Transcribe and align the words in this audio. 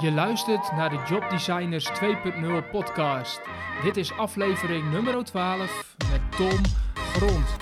Je 0.00 0.12
luistert 0.12 0.72
naar 0.72 0.90
de 0.90 1.02
Job 1.08 1.30
Designers 1.30 1.88
2.0 1.88 2.70
podcast. 2.70 3.40
Dit 3.82 3.96
is 3.96 4.12
aflevering 4.12 4.90
nummer 4.90 5.24
12 5.24 5.96
met 6.10 6.20
Tom 6.36 6.60
Grond. 6.94 7.56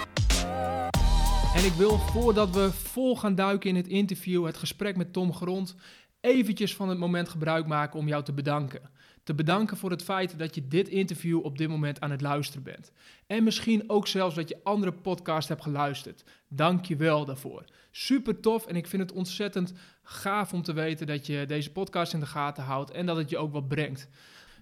En 1.55 1.65
ik 1.65 1.73
wil 1.73 1.99
voordat 1.99 2.51
we 2.51 2.73
vol 2.73 3.17
gaan 3.17 3.35
duiken 3.35 3.71
in 3.71 3.77
het 3.77 3.87
interview, 3.87 4.47
het 4.47 4.57
gesprek 4.57 4.97
met 4.97 5.13
Tom 5.13 5.33
Grond, 5.33 5.75
eventjes 6.21 6.75
van 6.75 6.89
het 6.89 6.99
moment 6.99 7.29
gebruik 7.29 7.67
maken 7.67 7.99
om 7.99 8.09
jou 8.09 8.25
te 8.25 8.33
bedanken. 8.33 8.91
Te 9.29 9.35
bedanken 9.35 9.77
voor 9.77 9.91
het 9.91 10.03
feit 10.03 10.39
dat 10.39 10.55
je 10.55 10.69
dit 10.69 10.89
interview 10.89 11.45
op 11.45 11.59
dit 11.59 11.69
moment 11.69 12.01
aan 12.01 12.11
het 12.11 12.21
luisteren 12.21 12.63
bent. 12.63 12.93
En 13.27 13.45
misschien 13.45 13.91
ook 13.91 14.07
zelfs 14.07 14.35
dat 14.35 14.49
je 14.49 14.61
andere 14.63 14.93
podcasts 14.93 15.49
hebt 15.49 15.63
geluisterd. 15.63 16.25
Dank 16.49 16.85
je 16.85 16.97
wel 16.97 17.25
daarvoor. 17.25 17.65
Super 17.91 18.41
tof 18.41 18.67
en 18.67 18.77
ik 18.77 18.87
vind 18.87 19.03
het 19.03 19.13
ontzettend 19.13 19.73
gaaf 20.03 20.53
om 20.53 20.63
te 20.63 20.73
weten 20.73 21.07
dat 21.07 21.27
je 21.27 21.47
deze 21.47 21.73
podcast 21.73 22.13
in 22.13 22.21
de 22.21 22.27
gaten 22.27 22.63
houdt 22.63 22.91
en 22.91 23.07
dat 23.07 23.17
het 23.17 23.31
je 23.31 23.39
ook 23.39 23.53
wat 23.53 23.69
brengt. 23.69 24.09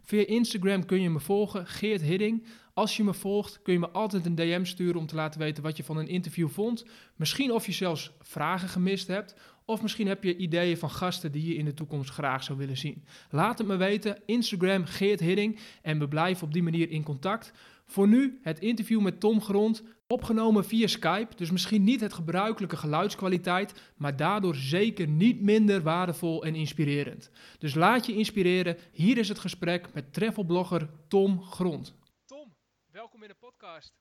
Via 0.07 0.27
Instagram 0.27 0.85
kun 0.85 1.01
je 1.01 1.11
me 1.11 1.21
volgen, 1.21 1.67
Geert 1.67 2.03
Hidding. 2.03 2.47
Als 2.75 2.97
je 2.97 3.05
me 3.05 3.15
volgt, 3.15 3.63
kun 3.63 3.73
je 3.73 3.79
me 3.79 3.91
altijd 3.91 4.27
een 4.27 4.35
DM 4.35 4.65
sturen 4.65 5.01
om 5.01 5.07
te 5.07 5.15
laten 5.15 5.41
weten 5.41 5.63
wat 5.63 5.77
je 5.77 5.85
van 5.85 5.97
een 5.97 6.09
interview 6.09 6.49
vond. 6.49 6.85
Misschien 7.17 7.53
of 7.53 7.67
je 7.67 7.73
zelfs 7.73 8.13
vragen 8.21 8.69
gemist 8.69 9.07
hebt, 9.07 9.35
of 9.65 9.83
misschien 9.83 10.07
heb 10.07 10.25
je 10.25 10.37
ideeën 10.37 10.79
van 10.79 10.91
gasten 10.91 11.33
die 11.33 11.49
je 11.49 11.55
in 11.55 11.65
de 11.65 11.75
toekomst 11.75 12.11
graag 12.11 12.43
zou 12.43 12.59
willen 12.59 12.77
zien. 12.77 13.05
Laat 13.31 13.59
het 13.59 13.67
me 13.67 13.77
weten, 13.77 14.19
Instagram 14.27 14.85
Geert 14.85 15.21
Hidding, 15.21 15.59
en 15.83 15.99
we 15.99 16.09
blijven 16.09 16.47
op 16.47 16.53
die 16.53 16.63
manier 16.63 16.91
in 16.91 17.03
contact. 17.03 17.53
Voor 17.87 18.09
nu 18.09 18.39
het 18.43 18.59
interview 18.59 19.01
met 19.01 19.21
Tom 19.21 19.41
Grond, 19.41 19.83
opgenomen 20.07 20.65
via 20.65 20.87
Skype, 20.87 21.37
dus 21.37 21.51
misschien 21.51 21.85
niet 21.85 22.01
het 22.01 22.13
gebruikelijke 22.13 22.77
geluidskwaliteit, 22.77 23.93
maar 23.97 24.17
daardoor 24.17 24.55
zeker 24.55 25.07
niet 25.09 25.41
minder 25.41 25.83
waardevol 25.83 26.45
en 26.45 26.55
inspirerend. 26.55 27.31
Dus 27.59 27.75
laat 27.75 28.07
je 28.07 28.13
inspireren, 28.13 28.79
hier 28.93 29.19
is 29.19 29.29
het 29.29 29.39
gesprek 29.39 29.93
met 29.95 30.13
travelblogger 30.13 30.91
Tom 31.09 31.43
Grond. 31.43 31.95
Tom, 32.25 32.57
welkom 32.93 33.23
in 33.23 33.29
de 33.29 33.35
podcast. 33.35 33.95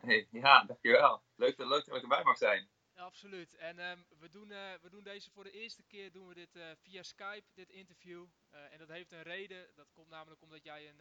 Hey, 0.00 0.26
ja, 0.30 0.64
dankjewel. 0.64 1.22
Leuk, 1.36 1.58
leuk 1.58 1.84
dat 1.86 1.96
ik 1.96 2.02
erbij 2.02 2.24
mag 2.24 2.36
zijn. 2.36 2.68
Absoluut. 2.94 3.54
En 3.54 3.90
um, 3.90 4.04
we, 4.18 4.28
doen, 4.30 4.50
uh, 4.50 4.58
we 4.82 4.90
doen 4.90 5.02
deze 5.02 5.30
voor 5.30 5.44
de 5.44 5.50
eerste 5.50 5.82
keer 5.82 6.12
doen 6.12 6.28
we 6.28 6.34
dit 6.34 6.56
uh, 6.56 6.62
via 6.82 7.02
Skype, 7.02 7.44
dit 7.54 7.70
interview. 7.70 8.24
Uh, 8.54 8.72
en 8.72 8.78
dat 8.78 8.88
heeft 8.88 9.12
een 9.12 9.22
reden. 9.22 9.66
Dat 9.74 9.92
komt 9.92 10.08
namelijk 10.08 10.42
omdat 10.42 10.64
jij 10.64 10.88
een, 10.88 11.00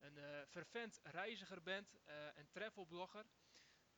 een 0.00 0.46
vervent 0.48 1.00
reiziger 1.02 1.62
bent, 1.62 1.98
een 2.34 2.48
travelblogger. 2.50 3.24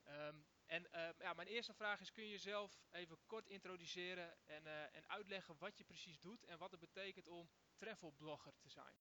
Um, 0.04 0.46
en 0.66 0.88
ja, 1.18 1.34
mijn 1.34 1.48
eerste 1.48 1.74
vraag 1.74 2.00
is, 2.00 2.12
kun 2.12 2.24
je 2.24 2.30
jezelf 2.30 2.78
even 2.90 3.18
kort 3.26 3.46
introduceren 3.46 4.36
en, 4.46 4.66
en 4.92 5.08
uitleggen 5.08 5.56
wat 5.58 5.78
je 5.78 5.84
precies 5.84 6.20
doet 6.20 6.44
en 6.44 6.58
wat 6.58 6.70
het 6.70 6.80
betekent 6.80 7.28
om 7.28 7.50
travelblogger 7.76 8.52
te 8.58 8.68
zijn? 8.68 8.94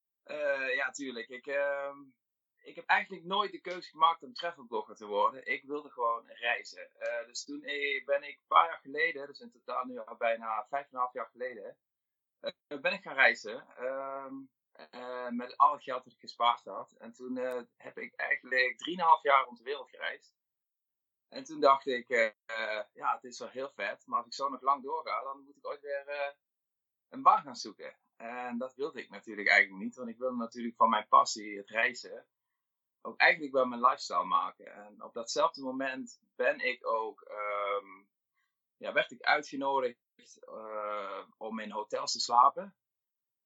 ja, 0.75 0.89
tuurlijk. 0.91 1.27
Ik, 1.29 1.47
ehm, 1.47 1.97
ik 2.67 2.75
heb 2.75 2.85
eigenlijk 2.85 3.25
nooit 3.25 3.51
de 3.51 3.61
keuze 3.61 3.89
gemaakt 3.89 4.23
om 4.23 4.33
travelblogger 4.33 4.95
te 4.95 5.05
worden. 5.05 5.45
Ik 5.45 5.63
wilde 5.63 5.89
gewoon 5.89 6.27
reizen. 6.27 6.89
Uh, 6.99 7.27
dus 7.27 7.43
toen 7.43 7.59
ben 8.05 8.23
ik 8.23 8.37
een 8.37 8.47
paar 8.47 8.67
jaar 8.67 8.79
geleden, 8.81 9.27
dus 9.27 9.39
in 9.39 9.51
totaal 9.51 9.85
nu 9.85 9.97
al 9.97 10.15
bijna 10.17 10.65
vijf 10.69 10.83
en 10.83 10.89
een 10.91 10.99
half 10.99 11.13
jaar 11.13 11.29
geleden, 11.31 11.77
uh, 12.41 12.79
ben 12.81 12.93
ik 12.93 13.01
gaan 13.01 13.15
reizen. 13.15 13.65
Uh, 14.93 15.29
met 15.29 15.57
al 15.57 15.73
het 15.73 15.83
geld 15.83 16.03
dat 16.03 16.13
ik 16.13 16.19
gespaard 16.19 16.65
had. 16.65 16.91
En 16.91 17.13
toen 17.13 17.35
heb 17.77 17.97
ik 17.97 18.15
eigenlijk 18.15 18.77
drieënhalf 18.77 19.23
jaar 19.23 19.45
rond 19.45 19.57
de 19.57 19.63
wereld 19.63 19.89
gereisd. 19.89 20.35
En 21.29 21.43
toen 21.43 21.59
dacht 21.59 21.87
ik, 21.87 22.07
ja, 22.93 23.13
het 23.13 23.23
is 23.23 23.39
wel 23.39 23.49
heel 23.49 23.71
vet, 23.75 24.05
maar 24.05 24.17
als 24.17 24.27
ik 24.27 24.33
zo 24.33 24.49
nog 24.49 24.61
lang 24.61 24.83
doorga, 24.83 25.23
dan 25.23 25.43
moet 25.43 25.57
ik 25.57 25.67
ooit 25.67 25.81
weer 25.81 26.35
een 27.09 27.21
baan 27.21 27.41
gaan 27.41 27.55
zoeken. 27.55 27.97
En 28.15 28.57
dat 28.57 28.75
wilde 28.75 29.01
ik 29.01 29.09
natuurlijk 29.09 29.47
eigenlijk 29.47 29.83
niet, 29.83 29.95
want 29.95 30.09
ik 30.09 30.17
wilde 30.17 30.35
natuurlijk 30.35 30.75
van 30.75 30.89
mijn 30.89 31.07
passie, 31.07 31.57
het 31.57 31.69
reizen, 31.69 32.27
ook 33.01 33.17
eigenlijk 33.17 33.53
wel 33.53 33.65
mijn 33.65 33.81
lifestyle 33.81 34.23
maken. 34.23 34.73
En 34.73 35.03
op 35.03 35.13
datzelfde 35.13 35.61
moment 35.61 36.21
ben 36.35 36.59
ik 36.59 36.87
ook, 36.87 37.29
um, 37.29 38.09
ja, 38.77 38.93
werd 38.93 39.11
ik 39.11 39.21
uitgenodigd 39.21 39.99
om 41.37 41.59
in 41.59 41.71
hotels 41.71 42.11
te 42.11 42.19
slapen. 42.19 42.75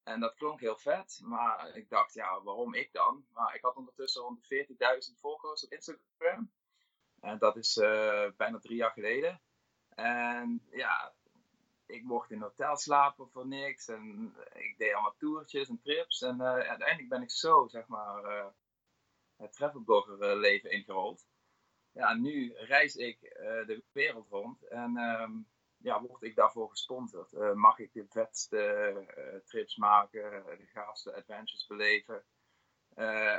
En 0.03 0.19
dat 0.19 0.35
klonk 0.35 0.59
heel 0.59 0.78
vet, 0.78 1.19
maar 1.23 1.75
ik 1.75 1.89
dacht, 1.89 2.13
ja, 2.13 2.41
waarom 2.41 2.73
ik 2.73 2.91
dan? 2.91 3.25
Maar 3.34 3.56
ik 3.56 3.62
had 3.62 3.75
ondertussen 3.75 4.39
140.000 5.13 5.19
volgers 5.19 5.66
op 5.66 5.72
Instagram. 5.72 6.51
En 7.19 7.38
dat 7.38 7.57
is 7.57 7.78
uh, 7.78 8.29
bijna 8.38 8.59
drie 8.59 8.75
jaar 8.75 8.91
geleden. 8.91 9.41
En 9.89 10.67
ja, 10.72 11.13
ik 11.85 12.03
mocht 12.03 12.31
in 12.31 12.41
hotel 12.41 12.78
slapen 12.78 13.29
voor 13.29 13.47
niks. 13.47 13.88
En 13.88 14.35
ik 14.53 14.78
deed 14.78 14.94
allemaal 14.94 15.16
toertjes 15.17 15.69
en 15.69 15.79
trips. 15.81 16.22
En 16.22 16.35
uh, 16.35 16.45
uiteindelijk 16.45 17.09
ben 17.09 17.22
ik 17.22 17.31
zo, 17.31 17.68
zeg 17.68 17.88
maar, 17.88 18.53
het 19.35 19.53
travelblogger 19.53 20.38
leven 20.38 20.72
ingerold. 20.72 21.25
Ja, 21.91 22.13
nu 22.13 22.53
reis 22.56 22.95
ik 22.95 23.22
uh, 23.22 23.66
de 23.68 23.83
wereld 23.91 24.29
rond 24.29 24.68
en 24.68 24.97
um, 24.97 25.47
ja, 25.84 26.02
word 26.02 26.24
ik 26.24 26.36
daarvoor 26.36 26.69
gesponsord. 26.69 27.31
Uh, 27.31 27.53
mag 27.53 27.80
ik 27.80 27.94
de 27.94 28.06
vetste 28.09 28.94
uh, 29.18 29.40
trips 29.46 29.75
maken, 29.75 30.44
de 30.46 30.68
gaafste 30.74 31.16
adventures 31.16 31.68
beleven. 31.68 32.25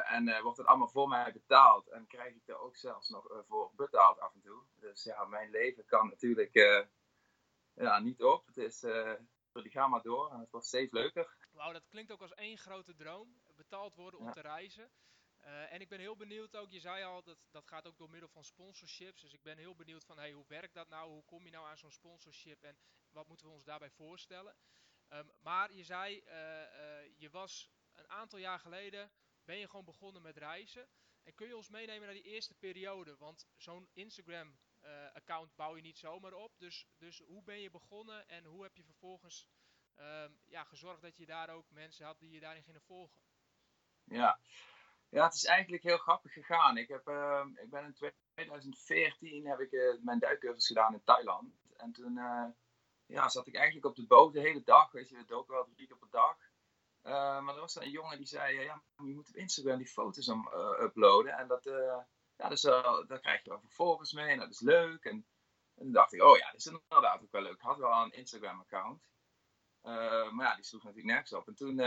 en 0.05 0.43
wordt 0.43 0.59
het 0.59 0.67
allemaal 0.67 0.89
voor 0.89 1.09
mij 1.09 1.33
betaald 1.33 1.89
en 1.89 2.07
krijg 2.07 2.35
ik 2.35 2.49
er 2.49 2.59
ook 2.59 2.77
zelfs 2.77 3.09
nog 3.09 3.45
voor 3.49 3.71
betaald 3.77 4.19
af 4.19 4.35
en 4.35 4.41
toe. 4.41 4.63
Dus 4.75 5.05
ja, 5.05 5.25
mijn 5.25 5.51
leven 5.51 5.85
kan 5.85 6.09
natuurlijk 6.09 6.55
ja, 7.75 7.99
niet 7.99 8.23
op. 8.23 8.47
Het 8.47 8.57
is, 8.57 8.81
die 9.53 9.71
gaan 9.71 9.91
maar 9.91 10.03
door 10.03 10.31
en 10.31 10.41
het 10.41 10.51
wordt 10.51 10.67
steeds 10.67 10.93
leuker. 10.93 11.37
Wauw, 11.51 11.73
dat 11.73 11.89
klinkt 11.89 12.13
ook 12.13 12.21
als 12.21 12.35
één 12.35 12.59
grote 12.59 12.95
droom. 12.95 13.41
Betaald 13.57 13.95
worden 13.95 14.21
om 14.21 14.27
ja. 14.27 14.33
te 14.33 14.41
reizen. 14.41 14.91
Uh, 15.45 15.73
en 15.73 15.81
ik 15.81 15.89
ben 15.89 16.01
heel 16.01 16.17
benieuwd 16.17 16.57
ook, 16.57 16.71
je 16.71 16.81
zei 16.81 17.05
al, 17.05 17.23
dat, 17.23 17.39
dat 17.51 17.67
gaat 17.67 17.87
ook 17.87 17.99
door 17.99 18.11
middel 18.11 18.29
van 18.29 18.45
sponsorships. 18.45 19.21
Dus 19.21 19.33
ik 19.33 19.43
ben 19.43 19.59
heel 19.59 19.75
benieuwd 19.75 20.05
van, 20.05 20.19
hey, 20.19 20.33
hoe 20.33 20.47
werkt 20.47 20.75
dat 20.75 20.89
nou? 20.89 21.11
Hoe 21.11 21.25
kom 21.25 21.45
je 21.45 21.51
nou 21.51 21.67
aan 21.67 21.79
zo'n 21.79 21.91
sponsorship 21.91 22.63
en 22.63 22.79
wat 23.11 23.29
moeten 23.29 23.47
we 23.47 23.53
ons 23.53 23.65
daarbij 23.65 23.91
voorstellen? 23.91 24.57
Um, 25.09 25.33
maar 25.41 25.73
je 25.73 25.85
zei, 25.85 26.23
uh, 26.27 26.33
uh, 26.33 27.19
je 27.19 27.31
was 27.31 27.71
een 27.93 28.09
aantal 28.09 28.39
jaar 28.39 28.59
geleden, 28.59 29.13
ben 29.45 29.57
je 29.57 29.69
gewoon 29.69 29.85
begonnen 29.85 30.23
met 30.23 30.37
reizen. 30.37 30.89
En 31.23 31.35
kun 31.35 31.47
je 31.47 31.57
ons 31.57 31.69
meenemen 31.69 32.07
naar 32.07 32.15
die 32.15 32.33
eerste 32.33 32.55
periode? 32.55 33.17
Want 33.17 33.47
zo'n 33.57 33.89
Instagram 33.93 34.59
account 35.13 35.55
bouw 35.55 35.77
je 35.77 35.83
niet 35.83 35.99
zomaar 35.99 36.33
op. 36.33 36.59
Dus, 36.59 36.87
dus 36.97 37.19
hoe 37.19 37.43
ben 37.43 37.61
je 37.61 37.71
begonnen 37.71 38.29
en 38.29 38.45
hoe 38.45 38.63
heb 38.63 38.77
je 38.77 38.85
vervolgens 38.85 39.47
um, 39.97 40.39
ja, 40.47 40.65
gezorgd 40.65 41.03
dat 41.03 41.17
je 41.17 41.27
daar 41.27 41.51
ook 41.51 41.71
mensen 41.71 42.07
had 42.07 42.21
die 42.21 42.31
je 42.31 42.41
daarin 42.41 42.63
gingen 42.63 42.83
volgen? 42.83 43.21
Ja, 44.05 44.39
ja, 45.12 45.25
het 45.25 45.34
is 45.34 45.45
eigenlijk 45.45 45.83
heel 45.83 45.99
grappig 45.99 46.33
gegaan. 46.33 46.77
Ik, 46.77 46.89
heb, 46.89 47.09
uh, 47.09 47.45
ik 47.55 47.71
ben 47.71 47.84
in 47.84 47.95
2014 47.95 49.47
heb 49.47 49.61
ik 49.61 49.73
uh, 49.73 49.95
mijn 50.03 50.19
duikcursus 50.19 50.67
gedaan 50.67 50.93
in 50.93 51.05
Thailand. 51.05 51.55
En 51.77 51.93
toen 51.93 52.17
uh, 52.17 52.45
ja, 53.06 53.28
zat 53.28 53.47
ik 53.47 53.55
eigenlijk 53.55 53.87
op 53.87 53.97
de 53.97 54.06
boot 54.06 54.33
de 54.33 54.41
hele 54.41 54.62
dag. 54.62 54.93
Weet 54.93 55.09
je, 55.09 55.17
het 55.17 55.33
ook 55.33 55.49
wel 55.49 55.69
drie 55.75 55.87
keer 55.87 55.97
per 55.97 56.11
dag. 56.11 56.37
maar 57.43 57.55
er 57.55 57.61
was 57.61 57.75
een 57.75 57.91
jongen 57.91 58.17
die 58.17 58.27
zei, 58.27 58.61
ja, 58.61 58.83
je 58.97 59.15
moet 59.15 59.28
op 59.28 59.37
Instagram 59.37 59.78
die 59.78 59.87
foto's 59.87 60.28
om, 60.28 60.49
uploaden. 60.81 61.33
En 61.33 61.49
dat, 61.49 61.65
ja, 62.37 62.49
dus, 62.49 62.61
daar 62.61 63.21
krijg 63.21 63.43
je 63.43 63.50
wel 63.50 63.61
vervolgens 63.61 64.12
mee 64.12 64.29
en 64.29 64.39
dat 64.39 64.50
is 64.50 64.61
leuk. 64.61 65.05
En, 65.05 65.27
en 65.75 65.83
toen 65.83 65.93
dacht 65.93 66.12
ik, 66.12 66.23
oh 66.23 66.37
ja, 66.37 66.47
dat 66.47 66.61
is 66.61 66.67
inderdaad 66.67 67.23
ook 67.23 67.33
wel 67.33 67.43
leuk. 67.43 67.55
Ik 67.55 67.61
had 67.61 67.79
wel 67.79 68.03
een 68.03 68.12
Instagram 68.12 68.61
account. 68.61 69.09
maar 70.33 70.47
ja, 70.47 70.55
die 70.55 70.65
sloeg 70.65 70.83
natuurlijk 70.83 71.12
nergens 71.12 71.33
op. 71.33 71.49
En 71.49 71.55
toen 71.55 71.81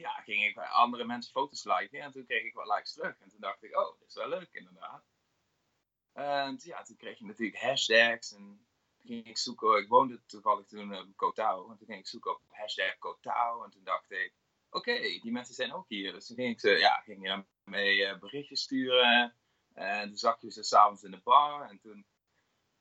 ja, 0.00 0.10
ging 0.10 0.44
ik 0.44 0.54
bij 0.54 0.66
andere 0.66 1.04
mensen 1.04 1.32
foto's 1.32 1.64
liken 1.64 2.00
en 2.00 2.12
toen 2.12 2.26
kreeg 2.26 2.44
ik 2.44 2.54
wat 2.54 2.66
likes 2.66 2.92
terug. 2.92 3.18
En 3.20 3.30
toen 3.30 3.40
dacht 3.40 3.62
ik, 3.62 3.76
oh, 3.76 3.98
dit 3.98 4.08
is 4.08 4.14
wel 4.14 4.28
leuk 4.28 4.48
inderdaad. 4.52 5.04
En 6.12 6.58
ja, 6.62 6.82
toen 6.82 6.96
kreeg 6.96 7.18
je 7.18 7.24
natuurlijk 7.24 7.60
hashtags 7.60 8.32
en 8.32 8.66
toen 8.98 9.06
ging 9.06 9.26
ik 9.26 9.38
zoeken, 9.38 9.78
ik 9.78 9.88
woonde 9.88 10.24
toevallig 10.26 10.66
toen 10.66 10.98
op 10.98 11.16
Kotao, 11.16 11.70
en 11.70 11.76
toen 11.76 11.86
ging 11.86 11.98
ik 11.98 12.06
zoeken 12.06 12.30
op 12.30 12.42
hashtag 12.48 12.98
Kotao 12.98 13.64
en 13.64 13.70
toen 13.70 13.84
dacht 13.84 14.10
ik, 14.10 14.32
oké, 14.70 15.00
die 15.00 15.32
mensen 15.32 15.54
zijn 15.54 15.72
ook 15.72 15.88
hier. 15.88 16.12
Dus 16.12 16.26
toen 16.26 16.36
ging 16.36 16.50
ik 16.50 16.60
ze, 16.60 16.70
ja, 16.70 17.00
ging 17.00 17.28
je 17.28 17.44
mee 17.64 17.98
uh, 17.98 18.18
berichtjes 18.18 18.60
sturen 18.60 19.36
en 19.74 20.08
toen 20.08 20.16
zag 20.16 20.40
je 20.40 20.50
ze 20.50 20.62
s'avonds 20.62 21.02
in 21.02 21.10
de 21.10 21.20
bar 21.24 21.68
en 21.70 21.78
toen, 21.78 22.06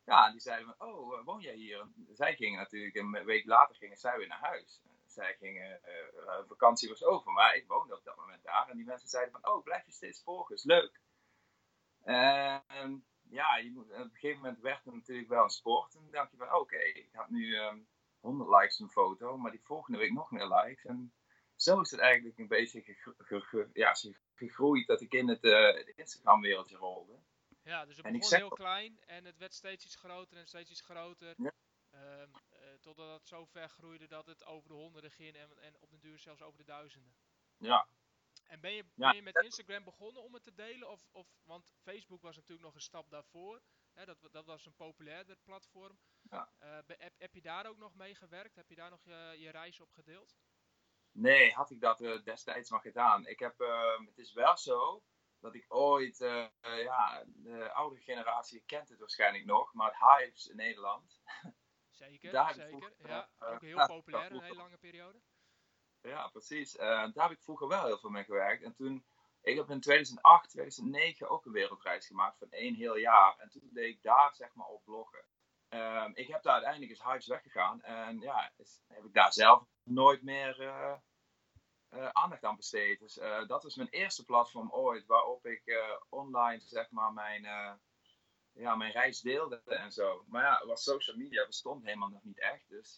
ja, 0.06 0.32
die 0.32 0.40
zeiden 0.40 0.76
van, 0.78 0.88
oh, 0.88 1.26
woon 1.26 1.42
jij 1.42 1.56
hier? 1.56 1.80
En 1.80 2.16
zij 2.16 2.36
gingen 2.36 2.60
natuurlijk, 2.60 2.96
een 2.96 3.26
week 3.26 3.46
later 3.46 3.76
gingen 3.76 3.98
zij 3.98 4.18
weer 4.18 4.28
naar 4.28 4.40
huis 4.40 4.82
zij 5.12 5.36
gingen, 5.36 5.80
uh, 6.16 6.40
vakantie 6.48 6.90
was 6.90 7.04
over, 7.04 7.32
maar 7.32 7.56
ik 7.56 7.68
woonde 7.68 7.96
op 7.96 8.04
dat 8.04 8.16
moment 8.16 8.44
daar. 8.44 8.70
En 8.70 8.78
die 8.78 8.86
mensen 8.86 9.10
zeiden 9.10 9.32
van, 9.32 9.52
oh, 9.52 9.64
blijf 9.64 9.86
je 9.86 9.92
steeds 9.92 10.24
volgen, 10.24 10.56
is 10.56 10.64
leuk. 10.64 11.00
En 12.04 13.06
ja, 13.30 13.58
je 13.58 13.72
moet, 13.72 13.86
op 13.86 13.98
een 13.98 14.10
gegeven 14.12 14.42
moment 14.42 14.60
werd 14.60 14.84
het 14.84 14.94
natuurlijk 14.94 15.30
wel 15.30 15.44
een 15.44 15.50
sport. 15.50 15.96
En 15.96 16.02
dan 16.02 16.12
dacht 16.12 16.32
je 16.32 16.38
van, 16.38 16.54
oké, 16.54 16.78
ik 16.78 17.10
heb 17.12 17.30
nu 17.30 17.56
um, 17.56 17.66
ehm, 17.66 17.80
100 18.20 18.50
likes 18.50 18.80
een 18.80 18.90
foto, 18.90 19.38
maar 19.38 19.52
die 19.52 19.64
volgende 19.64 20.00
week 20.00 20.14
nog 20.14 20.32
meer 20.32 20.48
likes. 20.48 20.86
En 20.86 21.14
zo 21.56 21.82
is 21.82 21.92
het 21.92 22.00
eigenlijk 22.00 22.38
een 22.38 22.48
beetje 22.48 22.82
ge 22.82 23.70
ja, 23.74 23.96
gegroeid 24.36 24.88
dat 24.88 25.02
ik 25.02 25.14
in 25.14 25.28
het, 25.28 25.44
uh, 25.44 25.88
Instagram-wereldje 25.96 26.78
rolde. 26.78 27.20
Ja, 27.64 27.86
dus 27.86 27.98
het 27.98 28.12
begon 28.12 28.38
heel 28.38 28.50
klein 28.50 29.00
en 29.06 29.26
het 29.26 29.38
werd 29.38 29.54
steeds 29.54 29.86
iets 29.86 29.96
groter 29.96 30.38
en 30.38 30.48
steeds 30.48 30.72
iets 30.72 30.82
groter. 30.82 31.34
Ja. 31.38 31.52
Uh, 32.00 32.24
Ehm, 32.70 32.80
totdat 32.80 33.14
het 33.20 33.28
zo 33.28 33.46
ver 33.46 33.70
groeide 33.70 34.08
dat 34.08 34.26
het 34.26 34.46
over 34.46 34.70
de 34.70 34.76
honderden 34.76 35.12
ging 35.12 35.36
en, 35.36 35.62
en 35.62 35.76
op 35.80 35.92
de 35.92 36.00
duur 36.00 36.20
zelfs 36.20 36.42
over 36.42 36.58
de 36.58 36.66
duizenden. 36.66 37.16
Ja. 37.58 37.88
En 38.44 38.60
ben 38.60 38.72
je, 38.72 38.86
ben 38.96 39.16
je 39.16 39.22
met 39.22 39.44
Instagram 39.44 39.84
begonnen 39.84 40.24
om 40.24 40.34
het 40.34 40.44
te 40.44 40.54
delen? 40.54 40.90
Of, 40.90 41.08
of, 41.12 41.28
want 41.44 41.74
Facebook 41.82 42.22
was 42.22 42.36
natuurlijk 42.36 42.66
nog 42.66 42.76
een 42.76 42.82
stap 42.82 43.10
daarvoor. 43.10 43.62
Hè, 43.94 44.06
dat, 44.06 44.28
dat 44.32 44.46
was 44.46 44.66
een 44.66 44.76
populairder 44.76 45.38
platform. 45.44 46.00
Ja. 46.22 46.52
heb, 46.58 47.14
heb 47.18 47.34
je 47.34 47.42
daar 47.42 47.66
ook 47.66 47.78
nog 47.78 47.96
mee 47.96 48.16
gewerkt? 48.16 48.56
Heb 48.56 48.70
je 48.70 48.76
daar 48.76 48.90
nog 48.90 49.04
je, 49.04 49.36
je 49.38 49.50
reis 49.50 49.80
op 49.80 49.92
gedeeld? 49.92 50.38
Nee, 51.12 51.54
had 51.54 51.72
ik 51.72 51.82
dat 51.82 52.02
uh, 52.02 52.24
destijds 52.24 52.70
maar 52.70 52.82
gedaan. 52.82 53.26
Ik 53.26 53.40
heb, 53.40 53.62
uh, 53.62 54.00
het 54.06 54.18
is 54.18 54.34
wel 54.34 54.58
zo 54.58 55.04
dat 55.40 55.56
ik 55.56 55.66
ooit, 55.68 56.18
ja, 56.62 57.24
de 57.28 57.72
oudere 57.72 58.02
generatie 58.02 58.64
kent 58.66 58.90
het 58.90 59.00
waarschijnlijk 59.00 59.46
nog, 59.46 59.74
maar 59.74 59.98
Hives 60.00 60.48
in 60.48 60.56
Nederland. 60.56 61.22
Zeker, 62.00 62.54
zeker. 62.54 62.94
ja, 62.98 63.30
ook 63.40 63.62
heel 63.62 63.86
populair 63.96 64.32
een 64.32 64.42
hele 64.42 64.56
lange 64.56 64.78
periode. 64.78 65.20
Ja, 66.02 66.28
precies. 66.28 66.74
daar 66.74 67.12
heb 67.14 67.32
ik 67.32 67.42
vroeger 67.42 67.68
wel 67.68 67.86
heel 67.86 67.98
veel 67.98 68.10
mee 68.10 68.24
gewerkt. 68.24 68.64
En 68.64 68.74
toen, 68.74 69.06
ik 69.42 69.56
heb 69.56 69.70
in 69.70 69.82
2008, 69.82 70.50
2009 70.50 71.30
ook 71.30 71.46
een 71.46 71.52
wereldreis 71.52 72.08
gemaakt 72.08 72.38
van 72.38 72.52
één 72.52 72.76
heel 72.76 72.98
jaar. 72.98 73.38
En 73.38 73.50
toen 73.50 73.70
deed 73.74 73.96
ik 73.96 74.02
daar 74.02 74.36
zeg 74.36 74.54
maar 74.54 74.68
op 74.68 74.84
bloggen. 74.84 75.26
Um, 75.70 76.12
ik 76.16 76.28
heb 76.28 76.44
daar 76.44 76.54
uiteindelijk 76.54 76.92
eens 76.92 77.04
Hives 77.04 77.28
weggegaan. 77.28 77.82
En 77.82 78.20
ja, 78.20 78.52
is, 78.58 78.82
heb 78.88 79.04
ik 79.06 79.14
daar 79.14 79.34
zelf 79.34 79.64
nooit 79.84 80.24
meer 80.24 80.62
uh, 80.62 80.96
uh, 81.90 82.10
aandacht 82.10 82.44
aan 82.44 82.56
besteed. 82.56 83.00
Dus 83.00 83.18
uh, 83.18 83.48
dat 83.48 83.64
was 83.64 83.76
mijn 83.76 83.90
eerste 83.90 84.26
platform 84.26 84.72
ooit 84.72 85.06
waarop 85.06 85.46
ik 85.46 85.64
online 86.10 86.60
zeg 86.60 86.92
maar 86.92 87.14
mijn, 87.14 87.44
ja, 88.60 88.76
mijn 88.76 88.92
reis 88.92 89.22
deelde 89.22 89.62
en 89.66 89.92
zo. 89.92 90.26
Maar 90.28 90.44
ja, 90.44 90.66
was 90.66 90.84
social 90.84 91.18
media 91.18 91.46
bestond 91.46 91.84
helemaal 91.84 92.10
nog 92.10 92.24
niet 92.24 92.40
echt. 92.40 92.70
Dus 92.70 92.94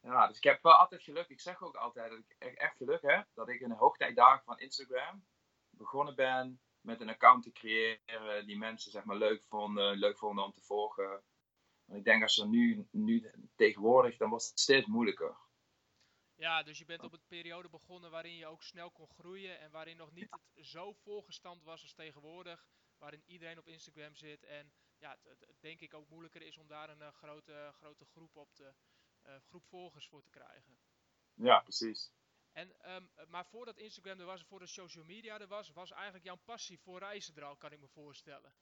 ja, 0.00 0.26
dus 0.26 0.36
ik 0.36 0.44
heb 0.44 0.62
wel 0.62 0.72
altijd 0.72 1.02
geluk. 1.02 1.28
Ik 1.28 1.40
zeg 1.40 1.62
ook 1.62 1.76
altijd 1.76 2.10
dat 2.10 2.18
ik 2.18 2.54
echt 2.54 2.76
geluk 2.76 3.02
heb 3.02 3.26
dat 3.34 3.48
ik 3.48 3.60
in 3.60 3.68
de 3.68 3.74
hoogtijdagen 3.74 4.44
van 4.44 4.58
Instagram 4.58 5.26
begonnen 5.70 6.14
ben 6.14 6.60
met 6.80 7.00
een 7.00 7.08
account 7.08 7.42
te 7.42 7.52
creëren 7.52 8.46
die 8.46 8.58
mensen 8.58 8.90
zeg 8.90 9.04
maar 9.04 9.16
leuk 9.16 9.44
vonden, 9.44 9.98
leuk 9.98 10.18
vonden 10.18 10.44
om 10.44 10.52
te 10.52 10.60
volgen. 10.60 11.22
En 11.86 11.96
ik 11.96 12.04
denk 12.04 12.22
als 12.22 12.34
je 12.34 12.46
nu, 12.46 12.88
nu 12.90 13.30
tegenwoordig, 13.56 14.16
dan 14.16 14.28
wordt 14.28 14.48
het 14.48 14.60
steeds 14.60 14.86
moeilijker. 14.86 15.36
Ja, 16.34 16.62
dus 16.62 16.78
je 16.78 16.84
bent 16.84 17.02
op 17.02 17.12
een 17.12 17.26
periode 17.28 17.68
begonnen 17.68 18.10
waarin 18.10 18.36
je 18.36 18.46
ook 18.46 18.62
snel 18.62 18.90
kon 18.90 19.08
groeien 19.08 19.60
en 19.60 19.70
waarin 19.70 19.96
nog 19.96 20.12
niet 20.12 20.28
het 20.30 20.66
zo 20.66 20.92
volgestampt 20.92 21.64
was 21.64 21.82
als 21.82 21.94
tegenwoordig, 21.94 22.66
waarin 22.98 23.22
iedereen 23.26 23.58
op 23.58 23.68
Instagram 23.68 24.14
zit 24.14 24.44
en 24.44 24.72
ja, 24.98 25.18
het, 25.22 25.46
denk 25.60 25.80
ik 25.80 25.94
ook 25.94 26.08
moeilijker 26.08 26.42
is 26.42 26.56
om 26.56 26.66
daar 26.66 26.90
een 26.90 27.00
uh, 27.00 27.08
grote, 27.08 27.70
grote 27.74 28.04
groep 28.04 28.36
op 28.36 28.54
te, 28.54 28.74
uh, 29.26 29.34
groep 29.48 29.64
volgers 29.66 30.08
voor 30.08 30.22
te 30.22 30.30
krijgen. 30.30 30.78
Ja, 31.34 31.60
precies. 31.60 32.12
En, 32.52 32.94
um, 32.94 33.10
maar 33.28 33.46
voordat 33.46 33.76
Instagram 33.76 34.20
er 34.20 34.26
was, 34.26 34.42
voordat 34.42 34.68
social 34.68 35.04
media 35.04 35.40
er 35.40 35.46
was, 35.46 35.70
was 35.70 35.90
eigenlijk 35.90 36.24
jouw 36.24 36.38
passie 36.44 36.80
voor 36.80 36.98
reizen 36.98 37.36
er 37.36 37.44
al, 37.44 37.56
kan 37.56 37.72
ik 37.72 37.80
me 37.80 37.88
voorstellen. 37.88 38.54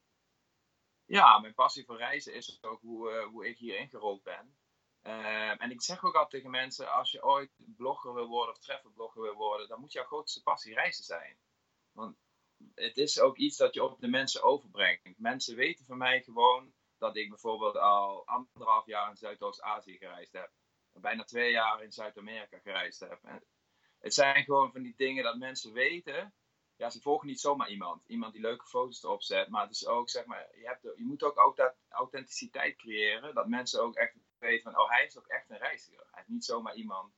Ja, 1.04 1.38
mijn 1.38 1.54
passie 1.54 1.84
voor 1.84 1.96
reizen 1.96 2.34
is 2.34 2.62
ook 2.62 2.80
hoe, 2.80 3.12
uh, 3.12 3.26
hoe 3.26 3.48
ik 3.48 3.58
hier 3.58 3.78
ingerold 3.78 4.22
ben. 4.22 4.56
Uh, 5.02 5.62
en 5.62 5.70
ik 5.70 5.82
zeg 5.82 6.04
ook 6.04 6.14
altijd 6.14 6.30
tegen 6.30 6.50
mensen, 6.50 6.92
als 6.92 7.10
je 7.10 7.24
ooit 7.24 7.50
blogger 7.56 8.14
wil 8.14 8.26
worden 8.26 8.54
of 8.54 8.60
trefferblogger 8.60 9.22
wil 9.22 9.34
worden, 9.34 9.68
dan 9.68 9.80
moet 9.80 9.92
jouw 9.92 10.04
grootste 10.04 10.42
passie 10.42 10.74
reizen 10.74 11.04
zijn. 11.04 11.38
Want 11.92 12.25
het 12.74 12.96
is 12.96 13.20
ook 13.20 13.36
iets 13.36 13.56
dat 13.56 13.74
je 13.74 13.82
op 13.82 14.00
de 14.00 14.08
mensen 14.08 14.42
overbrengt. 14.42 15.18
Mensen 15.18 15.56
weten 15.56 15.84
van 15.84 15.98
mij 15.98 16.22
gewoon 16.22 16.72
dat 16.98 17.16
ik 17.16 17.28
bijvoorbeeld 17.28 17.76
al 17.76 18.26
anderhalf 18.26 18.86
jaar 18.86 19.10
in 19.10 19.16
Zuidoost-Azië 19.16 19.96
gereisd 19.96 20.32
heb. 20.32 20.50
Bijna 20.92 21.24
twee 21.24 21.50
jaar 21.50 21.82
in 21.82 21.92
Zuid-Amerika 21.92 22.58
gereisd 22.58 23.00
heb. 23.00 23.18
En 23.22 23.44
het 23.98 24.14
zijn 24.14 24.44
gewoon 24.44 24.72
van 24.72 24.82
die 24.82 24.94
dingen 24.96 25.24
dat 25.24 25.36
mensen 25.36 25.72
weten. 25.72 26.34
Ja, 26.76 26.90
ze 26.90 27.00
volgen 27.00 27.26
niet 27.26 27.40
zomaar 27.40 27.70
iemand. 27.70 28.06
Iemand 28.06 28.32
die 28.32 28.42
leuke 28.42 28.66
foto's 28.66 29.02
erop 29.02 29.22
zet. 29.22 29.48
Maar 29.48 29.62
het 29.62 29.70
is 29.70 29.86
ook, 29.86 30.10
zeg 30.10 30.24
maar, 30.24 30.48
je, 30.54 30.66
hebt, 30.66 30.82
je 30.82 31.04
moet 31.04 31.22
ook 31.22 31.74
authenticiteit 31.88 32.76
creëren. 32.76 33.34
Dat 33.34 33.48
mensen 33.48 33.82
ook 33.82 33.94
echt 33.94 34.14
weten 34.38 34.72
van, 34.72 34.82
oh, 34.82 34.90
hij 34.90 35.04
is 35.04 35.18
ook 35.18 35.26
echt 35.26 35.50
een 35.50 35.58
reiziger. 35.58 36.06
Hij 36.10 36.22
is 36.22 36.28
niet 36.28 36.44
zomaar 36.44 36.74
iemand 36.74 37.14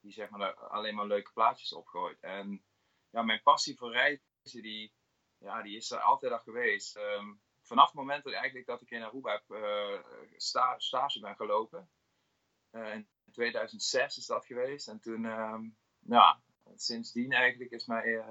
die, 0.00 0.12
zeg 0.12 0.30
maar, 0.30 0.54
alleen 0.54 0.94
maar 0.94 1.06
leuke 1.06 1.32
plaatjes 1.32 1.72
opgooit. 1.72 2.20
En 2.20 2.64
ja, 3.10 3.22
mijn 3.22 3.42
passie 3.42 3.76
voor 3.76 3.92
reizen, 3.92 4.24
die, 4.42 4.92
ja, 5.38 5.62
die 5.62 5.76
is 5.76 5.90
er 5.90 6.00
altijd 6.00 6.32
al 6.32 6.38
geweest. 6.38 6.96
Um, 6.96 7.40
vanaf 7.62 7.86
het 7.86 7.94
moment 7.94 8.24
dat, 8.24 8.32
eigenlijk 8.32 8.66
dat 8.66 8.82
ik 8.82 8.90
in 8.90 9.02
Aruba 9.02 9.32
heb, 9.32 9.44
uh, 9.48 10.00
sta, 10.36 10.78
stage 10.78 11.20
ben 11.20 11.36
gelopen. 11.36 11.90
Uh, 12.72 12.94
in 12.94 13.08
2006 13.32 14.16
is 14.16 14.26
dat 14.26 14.46
geweest. 14.46 14.88
En 14.88 15.00
toen, 15.00 15.24
um, 15.24 15.76
ja, 15.98 16.42
sindsdien 16.76 17.32
eigenlijk 17.32 17.70
is 17.70 17.86
mij 17.86 18.06
uh, 18.06 18.30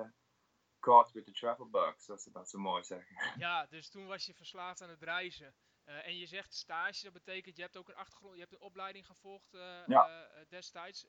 caught 0.80 1.12
with 1.12 1.26
the 1.26 1.32
travel 1.32 1.70
bugs. 1.70 2.06
Dat 2.06 2.22
ze 2.22 2.32
dat 2.32 2.50
zo 2.50 2.58
mooi 2.58 2.84
zeggen. 2.84 3.16
Ja, 3.46 3.66
dus 3.66 3.90
toen 3.90 4.08
was 4.08 4.26
je 4.26 4.34
verslaafd 4.34 4.82
aan 4.82 4.90
het 4.90 5.04
reizen. 5.04 5.56
Uh, 5.86 6.08
en 6.08 6.18
je 6.18 6.26
zegt 6.26 6.54
stage, 6.54 7.04
dat 7.04 7.14
betekent 7.14 7.56
je 7.56 7.62
hebt 7.62 7.78
ook 7.78 7.90
een 7.90 7.96
achtergrond, 7.96 8.34
je 8.34 8.40
hebt 8.40 8.54
een 8.54 8.60
opleiding 8.60 9.06
gevolgd 9.06 9.54
uh, 9.54 9.62
ja. 9.88 10.10
uh, 10.10 10.46
destijds. 10.50 11.08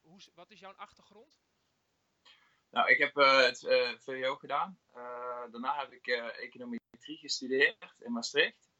hoe, 0.00 0.20
wat 0.34 0.50
is 0.50 0.60
jouw 0.60 0.72
achtergrond? 0.72 1.40
Nou, 2.70 2.90
ik 2.90 2.98
heb 2.98 3.14
het 3.14 3.58
VWO 4.02 4.36
gedaan. 4.36 4.78
daarna 5.50 5.78
heb 5.78 5.92
ik 5.92 6.06
econometrie 6.06 7.18
gestudeerd 7.18 7.94
in 7.98 8.12
Maastricht. 8.12 8.70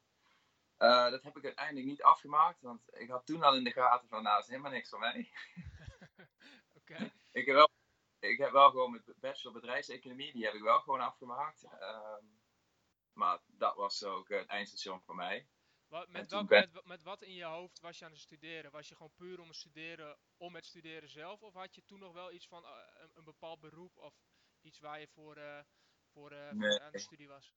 dat 0.77 1.23
heb 1.23 1.37
ik 1.37 1.43
uiteindelijk 1.43 1.85
niet 1.85 2.03
afgemaakt, 2.03 2.61
want 2.61 2.81
ik 2.93 3.09
had 3.09 3.25
toen 3.25 3.43
al 3.43 3.55
in 3.55 3.63
de 3.63 3.71
gaten 3.71 4.07
van, 4.07 4.23
nou, 4.23 4.35
dat 4.35 4.43
is 4.43 4.49
helemaal 4.49 4.71
niks 4.71 4.89
voor 4.89 4.99
mij. 4.99 5.17
ik, 7.31 7.45
heb 7.45 7.55
wel, 7.55 7.69
ik 8.19 8.37
heb 8.37 8.51
wel 8.51 8.69
gewoon 8.69 8.91
met 8.91 9.13
bachelor 9.15 9.53
bedrijfseconomie, 9.53 10.33
die 10.33 10.45
heb 10.45 10.53
ik 10.53 10.61
wel 10.61 10.79
gewoon 10.79 11.01
afgemaakt. 11.01 11.63
Uh, 11.63 12.17
maar 13.13 13.39
dat 13.45 13.75
was 13.75 14.03
ook 14.03 14.29
het 14.29 14.47
eindstation 14.47 15.01
voor 15.01 15.15
mij. 15.15 15.47
Wat, 15.91 16.07
met, 16.07 16.31
welk, 16.31 16.49
met, 16.49 16.85
met, 16.85 17.03
wat 17.03 17.21
in 17.21 17.33
je 17.33 17.43
hoofd 17.43 17.79
was 17.79 17.99
je 17.99 18.05
aan 18.05 18.11
het 18.11 18.19
studeren? 18.19 18.71
Was 18.71 18.89
je 18.89 18.95
gewoon 18.95 19.13
puur 19.15 19.39
om 19.39 19.47
het 19.47 19.55
studeren, 19.55 20.17
om 20.37 20.55
het 20.55 20.65
studeren 20.65 21.09
zelf? 21.09 21.41
Of 21.41 21.53
had 21.53 21.75
je 21.75 21.85
toen 21.85 21.99
nog 21.99 22.13
wel 22.13 22.31
iets 22.31 22.47
van 22.47 22.63
uh, 22.63 22.69
een, 23.01 23.11
een, 23.13 23.23
bepaald 23.23 23.59
beroep 23.59 23.97
of 23.97 24.13
iets 24.61 24.79
waar 24.79 24.99
je 24.99 25.07
voor, 25.07 25.37
uh, 25.37 25.59
voor, 26.11 26.31
uh, 26.31 26.51
nee. 26.51 26.71
voor 26.71 26.81
aan 26.81 26.91
de 26.91 26.99
studie 26.99 27.27
was? 27.27 27.55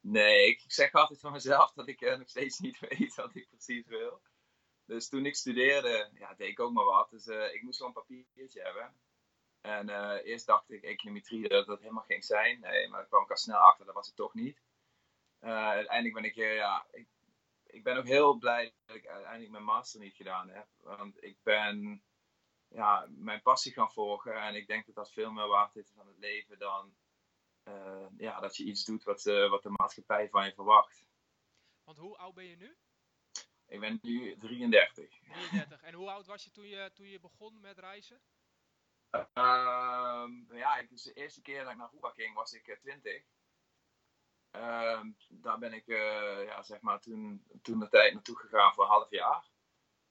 Nee, 0.00 0.46
ik 0.46 0.64
zeg 0.66 0.92
altijd 0.92 1.20
van 1.20 1.32
mezelf 1.32 1.72
dat 1.72 1.88
ik 1.88 2.00
nog 2.00 2.28
steeds 2.28 2.58
niet 2.58 2.78
weet 2.88 3.14
wat 3.14 3.34
ik 3.34 3.48
precies 3.48 3.86
wil. 3.86 4.22
Dus 4.84 5.08
toen 5.08 5.26
ik 5.26 5.36
studeerde, 5.36 6.10
ja, 6.14 6.34
deed 6.34 6.48
ik 6.48 6.60
ook 6.60 6.72
maar 6.72 6.84
wat. 6.84 7.10
Dus 7.10 7.26
ik 7.26 7.62
moest 7.62 7.78
wel 7.78 7.88
een 7.88 7.94
papiertje 7.94 8.62
hebben. 8.62 8.94
En 9.60 9.88
eerst 10.24 10.46
dacht 10.46 10.70
ik 10.70 10.82
econometrie 10.82 11.48
dat 11.48 11.66
dat 11.66 11.80
helemaal 11.80 12.02
ging 12.02 12.24
zijn. 12.24 12.60
Nee, 12.60 12.88
maar 12.88 13.00
daar 13.00 13.08
kwam 13.08 13.22
ik 13.22 13.30
al 13.30 13.36
snel 13.36 13.58
achter, 13.58 13.86
dat 13.86 13.94
was 13.94 14.06
het 14.06 14.16
toch 14.16 14.34
niet. 14.34 14.62
Uiteindelijk 15.40 16.14
ben 16.14 16.24
ik, 16.24 16.34
ja, 16.34 16.86
ik, 16.90 17.08
ik 17.70 17.82
ben 17.82 17.96
ook 17.96 18.06
heel 18.06 18.38
blij 18.38 18.74
dat 18.86 18.96
ik 18.96 19.06
uiteindelijk 19.06 19.50
mijn 19.50 19.64
master 19.64 20.00
niet 20.00 20.14
gedaan 20.14 20.48
heb. 20.48 20.68
Want 20.76 21.24
ik 21.24 21.38
ben 21.42 22.02
ja, 22.68 23.06
mijn 23.10 23.42
passie 23.42 23.72
gaan 23.72 23.92
volgen. 23.92 24.42
En 24.42 24.54
ik 24.54 24.66
denk 24.66 24.86
dat 24.86 24.94
dat 24.94 25.12
veel 25.12 25.32
meer 25.32 25.48
waard 25.48 25.76
is 25.76 25.92
van 25.94 26.06
het 26.06 26.18
leven 26.18 26.58
dan 26.58 26.96
ja, 28.16 28.40
dat 28.40 28.56
je 28.56 28.64
iets 28.64 28.84
doet 28.84 29.04
wat, 29.04 29.22
wat 29.22 29.62
de 29.62 29.70
maatschappij 29.76 30.28
van 30.28 30.44
je 30.44 30.52
verwacht. 30.54 31.06
Want 31.84 31.98
hoe 31.98 32.16
oud 32.16 32.34
ben 32.34 32.44
je 32.44 32.56
nu? 32.56 32.76
Ik 33.66 33.80
ben 33.80 33.98
nu 34.02 34.36
33. 34.36 35.20
33. 35.20 35.82
En 35.82 35.94
hoe 35.94 36.10
oud 36.10 36.26
was 36.26 36.44
je 36.44 36.50
toen 36.50 36.66
je, 36.66 36.90
toen 36.94 37.08
je 37.08 37.20
begon 37.20 37.60
met 37.60 37.78
reizen? 37.78 38.20
Uh, 39.10 40.26
ja, 40.50 40.82
dus 40.88 41.02
de 41.02 41.12
eerste 41.12 41.42
keer 41.42 41.62
dat 41.62 41.72
ik 41.72 41.78
naar 41.78 41.86
Aruba 41.86 42.10
ging 42.10 42.34
was 42.34 42.52
ik 42.52 42.78
20. 42.80 43.24
Uh, 44.52 44.92
ehm, 44.92 45.10
daar 45.28 45.58
ben 45.58 45.72
ik 45.72 45.86
uh, 45.86 46.44
ja, 46.44 46.62
zeg 46.62 46.80
maar 46.80 47.00
toen, 47.00 47.44
toen 47.62 47.78
de 47.78 47.88
tijd 47.88 48.12
naartoe 48.12 48.38
gegaan 48.38 48.74
voor 48.74 48.84
een 48.84 48.90
half 48.90 49.10
jaar. 49.10 49.48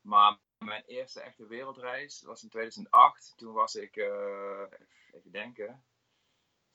Maar 0.02 0.38
mijn 0.58 0.84
eerste 0.84 1.22
echte 1.22 1.48
wereldreis 1.48 2.22
was 2.22 2.44
in 2.44 2.50
2008. 2.50 3.34
Toen 3.36 3.54
was 3.54 3.76
ik, 3.76 3.96
uh, 3.96 4.64
even 5.12 5.32
denken, 5.32 5.86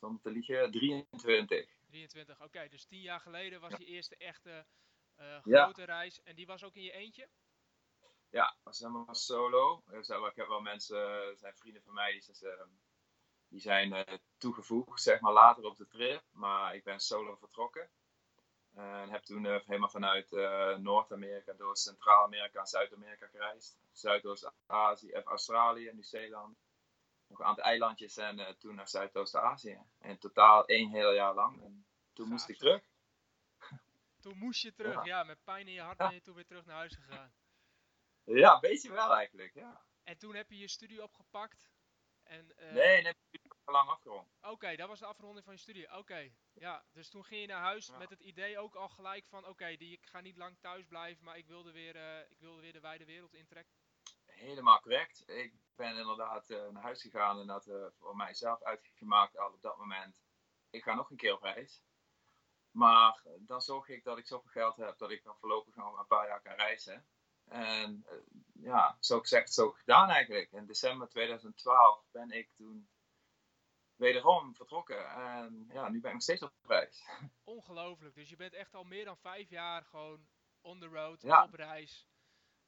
zonder 0.00 0.20
te 0.22 0.30
liegen, 0.30 0.70
23. 0.70 1.70
23, 1.86 2.42
oké. 2.42 2.68
Dus 2.68 2.84
tien 2.84 3.00
jaar 3.00 3.20
geleden 3.20 3.60
was 3.60 3.70
ja. 3.70 3.76
je 3.78 3.84
eerste 3.84 4.16
echte 4.16 4.66
uh, 5.20 5.40
grote 5.40 5.80
ja. 5.80 5.86
reis. 5.86 6.22
En 6.22 6.34
die 6.34 6.46
was 6.46 6.64
ook 6.64 6.74
in 6.74 6.82
je 6.82 6.92
eentje? 6.92 7.28
Ja, 8.30 8.56
was 8.62 8.78
helemaal 8.78 9.14
solo. 9.14 9.82
Dus, 9.86 10.08
ik 10.08 10.36
heb 10.36 10.46
wel 10.46 10.60
mensen, 10.60 11.36
zijn 11.38 11.56
vrienden 11.56 11.82
van 11.82 11.94
mij, 11.94 12.12
die, 12.12 12.42
uh, 12.42 12.50
die 13.52 13.60
zijn 13.60 13.92
uh, 13.92 14.00
toegevoegd, 14.38 15.02
zeg 15.02 15.20
maar, 15.20 15.32
later 15.32 15.64
op 15.64 15.76
de 15.76 15.86
trip. 15.86 16.22
Maar 16.30 16.74
ik 16.74 16.84
ben 16.84 17.00
solo 17.00 17.36
vertrokken. 17.36 17.90
En 18.74 19.10
heb 19.10 19.22
toen 19.22 19.44
helemaal 19.44 19.88
vanuit 19.88 20.30
Noord-Amerika 20.78 21.52
door 21.52 21.76
Centraal-Amerika 21.76 22.60
en 22.60 22.66
Zuid-Amerika 22.66 23.26
gereisd. 23.26 23.78
Zuidoost-Azië, 23.92 25.12
Australië, 25.12 25.90
Nieuw-Zeeland. 25.92 26.58
Nog 27.26 27.38
een 27.38 27.44
aantal 27.44 27.64
eilandjes 27.64 28.16
en 28.16 28.56
toen 28.58 28.74
naar 28.74 28.88
Zuidoost-Azië. 28.88 29.78
En 29.98 30.18
totaal 30.18 30.66
één 30.66 30.90
heel 30.90 31.12
jaar 31.12 31.34
lang. 31.34 31.62
En 31.62 31.86
toen 32.12 32.24
Gaaf. 32.24 32.34
moest 32.34 32.48
ik 32.48 32.58
terug. 32.58 32.82
toen 34.20 34.38
moest 34.38 34.62
je 34.62 34.74
terug, 34.74 35.04
ja. 35.04 35.24
met 35.24 35.44
pijn 35.44 35.68
in 35.68 35.74
je 35.74 35.80
hart 35.80 35.98
ben 35.98 36.14
je 36.14 36.22
toen 36.22 36.34
weer 36.34 36.46
terug 36.46 36.64
naar 36.64 36.76
huis 36.76 36.94
gegaan. 36.94 37.32
Ja, 38.24 38.60
weet 38.60 38.82
je 38.82 38.90
wel 38.90 39.14
eigenlijk, 39.14 39.54
ja. 39.54 39.84
En 40.02 40.18
toen 40.18 40.34
heb 40.34 40.50
je 40.50 40.58
je 40.58 40.68
studie 40.68 41.02
opgepakt? 41.02 41.70
En, 42.22 42.52
uh... 42.58 42.72
Nee, 42.72 43.02
nee, 43.02 43.14
lang 43.70 43.88
afgerond. 43.88 44.28
Oké, 44.40 44.76
dat 44.76 44.88
was 44.88 44.98
de 44.98 45.06
afronding 45.06 45.44
van 45.44 45.54
je 45.54 45.60
studie. 45.60 45.96
Oké, 45.96 46.30
ja. 46.52 46.84
Dus 46.92 47.08
toen 47.08 47.24
ging 47.24 47.40
je 47.40 47.46
naar 47.46 47.60
huis 47.62 47.90
met 47.98 48.10
het 48.10 48.20
idee 48.20 48.58
ook 48.58 48.74
al 48.74 48.88
gelijk 48.88 49.26
van... 49.26 49.46
Oké, 49.46 49.66
ik 49.66 50.06
ga 50.06 50.20
niet 50.20 50.36
lang 50.36 50.56
thuis 50.60 50.86
blijven, 50.86 51.24
maar 51.24 51.36
ik 51.36 51.46
wilde 51.46 51.72
weer, 51.72 51.96
uh, 51.96 52.30
ik 52.30 52.38
wilde 52.38 52.60
weer 52.60 52.72
de 52.72 52.80
wijde 52.80 53.04
wereld 53.04 53.34
intrekken. 53.34 53.74
Helemaal 54.26 54.80
correct. 54.80 55.28
Ik 55.28 55.54
ben 55.76 55.96
inderdaad 55.96 56.50
uh, 56.50 56.68
naar 56.68 56.82
huis 56.82 57.02
gegaan 57.02 57.38
en 57.40 57.46
dat 57.46 57.70
voor 57.98 58.16
mijzelf 58.16 58.62
uitgemaakt 58.62 59.38
al 59.38 59.52
op 59.52 59.62
dat 59.62 59.78
moment. 59.78 60.16
Ik 60.70 60.82
ga 60.82 60.94
nog 60.94 61.10
een 61.10 61.16
keer 61.16 61.34
op 61.34 61.42
reis. 61.42 61.82
Maar 62.70 63.22
dan 63.38 63.62
zorg 63.62 63.88
ik 63.88 64.04
dat 64.04 64.18
ik 64.18 64.26
zoveel 64.26 64.50
geld 64.50 64.76
heb 64.76 64.98
dat 64.98 65.10
ik 65.10 65.22
dan 65.24 65.36
voorlopig 65.38 65.74
nog 65.74 65.98
een 65.98 66.06
paar 66.06 66.26
jaar 66.26 66.42
kan 66.42 66.54
reizen. 66.54 67.06
En 67.44 68.06
ja, 68.52 68.96
zo 69.00 69.20
gezegd, 69.20 69.52
zo 69.52 69.70
gedaan 69.70 70.08
eigenlijk. 70.08 70.52
In 70.52 70.66
december 70.66 71.08
2012 71.08 72.04
ben 72.10 72.30
ik 72.30 72.50
toen 72.56 72.88
wederom 74.02 74.54
vertrokken. 74.54 75.10
En 75.10 75.68
ja, 75.72 75.88
nu 75.88 76.00
ben 76.00 76.08
ik 76.08 76.12
nog 76.12 76.22
steeds 76.22 76.42
op 76.42 76.52
reis. 76.62 77.02
Ongelooflijk. 77.44 78.14
Dus 78.14 78.28
je 78.28 78.36
bent 78.36 78.54
echt 78.54 78.74
al 78.74 78.84
meer 78.84 79.04
dan 79.04 79.16
vijf 79.16 79.50
jaar 79.50 79.84
gewoon 79.84 80.26
on 80.60 80.80
the 80.80 80.86
road, 80.86 81.24
op 81.24 81.54
reis. 81.54 82.08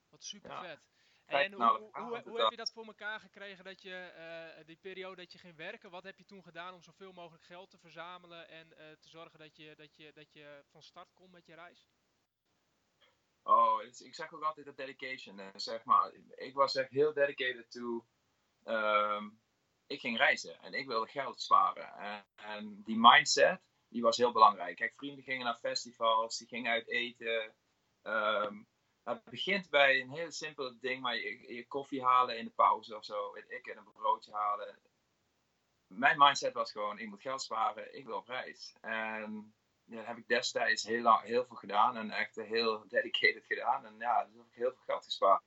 Wat 0.08 0.24
super 0.24 0.58
vet. 0.58 0.92
En 1.26 1.52
hoe, 1.52 1.90
hoe, 1.92 2.22
hoe, 2.24 2.40
heb 2.40 2.50
je 2.50 2.56
dat 2.56 2.72
voor 2.72 2.86
elkaar 2.86 3.20
gekregen 3.20 3.64
dat 3.64 3.82
je 3.82 4.12
uh, 4.58 4.66
die 4.66 4.76
periode 4.76 5.16
dat 5.16 5.32
je 5.32 5.38
ging 5.38 5.56
werken, 5.56 5.90
wat 5.90 6.02
heb 6.02 6.18
je 6.18 6.24
toen 6.24 6.42
gedaan 6.42 6.74
om 6.74 6.82
zoveel 6.82 7.12
mogelijk 7.12 7.44
geld 7.44 7.70
te 7.70 7.78
verzamelen 7.78 8.48
en 8.48 8.66
uh, 8.66 8.76
te 9.00 9.08
zorgen 9.08 9.38
dat 9.38 9.56
je, 9.56 9.74
dat, 9.76 9.96
je, 9.96 10.12
dat 10.12 10.32
je 10.32 10.64
van 10.70 10.82
start 10.82 11.12
komt 11.14 11.32
met 11.32 11.46
je 11.46 11.54
reis? 11.54 11.88
Oh, 13.42 13.82
ik 13.82 14.14
zeg 14.14 14.32
ook 14.32 14.42
altijd 14.42 14.66
dat 14.66 14.76
dedication. 14.76 15.40
Zeg 15.54 15.84
maar. 15.84 16.12
Ik 16.34 16.54
was 16.54 16.74
echt 16.74 16.90
heel 16.90 17.12
dedicated 17.12 17.70
to. 17.70 18.06
Um, 18.64 19.42
ik 19.86 20.00
ging 20.00 20.16
reizen 20.16 20.60
en 20.60 20.72
ik 20.72 20.86
wilde 20.86 21.06
geld 21.10 21.40
sparen. 21.40 22.24
En, 22.36 22.82
die 22.84 22.98
mindset, 22.98 23.60
die 23.88 24.02
was 24.02 24.16
heel 24.16 24.32
belangrijk. 24.32 24.76
Kijk, 24.76 24.94
vrienden 24.96 25.24
gingen 25.24 25.44
naar 25.44 25.58
festivals, 25.58 26.38
die 26.38 26.48
gingen 26.48 26.72
uit 26.72 26.88
eten. 26.88 27.54
Um, 28.02 28.66
het 29.02 29.24
begint 29.24 29.70
bij 29.70 30.00
een 30.00 30.10
heel 30.10 30.30
simpel 30.30 30.78
ding, 30.80 31.02
maar 31.02 31.16
je, 31.16 31.54
je, 31.54 31.66
koffie 31.66 32.04
halen 32.04 32.38
in 32.38 32.44
de 32.44 32.50
pauze 32.50 32.96
of 32.96 33.04
zo. 33.04 33.34
Ik, 33.34 33.66
en 33.66 33.76
een 33.76 33.92
broodje 33.92 34.32
halen. 34.32 34.78
Mijn 35.86 36.18
mindset 36.18 36.52
was 36.52 36.72
gewoon, 36.72 36.98
ik 36.98 37.08
moet 37.08 37.22
geld 37.22 37.42
sparen, 37.42 37.96
ik 37.96 38.04
wil 38.04 38.16
op 38.16 38.28
reis. 38.28 38.76
En 38.80 39.54
dat 39.84 40.06
heb 40.06 40.16
ik 40.16 40.28
destijds 40.28 40.82
heel, 40.82 41.02
lang, 41.02 41.22
heel 41.22 41.44
veel 41.44 41.56
gedaan 41.56 41.96
en 41.96 42.10
echt 42.10 42.34
heel 42.36 42.88
dedicated 42.88 43.44
gedaan. 43.46 43.86
En 43.86 43.94
ja, 43.98 44.24
dus 44.24 44.36
heb 44.36 44.46
ik 44.46 44.54
heel 44.54 44.72
veel 44.72 44.82
geld 44.84 45.04
gespaard. 45.04 45.42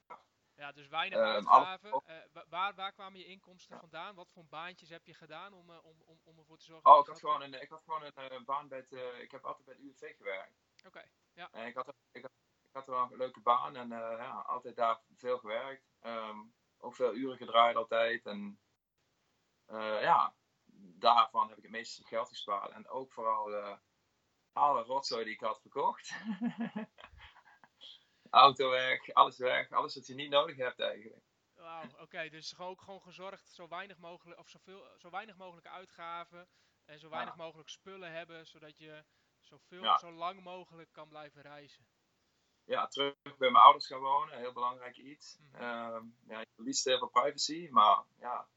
Ja, 0.58 0.72
dus 0.72 0.88
weinig 0.88 1.20
uitgaven. 1.20 2.02
Uh, 2.08 2.42
waar, 2.50 2.76
waar 2.76 2.94
kwamen 2.94 3.20
je 3.20 3.26
inkomsten 3.26 3.76
ja. 3.76 3.82
vandaan? 3.82 4.16
Wat 4.16 4.32
voor 4.32 4.46
baantjes 4.46 4.90
heb 4.90 5.06
je 5.06 5.14
gedaan 5.14 5.54
om, 5.54 5.70
uh, 5.70 5.86
om, 5.86 6.02
om, 6.06 6.20
om 6.24 6.38
ervoor 6.38 6.58
te 6.58 6.66
zorgen? 6.66 6.92
Oh, 6.92 7.00
ik 7.00 7.06
had, 7.06 7.20
gewoon 7.20 7.42
een, 7.42 7.62
ik 7.62 7.70
had 7.70 7.84
gewoon 7.84 8.12
een 8.16 8.46
baan 8.46 8.68
bij 8.68 8.78
het, 8.78 8.92
ik 9.22 9.32
heb 9.32 9.46
altijd 9.46 9.66
bij 9.66 9.76
het 9.76 9.84
UWV 9.84 10.16
gewerkt. 10.18 10.60
Oké, 10.78 10.88
okay, 10.88 11.12
ja. 11.34 11.52
En 11.52 11.66
ik 11.66 11.76
had, 11.76 11.94
ik, 12.12 12.22
had, 12.22 12.32
ik 12.62 12.74
had 12.74 12.86
wel 12.86 13.12
een 13.12 13.18
leuke 13.18 13.40
baan 13.40 13.76
en 13.76 13.90
ja, 13.90 14.32
altijd 14.32 14.76
daar 14.76 15.02
veel 15.16 15.38
gewerkt. 15.38 15.90
Um, 16.02 16.56
ook 16.78 16.96
veel 16.96 17.14
uren 17.14 17.38
gedraaid 17.38 17.76
altijd. 17.76 18.26
En 18.26 18.60
ja, 20.02 20.36
daarvan 20.96 21.48
heb 21.48 21.58
ik 21.58 21.64
het 21.64 21.72
meeste 21.72 22.04
geld 22.04 22.28
gespaard. 22.28 22.72
En 22.72 22.88
ook 22.88 23.12
vooral 23.12 23.78
alle 24.54 24.84
rotzooi 24.84 25.24
die 25.24 25.34
ik 25.34 25.40
had 25.40 25.62
verkocht. 25.62 26.10
Auto 28.29 28.69
weg, 28.69 29.13
alles 29.13 29.38
weg, 29.38 29.72
alles 29.72 29.96
wat 29.96 30.07
je 30.07 30.13
niet 30.13 30.29
nodig 30.29 30.55
hebt 30.55 30.79
eigenlijk. 30.79 31.25
Wauw, 31.55 31.84
oké, 32.00 32.29
dus 32.29 32.57
ook 32.57 32.81
gewoon 32.81 33.01
gezorgd 33.01 33.50
zo 33.50 33.67
weinig 33.67 33.98
mogelijk, 33.98 34.39
of 34.39 34.50
zoveel, 34.50 34.88
zo 34.98 35.10
weinig 35.10 35.36
mogelijk 35.36 35.67
uitgaven 35.67 36.48
en 36.86 37.00
zo 37.00 37.10
weinig 37.10 37.36
mogelijk 37.36 37.69
spullen 37.69 38.12
hebben, 38.12 38.48
zodat 38.48 38.77
je 38.77 39.03
zoveel, 39.39 39.84
ja. 39.84 39.98
zo 39.98 40.12
lang 40.12 40.43
mogelijk 40.43 40.93
kan 40.93 41.07
blijven 41.07 41.41
reizen. 41.41 41.88
Ja, 42.63 42.88
terug 42.88 43.15
bij 43.22 43.51
mijn 43.51 43.63
ouders 43.63 43.88
gaan 43.88 44.00
wonen, 44.00 44.38
heel 44.38 44.53
belangrijk 44.53 44.98
iets. 44.98 45.38
Mm 45.38 45.60
-hmm. 45.60 46.15
ja, 46.27 46.39
je 46.39 46.48
verliest 46.55 46.86
heel 46.86 46.98
veel 46.98 47.10
privacy, 47.10 47.67
maar 47.72 48.03
ja, 48.19 48.48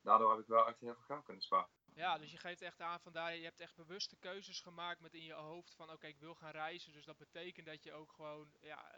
daardoor 0.00 0.30
heb 0.30 0.40
ik 0.40 0.46
wel 0.46 0.66
echt 0.66 0.80
heel 0.80 0.94
veel 0.94 1.04
geld 1.04 1.24
kunnen 1.24 1.42
sparen. 1.42 1.70
Ja, 1.94 2.18
dus 2.18 2.30
je 2.30 2.38
geeft 2.38 2.62
echt 2.62 2.80
aan 2.80 3.00
van 3.00 3.12
daar, 3.12 3.36
je 3.36 3.44
hebt 3.44 3.60
echt 3.60 3.76
bewuste 3.76 4.16
keuzes 4.16 4.60
gemaakt 4.60 5.00
met 5.00 5.14
in 5.14 5.24
je 5.24 5.32
hoofd 5.32 5.74
van 5.74 5.90
oké, 5.90 6.06
ik 6.06 6.18
wil 6.18 6.34
gaan 6.34 6.50
reizen. 6.50 6.92
Dus 6.92 7.04
dat 7.04 7.16
betekent 7.16 7.66
dat 7.66 7.82
je 7.82 7.92
ook 7.92 8.12
gewoon 8.12 8.52
ja, 8.60 8.94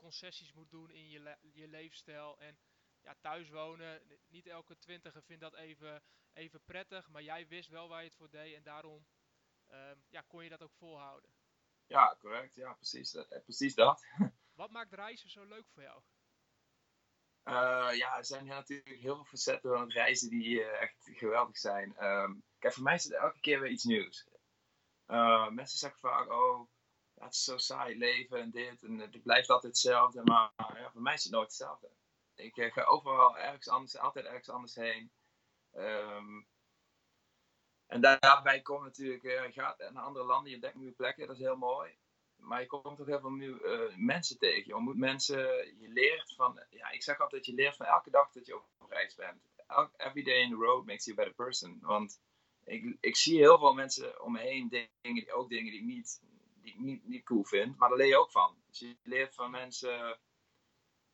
concessies 0.00 0.52
moet 0.52 0.70
doen 0.70 0.90
in 0.90 1.08
je, 1.08 1.20
le 1.20 1.36
je 1.52 1.68
leefstijl. 1.68 2.40
En 2.40 2.58
ja, 3.02 3.14
thuis 3.20 3.50
wonen, 3.50 4.02
niet 4.28 4.46
elke 4.46 4.78
twintiger 4.78 5.22
vindt 5.22 5.42
dat 5.42 5.54
even, 5.54 6.02
even 6.32 6.64
prettig, 6.64 7.08
maar 7.08 7.22
jij 7.22 7.48
wist 7.48 7.68
wel 7.68 7.88
waar 7.88 8.02
je 8.02 8.08
het 8.08 8.16
voor 8.16 8.30
deed 8.30 8.54
en 8.54 8.62
daarom 8.62 9.06
um, 9.72 10.04
ja, 10.08 10.20
kon 10.20 10.42
je 10.44 10.50
dat 10.50 10.62
ook 10.62 10.74
volhouden. 10.74 11.30
Ja, 11.86 12.16
correct. 12.18 12.54
Ja, 12.54 12.72
precies, 12.72 13.16
precies 13.44 13.74
dat. 13.74 14.04
Wat 14.60 14.70
maakt 14.70 14.92
reizen 14.92 15.30
zo 15.30 15.44
leuk 15.44 15.68
voor 15.68 15.82
jou? 15.82 16.02
Uh, 17.44 17.96
ja, 17.96 18.16
er 18.16 18.24
zijn 18.24 18.46
natuurlijk 18.46 19.00
heel 19.00 19.14
veel 19.14 19.24
facetten 19.24 19.70
van 19.70 19.80
het 19.80 19.92
reizen 19.92 20.30
die 20.30 20.60
uh, 20.60 20.82
echt 20.82 21.10
geweldig 21.12 21.56
zijn. 21.56 22.04
Um, 22.04 22.44
kijk, 22.58 22.74
voor 22.74 22.82
mij 22.82 22.94
is 22.94 23.04
het 23.04 23.12
elke 23.12 23.40
keer 23.40 23.60
weer 23.60 23.70
iets 23.70 23.84
nieuws. 23.84 24.28
Uh, 25.06 25.48
mensen 25.48 25.78
zeggen 25.78 26.00
vaak, 26.00 26.30
oh, 26.32 26.68
ja, 27.20 27.26
het 27.26 27.34
is 27.34 27.44
zo 27.44 27.56
saai 27.56 27.98
leven 27.98 28.40
en 28.40 28.50
dit 28.50 28.82
en 28.82 28.98
het 28.98 29.22
blijft 29.22 29.50
altijd 29.50 29.72
hetzelfde. 29.72 30.22
Maar 30.24 30.52
ja, 30.56 30.90
voor 30.90 31.02
mij 31.02 31.14
is 31.14 31.22
het 31.22 31.32
nooit 31.32 31.46
hetzelfde. 31.46 31.90
Ik 32.34 32.72
ga 32.72 32.84
overal 32.84 33.38
ergens 33.38 33.68
anders, 33.68 33.98
altijd 33.98 34.24
ergens 34.24 34.48
anders 34.48 34.74
heen. 34.74 35.10
Um, 35.74 36.46
en 37.86 38.00
daarbij 38.00 38.60
komt 38.60 38.82
natuurlijk, 38.82 39.22
je 39.22 39.52
gaat 39.52 39.78
naar 39.78 40.02
andere 40.02 40.24
landen, 40.24 40.48
je 40.48 40.54
ontdekt 40.54 40.74
nieuwe 40.74 40.94
plekken, 40.94 41.26
dat 41.26 41.36
is 41.36 41.42
heel 41.42 41.56
mooi 41.56 41.98
maar 42.40 42.60
je 42.60 42.66
komt 42.66 43.00
ook 43.00 43.06
heel 43.06 43.20
veel 43.20 43.30
nieuwe 43.30 43.92
mensen 43.96 44.38
tegen. 44.38 44.66
Je 44.66 44.76
ontmoet 44.76 44.96
mensen, 44.96 45.38
je 45.80 45.88
leert 45.88 46.34
van, 46.36 46.60
ja, 46.70 46.90
ik 46.90 47.02
zeg 47.02 47.20
altijd, 47.20 47.46
je 47.46 47.54
leert 47.54 47.76
van 47.76 47.86
elke 47.86 48.10
dag 48.10 48.32
dat 48.32 48.46
je 48.46 48.56
op 48.56 48.90
reis 48.90 49.14
bent. 49.14 49.42
Every 49.96 50.22
day 50.22 50.40
in 50.40 50.50
the 50.50 50.56
road 50.56 50.84
makes 50.84 51.04
you 51.04 51.18
a 51.18 51.22
better 51.22 51.44
person. 51.44 51.78
Want 51.80 52.20
ik, 52.64 52.96
ik 53.00 53.16
zie 53.16 53.38
heel 53.38 53.58
veel 53.58 53.74
mensen 53.74 54.22
om 54.22 54.32
me 54.32 54.38
heen, 54.38 54.90
dingen, 55.00 55.32
ook 55.32 55.48
dingen 55.48 55.70
die 55.70 55.80
ik 55.80 55.86
niet, 55.86 56.22
niet, 56.78 57.06
niet 57.06 57.24
cool 57.24 57.44
vind, 57.44 57.76
maar 57.76 57.88
daar 57.88 57.98
leer 57.98 58.06
je 58.06 58.18
ook 58.18 58.30
van. 58.30 58.62
Dus 58.66 58.78
je 58.78 58.96
leert 59.02 59.34
van 59.34 59.50
mensen. 59.50 60.18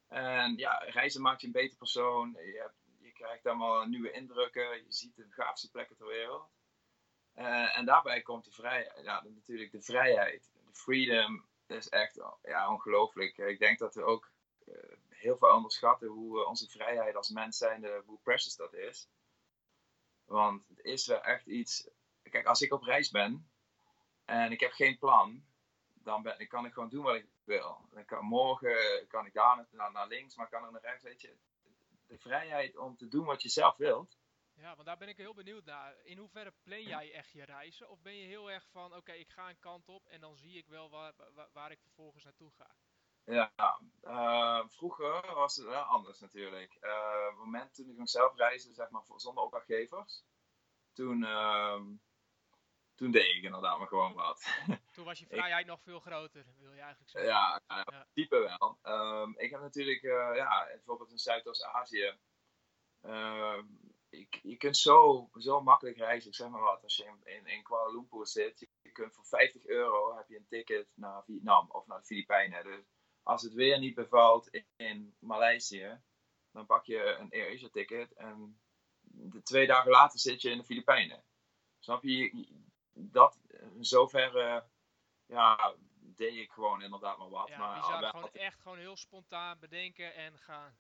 En 0.07 0.57
ja, 0.57 0.77
reizen 0.79 1.23
maakt 1.23 1.41
je 1.41 1.47
een 1.47 1.53
beter 1.53 1.79
persoon. 1.79 2.33
Je, 2.33 2.71
je 3.01 3.13
krijgt 3.13 3.47
allemaal 3.47 3.87
nieuwe 3.87 4.11
indrukken. 4.11 4.77
Je 4.77 4.93
ziet 4.93 5.17
de 5.17 5.27
gaafste 5.29 5.71
plekken 5.71 5.97
ter 5.97 6.07
wereld. 6.07 6.51
Uh, 7.35 7.79
en 7.79 7.85
daarbij 7.85 8.23
komt 8.23 8.45
de 8.45 8.51
vrijheid, 8.51 9.05
ja, 9.05 9.25
natuurlijk 9.25 9.73
de 9.73 9.83
vrijheid 9.83 10.51
freedom 10.73 11.49
is 11.67 11.89
echt 11.89 12.21
ja, 12.43 12.73
ongelooflijk. 12.73 13.39
Ik 13.39 13.59
denk 13.59 13.79
dat 13.79 13.95
we 13.95 14.03
ook 14.03 14.31
uh, 14.67 14.75
heel 15.09 15.37
veel 15.37 15.55
onderschatten 15.55 16.09
hoe 16.09 16.41
uh, 16.41 16.49
onze 16.49 16.69
vrijheid 16.69 17.17
als 17.17 17.31
mens 17.31 17.59
zijn, 17.59 18.03
hoe 18.05 18.19
precious 18.23 18.57
dat 18.57 18.75
is. 18.75 19.09
Want 20.25 20.69
het 20.69 20.85
is 20.85 21.07
wel 21.07 21.23
echt 21.23 21.47
iets. 21.47 21.89
Kijk, 22.23 22.47
als 22.47 22.63
ik 22.63 22.73
op 22.73 22.83
reis 22.83 23.11
ben 23.11 23.51
en 24.27 24.53
ik 24.53 24.61
heb 24.61 24.73
geen 24.73 24.99
plan, 24.99 25.45
dan 25.95 26.23
ben, 26.23 26.49
kan 26.49 26.67
ik 26.67 26.73
gewoon 26.73 26.89
doen 26.89 27.05
wat 27.05 27.15
ik 27.15 27.29
wil. 27.45 27.89
Dan 27.91 28.05
kan, 28.05 28.25
morgen 28.25 29.07
kan 29.09 29.27
ik 29.27 29.33
daar 29.33 29.67
naar, 29.71 29.93
naar 29.93 30.09
links, 30.09 30.37
maar 30.37 30.49
kan 30.49 30.65
er 30.65 30.73
naar 30.73 30.83
rechts. 30.83 31.03
Weet 31.03 31.21
je, 31.21 31.37
de 32.07 32.19
vrijheid 32.19 32.77
om 32.77 32.97
te 32.97 33.09
doen 33.09 33.25
wat 33.25 33.43
je 33.43 33.49
zelf 33.49 33.77
wilt 33.77 34.17
ja, 34.57 34.75
want 34.75 34.87
daar 34.87 34.99
ben 34.99 35.09
ik 35.09 35.17
heel 35.17 35.35
benieuwd 35.35 35.65
naar. 35.65 35.97
In 36.03 36.19
hoeverre 36.19 36.53
plan 36.63 36.83
jij 36.83 37.13
echt 37.13 37.31
je 37.31 37.45
reizen? 37.45 37.91
Of 37.91 38.01
ben 38.01 38.15
je 38.15 38.27
heel 38.27 38.51
erg 38.51 38.67
van, 38.71 38.95
oké, 38.95 39.13
ik 39.13 39.31
ga 39.31 39.49
een 39.49 39.59
kant 39.59 39.89
op 39.89 40.07
en 40.07 40.21
dan 40.21 40.37
zie 40.37 40.57
ik 40.57 40.67
wel 40.69 40.91
waar, 40.91 41.13
waar, 41.35 41.49
waar 41.53 41.71
ik 41.71 41.81
vervolgens 41.81 42.25
naartoe 42.25 42.51
ga? 42.51 42.75
Ja, 43.25 43.53
uh, 44.03 44.69
vroeger 44.69 45.35
was 45.35 45.57
het 45.57 45.67
wel 45.67 45.83
anders 45.83 46.21
natuurlijk. 46.21 46.77
Uh, 46.81 46.91
op 47.31 47.37
het 47.37 47.45
moment 47.45 47.75
toen 47.75 47.89
ik 47.89 47.97
nog 47.97 48.09
zelf 48.09 48.37
reisde, 48.37 48.73
zeg 48.73 48.91
maar, 48.91 49.03
zonder 49.17 49.45
opdrachtgevers, 49.45 50.25
toen, 50.93 51.23
uh, 51.23 51.81
toen 52.97 53.11
deed 53.11 53.37
ik 53.37 53.43
inderdaad 53.43 53.79
maar 53.79 53.89
gewoon 53.89 54.15
wat. 54.15 54.47
Toen 54.95 55.05
was 55.05 55.19
je 55.19 55.27
vrijheid 55.27 55.65
ik, 55.65 55.71
nog 55.71 55.83
veel 55.83 56.01
groter, 56.01 56.45
wil 56.59 56.73
je 56.73 56.81
eigenlijk 56.81 57.11
zeggen? 57.11 57.31
Ja, 57.31 57.61
ja, 57.69 58.07
type 58.13 58.39
wel. 58.39 58.79
Um, 58.83 59.35
ik 59.39 59.51
heb 59.51 59.61
natuurlijk, 59.61 60.03
uh, 60.03 60.31
ja, 60.35 60.67
bijvoorbeeld 60.67 61.11
in 61.11 61.19
Zuidoost-Azië, 61.19 62.19
ehm, 63.01 63.65
je, 64.09 64.27
je 64.43 64.57
kunt 64.57 64.77
zo, 64.77 65.29
zo 65.35 65.61
makkelijk 65.61 65.97
reizen. 65.97 66.31
Ik 66.31 66.37
zeg 66.37 66.49
maar 66.49 66.61
wat, 66.61 66.83
als 66.83 66.97
je 66.97 67.05
in, 67.05 67.35
in, 67.35 67.47
in 67.47 67.63
Kuala 67.63 67.91
Lumpur 67.91 68.27
zit, 68.27 68.59
je, 68.59 68.69
je 68.83 68.93
kunt 68.93 69.15
voor 69.15 69.25
50 69.25 69.67
euro 69.67 70.17
heb 70.17 70.29
je 70.29 70.37
een 70.37 70.47
ticket 70.49 70.89
naar 70.95 71.25
Vietnam 71.25 71.71
of 71.71 71.87
naar 71.87 71.99
de 71.99 72.05
Filipijnen. 72.05 72.65
Dus 72.65 72.85
als 73.23 73.43
het 73.43 73.53
weer 73.53 73.79
niet 73.79 73.95
bevalt 73.95 74.49
in, 74.49 74.67
in 74.77 75.17
Maleisië, 75.19 76.01
dan 76.51 76.67
pak 76.67 76.85
je 76.85 77.17
een 77.19 77.31
AirAsia 77.31 77.69
ticket 77.69 78.13
en 78.13 78.61
de 79.01 79.43
twee 79.43 79.67
dagen 79.67 79.91
later 79.91 80.19
zit 80.19 80.43
je 80.43 80.51
in 80.51 80.59
de 80.59 80.65
Filipijnen. 80.65 81.25
Snap 81.79 82.03
je? 82.03 82.47
Dat 82.99 83.39
in 83.49 83.85
zoverre 83.85 84.65
ja, 85.27 85.75
deed 86.01 86.35
ik 86.35 86.51
gewoon 86.51 86.83
inderdaad 86.83 87.19
maar 87.19 87.29
wat. 87.29 87.49
Ja, 87.49 87.59
maar 87.59 87.81
bizar. 87.81 88.01
wel 88.01 88.11
Gewoon 88.11 88.33
echt 88.33 88.61
gewoon 88.61 88.79
heel 88.79 88.97
spontaan 88.97 89.59
bedenken 89.59 90.15
en 90.15 90.39
gaan. 90.39 90.79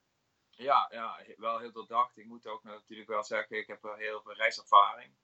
ja, 0.50 0.88
ja, 0.92 1.20
wel 1.36 1.58
heel 1.58 1.72
doordacht. 1.72 2.16
Ik 2.16 2.26
moet 2.26 2.46
ook 2.46 2.62
natuurlijk 2.62 3.08
wel 3.08 3.24
zeggen, 3.24 3.56
ik 3.56 3.66
heb 3.66 3.82
wel 3.82 3.94
heel 3.94 4.22
veel 4.22 4.34
reiservaring. 4.34 5.14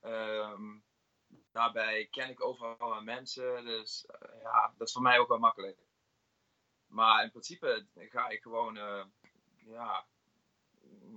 Ehm, 0.00 0.78
daarbij 1.52 2.06
ken 2.06 2.30
ik 2.30 2.44
overal 2.44 2.94
aan 2.94 3.04
mensen, 3.04 3.64
dus 3.64 4.06
eh, 4.06 4.42
ja, 4.42 4.74
dat 4.76 4.86
is 4.86 4.92
voor 4.92 5.02
mij 5.02 5.18
ook 5.18 5.28
wel 5.28 5.38
makkelijk. 5.38 5.78
Maar 6.86 7.24
in 7.24 7.30
principe 7.30 7.86
ga 7.94 8.28
ik 8.28 8.42
gewoon, 8.42 8.76
eh, 8.76 9.04
ja, 9.66 10.06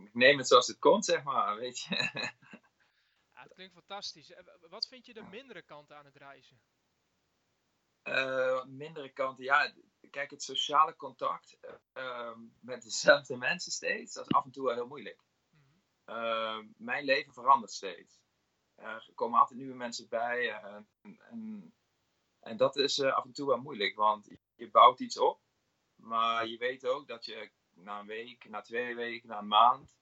ik 0.03 0.13
neem 0.13 0.37
het 0.37 0.47
zoals 0.47 0.67
het 0.67 0.79
komt, 0.79 1.05
zeg 1.05 1.23
maar, 1.23 1.55
weet 1.55 1.79
je. 1.79 1.95
Het 3.53 3.61
klinkt 3.61 3.87
fantastisch. 3.87 4.31
Eh, 4.31 4.43
Wat 4.69 4.87
vind 4.87 5.05
je 5.05 5.13
de 5.13 5.23
mindere 5.23 5.61
kant 5.61 5.91
aan 5.91 6.05
het 6.05 6.15
reizen? 6.15 6.61
Eh, 8.01 8.63
mindere 8.65 9.09
kanten, 9.09 9.43
ja, 9.43 9.73
kijk, 10.09 10.29
het 10.31 10.43
sociale 10.43 10.95
contact 10.95 11.57
eh, 11.59 11.73
ehm, 11.91 12.39
met 12.59 12.83
dezelfde 12.83 13.37
mensen 13.37 13.71
steeds, 13.71 14.13
dat 14.13 14.25
is 14.25 14.35
af 14.35 14.45
en 14.45 14.51
toe 14.51 14.65
wel 14.65 14.73
heel 14.73 14.87
moeilijk. 14.87 15.21
Mhm. 15.49 15.61
Eh, 16.05 16.59
mijn 16.77 17.05
leven 17.05 17.33
verandert 17.33 17.71
steeds. 17.71 18.21
Er 18.75 19.11
komen 19.15 19.39
altijd 19.39 19.59
nieuwe 19.59 19.75
mensen 19.75 20.07
bij 20.07 20.51
en, 20.51 20.89
en, 21.01 21.73
en 22.39 22.57
dat 22.57 22.75
is 22.75 22.99
eh, 22.99 23.13
af 23.13 23.25
en 23.25 23.33
toe 23.33 23.47
wel 23.47 23.61
moeilijk, 23.61 23.95
want 23.95 24.29
je 24.55 24.69
bouwt 24.69 24.99
iets 24.99 25.17
op, 25.17 25.41
maar 25.95 26.47
je 26.47 26.57
weet 26.57 26.85
ook 26.85 27.07
dat 27.07 27.25
je 27.25 27.51
na 27.69 27.99
een 27.99 28.05
week, 28.05 28.49
na 28.49 28.61
twee 28.61 28.95
weken, 28.95 29.29
na 29.29 29.37
een 29.37 29.47
maand, 29.47 29.95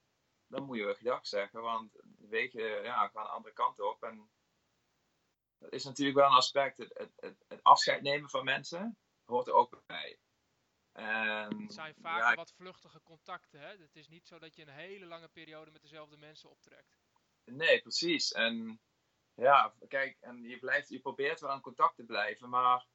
dan 0.52 0.64
moet 0.64 0.76
je 0.76 0.84
wel 0.84 0.94
gedag 0.94 1.26
zeggen, 1.26 1.62
want 1.62 1.92
de 2.02 2.26
weken 2.26 2.82
ja, 2.82 3.08
gaan 3.08 3.24
de 3.24 3.30
andere 3.30 3.54
kant 3.54 3.80
op 3.80 4.02
en 4.02 4.30
dat 5.58 5.72
is 5.72 5.84
natuurlijk 5.84 6.16
wel 6.16 6.26
een 6.26 6.36
aspect, 6.36 6.78
het, 6.78 6.98
het, 6.98 7.12
het, 7.16 7.44
het 7.48 7.62
afscheid 7.62 8.02
nemen 8.02 8.30
van 8.30 8.44
mensen 8.44 8.98
hoort 9.24 9.46
er 9.46 9.52
ook 9.52 9.82
bij. 9.86 10.18
En, 10.92 11.60
Het 11.60 11.72
zijn 11.72 11.94
vaak 11.94 12.18
ja, 12.18 12.34
wat 12.34 12.52
vluchtige 12.52 13.02
contacten. 13.02 13.60
Hè? 13.60 13.76
Het 13.76 13.96
is 13.96 14.08
niet 14.08 14.26
zo 14.26 14.38
dat 14.38 14.56
je 14.56 14.62
een 14.62 14.68
hele 14.68 15.06
lange 15.06 15.28
periode 15.28 15.70
met 15.70 15.82
dezelfde 15.82 16.16
mensen 16.16 16.50
optrekt. 16.50 16.98
Nee, 17.44 17.80
precies. 17.80 18.32
En 18.32 18.80
ja, 19.34 19.74
kijk, 19.88 20.16
en 20.20 20.42
je, 20.42 20.58
blijft, 20.58 20.88
je 20.88 21.00
probeert 21.00 21.40
wel 21.40 21.54
in 21.54 21.60
contact 21.60 21.96
te 21.96 22.04
blijven, 22.04 22.48
maar 22.48 22.86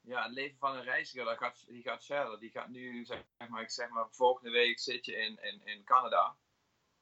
ja, 0.00 0.22
het 0.22 0.32
leven 0.32 0.58
van 0.58 0.76
een 0.76 0.82
reiziger, 0.82 1.24
dat 1.24 1.38
gaat, 1.38 1.66
die 1.66 1.82
gaat 1.82 2.04
verder. 2.04 2.38
Die 2.38 2.50
gaat 2.50 2.68
nu, 2.68 3.04
zeg 3.04 3.24
maar, 3.48 3.62
ik 3.62 3.70
zeg 3.70 3.88
maar, 3.88 4.10
volgende 4.10 4.50
week 4.50 4.78
zit 4.78 5.04
je 5.04 5.16
in, 5.16 5.38
in, 5.42 5.60
in 5.64 5.84
Canada. 5.84 6.36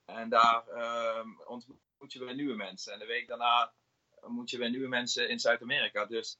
En 0.05 0.29
daar 0.29 0.69
ehm, 0.69 1.41
ontmoet 1.41 2.13
je 2.13 2.19
weer 2.25 2.35
nieuwe 2.35 2.55
mensen. 2.57 2.93
En 2.93 2.99
de 2.99 3.07
week 3.07 3.27
daarna 3.29 3.75
ontmoet 4.21 4.51
je 4.51 4.59
weer 4.59 4.71
nieuwe 4.71 4.89
mensen 4.89 5.29
in 5.29 5.39
Zuid-Amerika. 5.39 6.07
Dus 6.07 6.39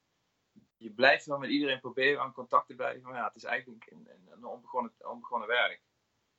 je 0.77 0.91
blijft 0.93 1.27
wel 1.27 1.39
met 1.39 1.51
iedereen 1.51 1.81
proberen 1.81 2.23
aan 2.23 2.33
contact 2.33 2.67
te 2.67 2.75
blijven. 2.75 3.03
Maar 3.03 3.15
ja, 3.19 3.27
het 3.27 3.37
is 3.37 3.45
eigenlijk 3.45 3.91
een, 3.91 4.45
onbegonnen, 4.45 4.95
onbegonnen 4.99 5.49
werk. 5.49 5.83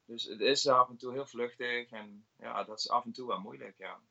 Dus 0.05 0.23
het 0.23 0.39
is 0.41 0.67
af 0.67 0.89
en 0.89 0.97
toe 0.97 1.11
heel 1.11 1.25
vluchtig. 1.25 1.89
En 1.91 2.27
ja, 2.37 2.63
dat 2.63 2.79
is 2.79 2.89
af 2.89 3.05
en 3.05 3.11
toe 3.11 3.27
wel 3.27 3.39
moeilijk, 3.39 3.77
ja. 3.77 4.01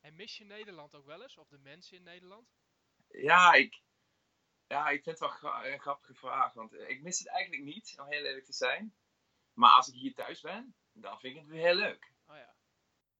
En 0.00 0.16
mis 0.16 0.36
je 0.36 0.44
Nederland 0.44 0.94
ook 0.94 1.06
wel 1.06 1.22
eens? 1.22 1.36
Of 1.36 1.48
de 1.48 1.58
mensen 1.58 1.96
in 1.96 2.02
Nederland? 2.02 2.48
Ja, 3.08 3.52
ik, 3.52 3.82
ja, 4.66 4.88
ik 4.88 5.02
vind 5.02 5.18
het 5.18 5.18
wel 5.18 5.28
gra- 5.28 5.66
een 5.66 5.80
grappige 5.80 6.14
vraag. 6.14 6.52
Want 6.52 6.72
ik 6.74 7.02
mis 7.02 7.18
het 7.18 7.28
eigenlijk 7.28 7.62
niet, 7.62 7.94
om 7.98 8.06
heel 8.06 8.24
eerlijk 8.24 8.44
te 8.44 8.52
zijn. 8.52 8.94
Maar 9.52 9.70
als 9.70 9.88
ik 9.88 9.94
hier 9.94 10.14
thuis 10.14 10.40
ben, 10.40 10.76
dan 10.92 11.20
vind 11.20 11.34
ik 11.34 11.40
het 11.40 11.50
weer 11.50 11.66
heel 11.66 11.74
leuk. 11.74 12.12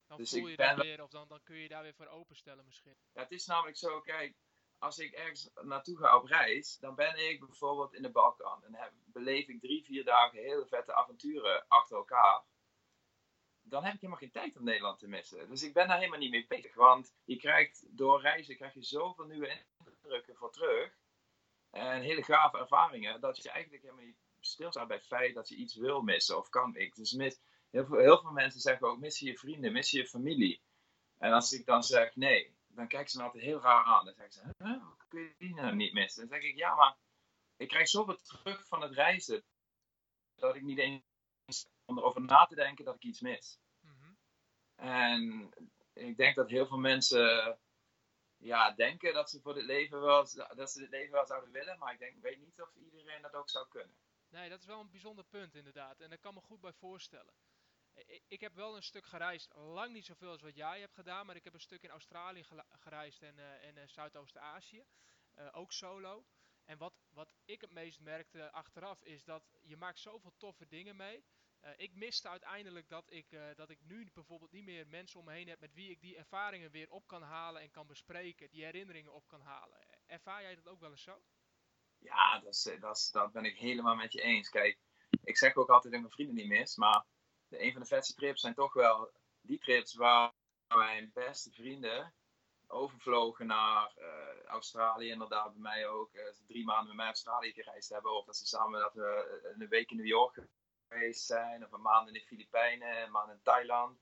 Dan 0.07 0.17
Dus 0.17 0.31
voel 0.31 0.41
ik 0.41 0.49
je 0.49 0.57
ben 0.57 0.77
dat 0.77 0.85
weer, 0.85 1.03
of 1.03 1.11
dan, 1.11 1.29
dan 1.29 1.43
kun 1.43 1.57
je 1.57 1.69
daar 1.69 1.83
weer 1.83 1.95
voor 1.95 2.07
openstellen 2.07 2.65
misschien. 2.65 2.97
Ja, 3.13 3.23
het 3.23 3.31
is 3.31 3.47
namelijk 3.47 3.77
zo, 3.77 4.01
kijk, 4.01 4.37
als 4.79 4.99
ik 4.99 5.13
ergens 5.13 5.51
naartoe 5.63 5.99
ga 5.99 6.17
op 6.17 6.25
reis, 6.25 6.79
dan 6.79 6.95
ben 6.95 7.31
ik 7.31 7.41
bijvoorbeeld 7.41 7.95
in 7.95 8.03
de 8.03 8.11
Balkan. 8.11 8.65
En 8.65 8.75
heb, 8.75 8.93
beleef 9.05 9.49
ik 9.49 9.61
drie, 9.61 9.85
vier 9.85 10.05
dagen 10.05 10.39
hele 10.39 10.67
vette 10.67 10.95
avonturen 10.95 11.69
achter 11.69 11.97
elkaar. 11.97 12.45
Dan 13.63 13.85
heb 13.85 13.95
ik 13.95 14.01
helemaal 14.01 14.23
geen 14.23 14.31
tijd 14.31 14.57
om 14.57 14.65
Nederland 14.65 14.99
te 14.99 15.09
missen. 15.09 15.49
Dus 15.49 15.63
ik 15.63 15.73
ben 15.73 15.89
daar 15.89 15.99
helemaal 15.99 16.19
niet 16.19 16.31
mee 16.31 16.47
bezig. 16.47 16.75
Want 16.75 17.15
je 17.25 17.37
krijgt, 17.37 17.87
door 17.97 18.21
reizen 18.21 18.57
krijg 18.57 18.75
je 18.75 18.83
zoveel 18.83 19.25
nieuwe 19.25 19.65
indrukken 19.85 20.37
voor 20.37 20.53
terug. 20.53 20.99
En 21.71 22.03
hele 22.03 22.23
gave 22.23 22.59
ervaringen, 22.59 23.21
dat 23.21 23.43
je 23.43 23.51
eigenlijk 23.51 23.83
helemaal 23.83 24.05
niet 24.05 24.19
stilstaat 24.41 24.89
bij 24.89 24.97
het 24.97 25.07
feit 25.07 25.35
dat 25.35 25.49
je 25.49 25.57
iets 25.57 25.75
wil 25.75 26.03
missen 26.03 26.39
of 26.39 26.49
kan. 26.49 26.77
Ik, 26.77 26.95
dus 26.95 27.13
mis, 27.13 27.41
heel, 27.71 27.87
veel, 27.87 27.99
heel 27.99 28.21
veel 28.21 28.33
mensen 28.33 28.61
zeggen 28.61 28.89
ook, 28.89 28.99
mis 28.99 29.19
je 29.19 29.27
je 29.27 29.39
vrienden, 29.39 29.73
mis 29.73 29.91
je 29.91 29.99
je 29.99 30.07
familie. 30.07 30.61
En 31.19 31.33
als 31.33 31.53
ik 31.53 31.67
dan 31.67 31.83
zeg 31.83 32.17
nee, 32.17 32.57
dan 32.69 32.89
kijken 32.89 33.11
ze 33.11 33.19
me 33.19 33.25
altijd 33.25 33.45
heel 33.45 33.61
raar 33.61 33.85
aan. 33.85 34.05
Dan 34.05 34.15
zeggen 34.15 34.33
ze, 34.33 34.65
huh, 34.65 34.83
hoe 34.83 34.97
kun 35.09 35.21
je 35.21 35.35
die 35.39 35.55
nou 35.55 35.75
niet 35.75 35.93
missen? 35.93 36.29
Dan 36.29 36.41
zeg 36.41 36.51
ik, 36.51 36.57
ja, 36.57 36.75
maar 36.75 36.97
ik 37.57 37.69
krijg 37.69 37.89
zoveel 37.89 38.17
terug 38.17 38.67
van 38.67 38.83
het 38.83 38.93
reizen, 38.93 39.45
dat 40.35 40.55
ik 40.55 40.63
niet 40.63 40.79
eens 40.79 41.69
om 41.85 41.99
erover 41.99 42.21
na 42.21 42.45
te 42.45 42.55
denken 42.55 42.85
dat 42.85 42.95
ik 42.95 43.05
iets 43.05 43.21
mis. 43.21 43.59
Mhm. 43.81 44.13
En 44.75 45.51
ik 45.93 46.17
denk 46.17 46.37
dat 46.37 46.49
heel 46.49 46.67
veel 46.67 46.79
mensen 46.79 47.59
ja, 48.37 48.71
denken 48.71 49.15
dat 49.15 49.31
ze 49.31 49.41
voor 49.41 49.55
dit 49.55 49.65
leven 49.65 50.01
wel, 50.01 50.27
dat 50.55 50.71
ze 50.71 50.79
dit 50.79 50.91
leven 50.91 51.13
wel 51.13 51.27
zouden 51.27 51.51
willen, 51.51 51.79
maar 51.79 51.93
ik 51.93 51.99
denk, 51.99 52.23
weet 52.23 52.39
niet 52.39 52.61
of 52.61 52.75
iedereen 52.75 53.23
dat 53.23 53.35
ook 53.35 53.51
zou 53.51 53.69
kunnen. 53.69 53.97
Nee, 54.29 54.49
dat 54.49 54.61
is 54.61 54.67
wel 54.67 54.81
een 54.81 54.91
bijzonder 54.91 55.25
punt 55.25 55.55
inderdaad. 55.55 56.01
En 56.01 56.09
daar 56.09 56.19
kan 56.19 56.35
me 56.35 56.41
goed 56.41 56.61
bij 56.61 56.73
voorstellen. 56.73 57.35
Ik 58.29 58.41
heb 58.41 58.55
wel 58.55 58.77
een 58.77 58.83
stuk 58.83 59.07
gereisd, 59.07 59.53
lang 59.55 59.93
niet 59.93 60.05
zoveel 60.05 60.31
als 60.31 60.43
wat 60.43 60.57
jij 60.57 60.81
hebt 60.81 60.95
gedaan, 60.95 61.27
maar 61.27 61.37
ik 61.37 61.45
heb 61.45 61.55
een 61.55 61.61
stuk 61.61 61.83
in 61.83 61.91
Australië 61.91 62.45
gereisd 62.69 63.23
en, 63.23 63.39
eh, 63.39 63.69
en 63.69 63.77
eh, 63.77 63.89
Zuidoost-Azië. 63.89 64.85
Eh, 65.35 65.49
ook 65.53 65.73
solo. 65.73 66.25
En 66.65 66.79
wat, 66.79 66.95
wat 67.11 67.35
ik 67.45 67.61
het 67.61 67.71
meest 67.71 68.01
merkte 68.01 68.53
achteraf 68.53 69.05
is 69.05 69.25
dat 69.25 69.43
je 69.63 69.77
maakt 69.77 69.99
zoveel 69.99 70.35
toffe 70.37 70.67
dingen 70.67 70.97
mee. 70.97 71.25
Ik 71.77 71.95
miste 71.95 72.29
uiteindelijk 72.29 72.89
dat 72.89 73.13
ik, 73.13 73.39
dat 73.57 73.71
ik 73.71 73.79
nu 73.83 74.11
bijvoorbeeld 74.13 74.53
niet 74.53 74.65
meer 74.65 74.87
mensen 74.87 75.19
om 75.19 75.25
me 75.25 75.33
heen 75.33 75.49
heb 75.49 75.61
met 75.61 75.75
wie 75.75 75.91
ik 75.91 76.01
die 76.01 76.17
ervaringen 76.17 76.71
weer 76.71 76.91
op 76.91 77.07
kan 77.07 77.23
halen 77.23 77.63
en 77.63 77.71
kan 77.71 77.87
bespreken, 77.87 78.51
die 78.51 78.65
herinneringen 78.65 79.13
op 79.13 79.29
kan 79.29 79.41
halen. 79.41 79.79
Ervaar 80.07 80.43
jij 80.43 80.55
dat 80.55 80.69
ook 80.69 80.81
wel 80.81 80.91
eens 80.91 81.03
zo? 81.03 81.23
Ja, 81.99 82.41
dat, 82.41 82.55
is, 82.55 82.63
dat, 82.81 83.09
dat 83.13 83.33
ben 83.33 83.45
ik 83.45 83.57
helemaal 83.57 83.95
met 83.95 84.13
je 84.13 84.21
eens. 84.21 84.49
Kijk, 84.49 84.79
ik 85.23 85.37
zeg 85.37 85.57
ook 85.57 85.69
altijd 85.69 85.83
dat 85.83 85.93
ik 85.93 86.01
mijn 86.01 86.13
vrienden 86.13 86.35
niet 86.35 86.59
mis, 86.59 86.77
maar 86.77 87.05
de, 87.57 87.65
een 87.65 87.73
van 87.73 87.81
de 87.81 87.87
vetste 87.87 88.15
trips 88.15 88.41
zijn 88.41 88.55
toch 88.55 88.73
wel 88.73 89.11
die 89.41 89.59
trips 89.59 89.95
waar 89.95 90.33
mijn 90.69 91.11
beste 91.15 91.51
vrienden 91.51 92.15
overvlogen 92.67 93.47
naar 93.47 93.93
eh, 93.97 94.45
Australië. 94.45 95.11
Inderdaad, 95.11 95.53
bij 95.53 95.63
mij 95.63 95.89
ook. 95.89 96.15
eh, 96.15 96.33
ze 96.33 96.45
drie 96.47 96.65
maanden 96.65 96.87
met 96.87 96.97
mij 96.97 97.07
Australië 97.07 97.53
gereisd 97.53 97.89
hebben. 97.91 98.17
Of 98.17 98.25
dat 98.25 98.37
ze 98.37 98.47
samen 98.47 98.81
dat 98.81 98.95
we 98.95 99.41
eh, 99.43 99.61
een 99.61 99.69
week 99.69 99.91
in 99.91 99.97
New 99.97 100.07
York 100.07 100.47
geweest 100.89 101.27
zijn. 101.27 101.65
Of 101.65 101.73
een 101.73 101.83
maand 101.83 102.09
in 102.09 102.15
de 102.15 102.21
Filipijnen, 102.21 103.03
een 103.03 103.11
maand 103.11 103.31
in 103.31 103.43
Thailand. 103.43 103.99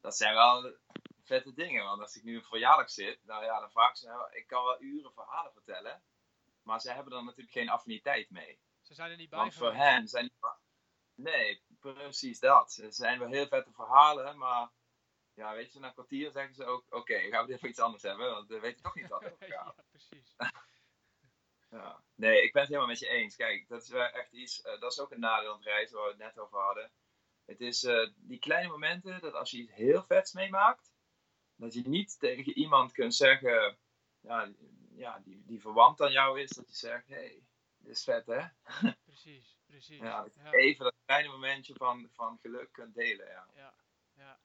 Dat 0.00 0.16
zijn 0.16 0.34
wel 0.34 0.76
vette 1.24 1.52
dingen. 1.52 1.84
Want 1.84 2.00
als 2.00 2.16
ik 2.16 2.22
nu 2.22 2.36
een 2.36 2.44
verjaardag 2.44 2.90
zit, 2.90 3.24
nou 3.24 3.44
ja, 3.44 3.60
dan 3.60 3.70
vraag 3.70 3.96
ze, 3.96 4.06
nou, 4.06 4.32
ik 4.32 4.46
kan 4.46 4.64
wel 4.64 4.82
uren 4.82 5.12
verhalen 5.12 5.52
vertellen. 5.52 6.02
Maar 6.62 6.80
ze 6.80 6.92
hebben 6.92 7.12
er 7.12 7.24
natuurlijk 7.24 7.52
geen 7.52 7.68
affiniteit 7.68 8.30
mee. 8.30 8.60
Ze 8.80 8.94
zijn 8.94 9.10
er 9.10 9.16
niet 9.16 9.30
bij 9.30 9.38
Want 9.38 9.54
voor 9.54 9.74
hen 9.74 10.08
zijn 10.08 10.24
die... 10.24 10.38
Nee, 11.14 11.62
precies 11.80 12.38
dat. 12.40 12.78
Er 12.82 12.92
zijn 12.92 13.18
wel 13.18 13.28
heel 13.28 13.46
vette 13.46 13.72
verhalen, 13.72 14.38
maar... 14.38 14.70
Ja, 15.34 15.54
weet 15.54 15.72
je, 15.72 15.78
na 15.80 15.86
een 15.86 15.92
kwartier 15.92 16.30
zeggen 16.30 16.54
ze 16.54 16.64
ook... 16.64 16.84
Oké, 16.94 17.18
gaan 17.18 17.46
we 17.46 17.58
voor 17.58 17.68
iets 17.68 17.78
anders 17.78 18.02
hebben, 18.02 18.30
want 18.30 18.48
we 18.48 18.60
weten 18.60 18.82
toch 18.82 18.94
niet 18.94 19.08
wat 19.08 19.22
het 19.24 19.36
gaat. 19.38 19.48
ja, 19.48 19.74
precies. 19.90 20.34
Ja. 21.70 22.02
Nee, 22.14 22.42
ik 22.42 22.52
ben 22.52 22.60
het 22.62 22.70
helemaal 22.70 22.90
met 22.90 22.98
je 22.98 23.08
eens. 23.08 23.36
Kijk, 23.36 23.68
dat 23.68 23.82
is 23.82 23.88
wel 23.88 24.06
echt 24.06 24.32
iets... 24.32 24.62
eh, 24.62 24.80
dat 24.80 24.92
is 24.92 25.00
ook 25.00 25.10
een 25.10 25.20
nadeel 25.20 25.50
aan 25.50 25.56
het 25.56 25.66
reizen, 25.66 25.96
waar 25.96 26.04
we 26.04 26.10
het 26.10 26.18
net 26.34 26.38
over 26.38 26.58
hadden. 26.58 26.90
Het 27.44 27.60
is 27.60 27.84
eh, 27.84 28.08
die 28.16 28.38
kleine 28.38 28.68
momenten, 28.68 29.20
dat 29.20 29.34
als 29.34 29.50
je 29.50 29.56
iets 29.58 29.72
heel 29.72 30.02
vets 30.02 30.32
meemaakt... 30.32 30.92
Dat 31.56 31.74
je 31.74 31.88
niet 31.88 32.18
tegen 32.18 32.58
iemand 32.58 32.92
kunt 32.92 33.14
zeggen... 33.14 33.78
Ja, 34.20 34.46
die- 34.46 34.88
ja 34.94 35.18
die, 35.24 35.42
die 35.46 35.60
verwant 35.60 36.00
aan 36.00 36.12
jou 36.12 36.40
is, 36.40 36.50
dat 36.50 36.68
je 36.68 36.74
zegt... 36.76 37.08
Hé, 37.08 37.14
hey, 37.14 37.42
dit 37.78 37.92
is 37.96 38.04
vet, 38.04 38.26
hè? 38.26 38.46
Precies, 39.04 39.58
precies. 39.66 39.98
Ja, 40.08 40.26
even 40.50 40.84
dat 40.84 40.94
kleine 41.10 41.28
momentje 41.28 41.74
van, 41.74 42.08
van 42.12 42.38
geluk 42.38 42.72
kunt 42.72 42.94
delen. 42.94 43.26
Ja. 43.26 43.46
ja, 43.54 43.74
ja. 44.12 44.40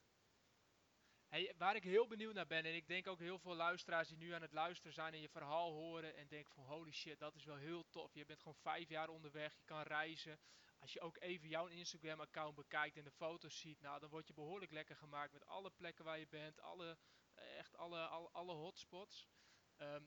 Hey, 1.28 1.54
waar 1.58 1.76
ik 1.76 1.84
heel 1.84 2.08
benieuwd 2.08 2.34
naar 2.34 2.48
ben, 2.48 2.66
en 2.66 2.76
ik 2.76 2.88
denk 2.88 3.08
ook 3.08 3.20
heel 3.20 3.40
veel 3.40 3.56
luisteraars 3.56 4.08
die 4.08 4.18
nu 4.18 4.32
aan 4.32 4.42
het 4.42 4.54
luisteren 4.54 4.94
zijn 4.94 5.14
en 5.14 5.22
je 5.22 5.30
verhaal 5.30 5.72
horen 5.72 6.16
en 6.16 6.28
denken 6.28 6.54
van 6.54 6.64
holy 6.64 6.92
shit, 6.92 7.20
dat 7.20 7.36
is 7.36 7.46
wel 7.46 7.56
heel 7.56 7.90
tof. 7.90 8.14
Je 8.14 8.26
bent 8.26 8.40
gewoon 8.40 8.58
vijf 8.62 8.90
jaar 8.90 9.10
onderweg, 9.10 9.56
je 9.56 9.64
kan 9.66 9.82
reizen. 9.82 10.40
Als 10.80 10.94
je 10.94 11.02
ook 11.02 11.18
even 11.20 11.48
jouw 11.48 11.68
Instagram 11.68 12.20
account 12.20 12.56
bekijkt 12.56 12.98
en 12.98 13.04
de 13.04 13.12
foto's 13.12 13.60
ziet, 13.60 13.82
nou 13.82 14.00
dan 14.00 14.10
word 14.10 14.28
je 14.28 14.34
behoorlijk 14.34 14.72
lekker 14.72 14.96
gemaakt 14.96 15.34
met 15.34 15.46
alle 15.46 15.70
plekken 15.70 16.06
waar 16.06 16.20
je 16.20 16.28
bent, 16.28 16.62
alle, 16.62 16.98
echt 17.34 17.78
alle, 17.78 18.06
alle, 18.08 18.30
alle 18.32 18.54
hotspots. 18.54 19.28
Ehm, 19.76 20.04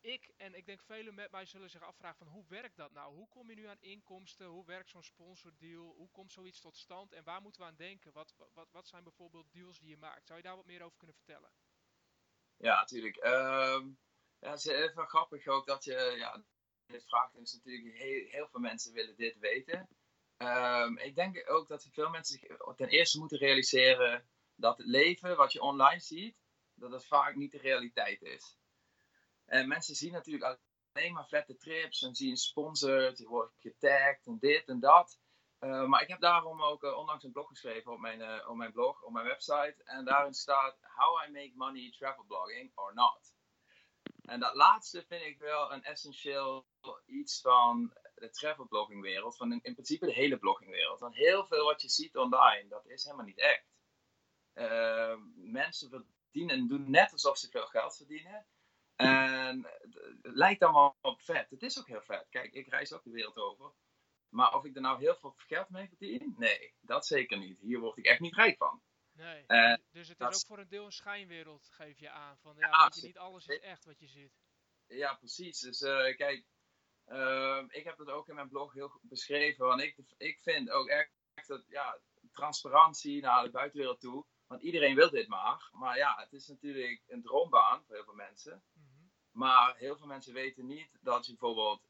ik 0.00 0.30
en 0.36 0.54
ik 0.54 0.66
denk 0.66 0.82
velen 0.82 1.14
met 1.14 1.30
mij 1.30 1.44
zullen 1.44 1.70
zich 1.70 1.82
afvragen 1.82 2.18
van 2.18 2.26
hoe 2.26 2.44
werkt 2.48 2.76
dat 2.76 2.92
nou? 2.92 3.14
Hoe 3.14 3.28
kom 3.28 3.50
je 3.50 3.56
nu 3.56 3.66
aan 3.66 3.80
inkomsten? 3.80 4.46
Hoe 4.46 4.64
werkt 4.66 4.90
zo'n 4.90 5.02
sponsordeal? 5.02 5.94
Hoe 5.96 6.10
komt 6.10 6.32
zoiets 6.32 6.60
tot 6.60 6.76
stand? 6.76 7.12
En 7.12 7.24
waar 7.24 7.42
moeten 7.42 7.60
we 7.60 7.66
aan 7.66 7.76
denken? 7.76 8.12
Wat, 8.12 8.34
wat, 8.54 8.68
wat 8.70 8.88
zijn 8.88 9.02
bijvoorbeeld 9.02 9.52
deals 9.52 9.78
die 9.78 9.88
je 9.88 9.96
maakt? 9.96 10.26
Zou 10.26 10.38
je 10.38 10.44
daar 10.44 10.56
wat 10.56 10.66
meer 10.66 10.82
over 10.82 10.98
kunnen 10.98 11.16
vertellen? 11.16 11.50
Ja, 12.56 12.74
natuurlijk. 12.74 13.16
Ehm, 13.16 13.90
Ja, 14.40 14.50
het 14.50 14.58
is 14.58 14.66
even 14.66 15.06
grappig 15.06 15.46
ook 15.46 15.66
dat 15.66 15.84
je 15.84 16.14
ja, 16.16 16.44
dit 16.86 17.04
vraagt. 17.04 17.34
Dus 17.34 17.52
natuurlijk 17.52 17.96
heel, 17.96 18.26
heel 18.26 18.48
veel 18.48 18.60
mensen 18.60 18.92
willen 18.92 19.16
dit 19.16 19.38
weten. 19.38 19.88
Um, 20.36 20.98
ik 20.98 21.14
denk 21.14 21.50
ook 21.50 21.68
dat 21.68 21.88
veel 21.92 22.10
mensen 22.10 22.38
zich 22.38 22.76
ten 22.76 22.88
eerste 22.88 23.18
moeten 23.18 23.38
realiseren 23.38 24.28
dat 24.54 24.78
het 24.78 24.86
leven 24.86 25.36
wat 25.36 25.52
je 25.52 25.60
online 25.60 26.00
ziet, 26.00 26.36
dat 26.74 26.90
dat 26.90 27.06
vaak 27.06 27.34
niet 27.34 27.52
de 27.52 27.58
realiteit 27.58 28.22
is. 28.22 28.57
En 29.48 29.68
mensen 29.68 29.94
zien 29.94 30.12
natuurlijk 30.12 30.58
alleen 30.92 31.12
maar 31.12 31.28
vette 31.28 31.56
trips 31.56 32.02
en 32.02 32.14
zien 32.14 32.36
sponsored, 32.36 33.16
die 33.16 33.28
worden 33.28 33.54
getagd 33.58 34.26
en 34.26 34.38
dit 34.38 34.68
en 34.68 34.80
dat. 34.80 35.20
Uh, 35.60 35.84
maar 35.84 36.02
ik 36.02 36.08
heb 36.08 36.20
daarom 36.20 36.62
ook 36.62 36.82
uh, 36.82 36.96
onlangs 36.96 37.24
een 37.24 37.32
blog 37.32 37.48
geschreven 37.48 37.92
op 37.92 37.98
mijn, 37.98 38.48
op 38.48 38.56
mijn 38.56 38.72
blog, 38.72 39.02
op 39.02 39.12
mijn 39.12 39.26
website. 39.26 39.82
En 39.84 40.04
daarin 40.04 40.34
staat 40.34 40.78
How 40.80 41.28
I 41.28 41.30
Make 41.32 41.52
Money 41.54 41.90
Travel 41.90 42.24
Blogging 42.24 42.72
or 42.74 42.94
Not. 42.94 43.36
En 44.22 44.40
dat 44.40 44.54
laatste 44.54 45.04
vind 45.08 45.22
ik 45.22 45.38
wel 45.38 45.72
een 45.72 45.84
essentieel 45.84 46.66
iets 47.06 47.40
van 47.40 47.92
de 48.14 48.30
travel 48.30 48.66
blogging 48.66 49.02
wereld. 49.02 49.36
Van 49.36 49.52
in, 49.52 49.60
in 49.62 49.72
principe 49.72 50.06
de 50.06 50.12
hele 50.12 50.38
blogging 50.38 50.70
wereld. 50.70 51.00
Want 51.00 51.14
heel 51.14 51.46
veel 51.46 51.64
wat 51.64 51.82
je 51.82 51.88
ziet 51.88 52.16
online, 52.16 52.68
dat 52.68 52.86
is 52.86 53.04
helemaal 53.04 53.26
niet 53.26 53.38
echt. 53.38 53.66
mensen 55.34 55.88
verdienen 55.88 56.56
en 56.56 56.66
doen 56.66 56.90
net 56.90 57.12
alsof 57.12 57.38
ze 57.38 57.50
veel 57.50 57.66
geld 57.66 57.96
verdienen. 57.96 58.46
En 58.98 59.66
het 60.22 60.34
lijkt 60.34 60.62
allemaal 60.62 60.96
op 61.00 61.20
vet. 61.20 61.50
Het 61.50 61.62
is 61.62 61.78
ook 61.78 61.86
heel 61.86 62.02
vet. 62.02 62.26
Kijk, 62.30 62.52
ik 62.52 62.68
reis 62.68 62.92
ook 62.92 63.04
de 63.04 63.10
wereld 63.10 63.36
over. 63.36 63.72
Maar 64.28 64.54
of 64.54 64.64
ik 64.64 64.74
er 64.74 64.80
nou 64.80 64.98
heel 64.98 65.16
veel 65.16 65.34
geld 65.36 65.68
mee 65.68 65.88
verdien? 65.88 66.34
Nee, 66.36 66.74
dat 66.80 67.06
zeker 67.06 67.38
niet. 67.38 67.60
Hier 67.60 67.78
word 67.78 67.98
ik 67.98 68.04
echt 68.04 68.20
niet 68.20 68.34
rijk 68.34 68.56
van. 68.56 68.82
Nee, 69.12 69.44
uh, 69.46 69.76
dus 69.90 70.08
het 70.08 70.20
is 70.20 70.26
ook 70.26 70.46
voor 70.46 70.58
een 70.58 70.68
deel 70.68 70.84
een 70.84 70.92
schijnwereld, 70.92 71.68
geef 71.70 71.98
je 71.98 72.10
aan. 72.10 72.38
Van, 72.38 72.56
ja, 72.56 72.68
ja 72.68 72.90
je, 72.94 73.06
niet 73.06 73.18
alles 73.18 73.46
is 73.46 73.60
echt 73.60 73.84
wat 73.84 73.98
je 73.98 74.06
ziet. 74.06 74.32
Ja, 74.86 75.14
precies. 75.14 75.60
Dus 75.60 75.80
uh, 75.80 76.16
kijk, 76.16 76.44
uh, 77.06 77.64
ik 77.68 77.84
heb 77.84 77.98
het 77.98 78.10
ook 78.10 78.28
in 78.28 78.34
mijn 78.34 78.48
blog 78.48 78.72
heel 78.72 78.98
beschreven. 79.02 79.66
Want 79.66 79.80
ik, 79.80 79.96
ik 80.16 80.38
vind 80.40 80.70
ook 80.70 80.88
echt 80.88 81.12
dat 81.46 81.64
ja, 81.68 82.00
transparantie 82.32 83.20
naar 83.20 83.42
de 83.42 83.50
buitenwereld 83.50 84.00
toe. 84.00 84.26
Want 84.46 84.62
iedereen 84.62 84.94
wil 84.94 85.10
dit 85.10 85.28
maar. 85.28 85.68
Maar 85.72 85.96
ja, 85.96 86.14
het 86.16 86.32
is 86.32 86.46
natuurlijk 86.46 87.02
een 87.06 87.22
droombaan 87.22 87.84
voor 87.84 87.94
heel 87.94 88.04
veel 88.04 88.14
mensen. 88.14 88.62
Maar 89.38 89.76
heel 89.76 89.96
veel 89.96 90.06
mensen 90.06 90.32
weten 90.32 90.66
niet 90.66 90.98
dat 91.00 91.26
je 91.26 91.32
bijvoorbeeld 91.32 91.82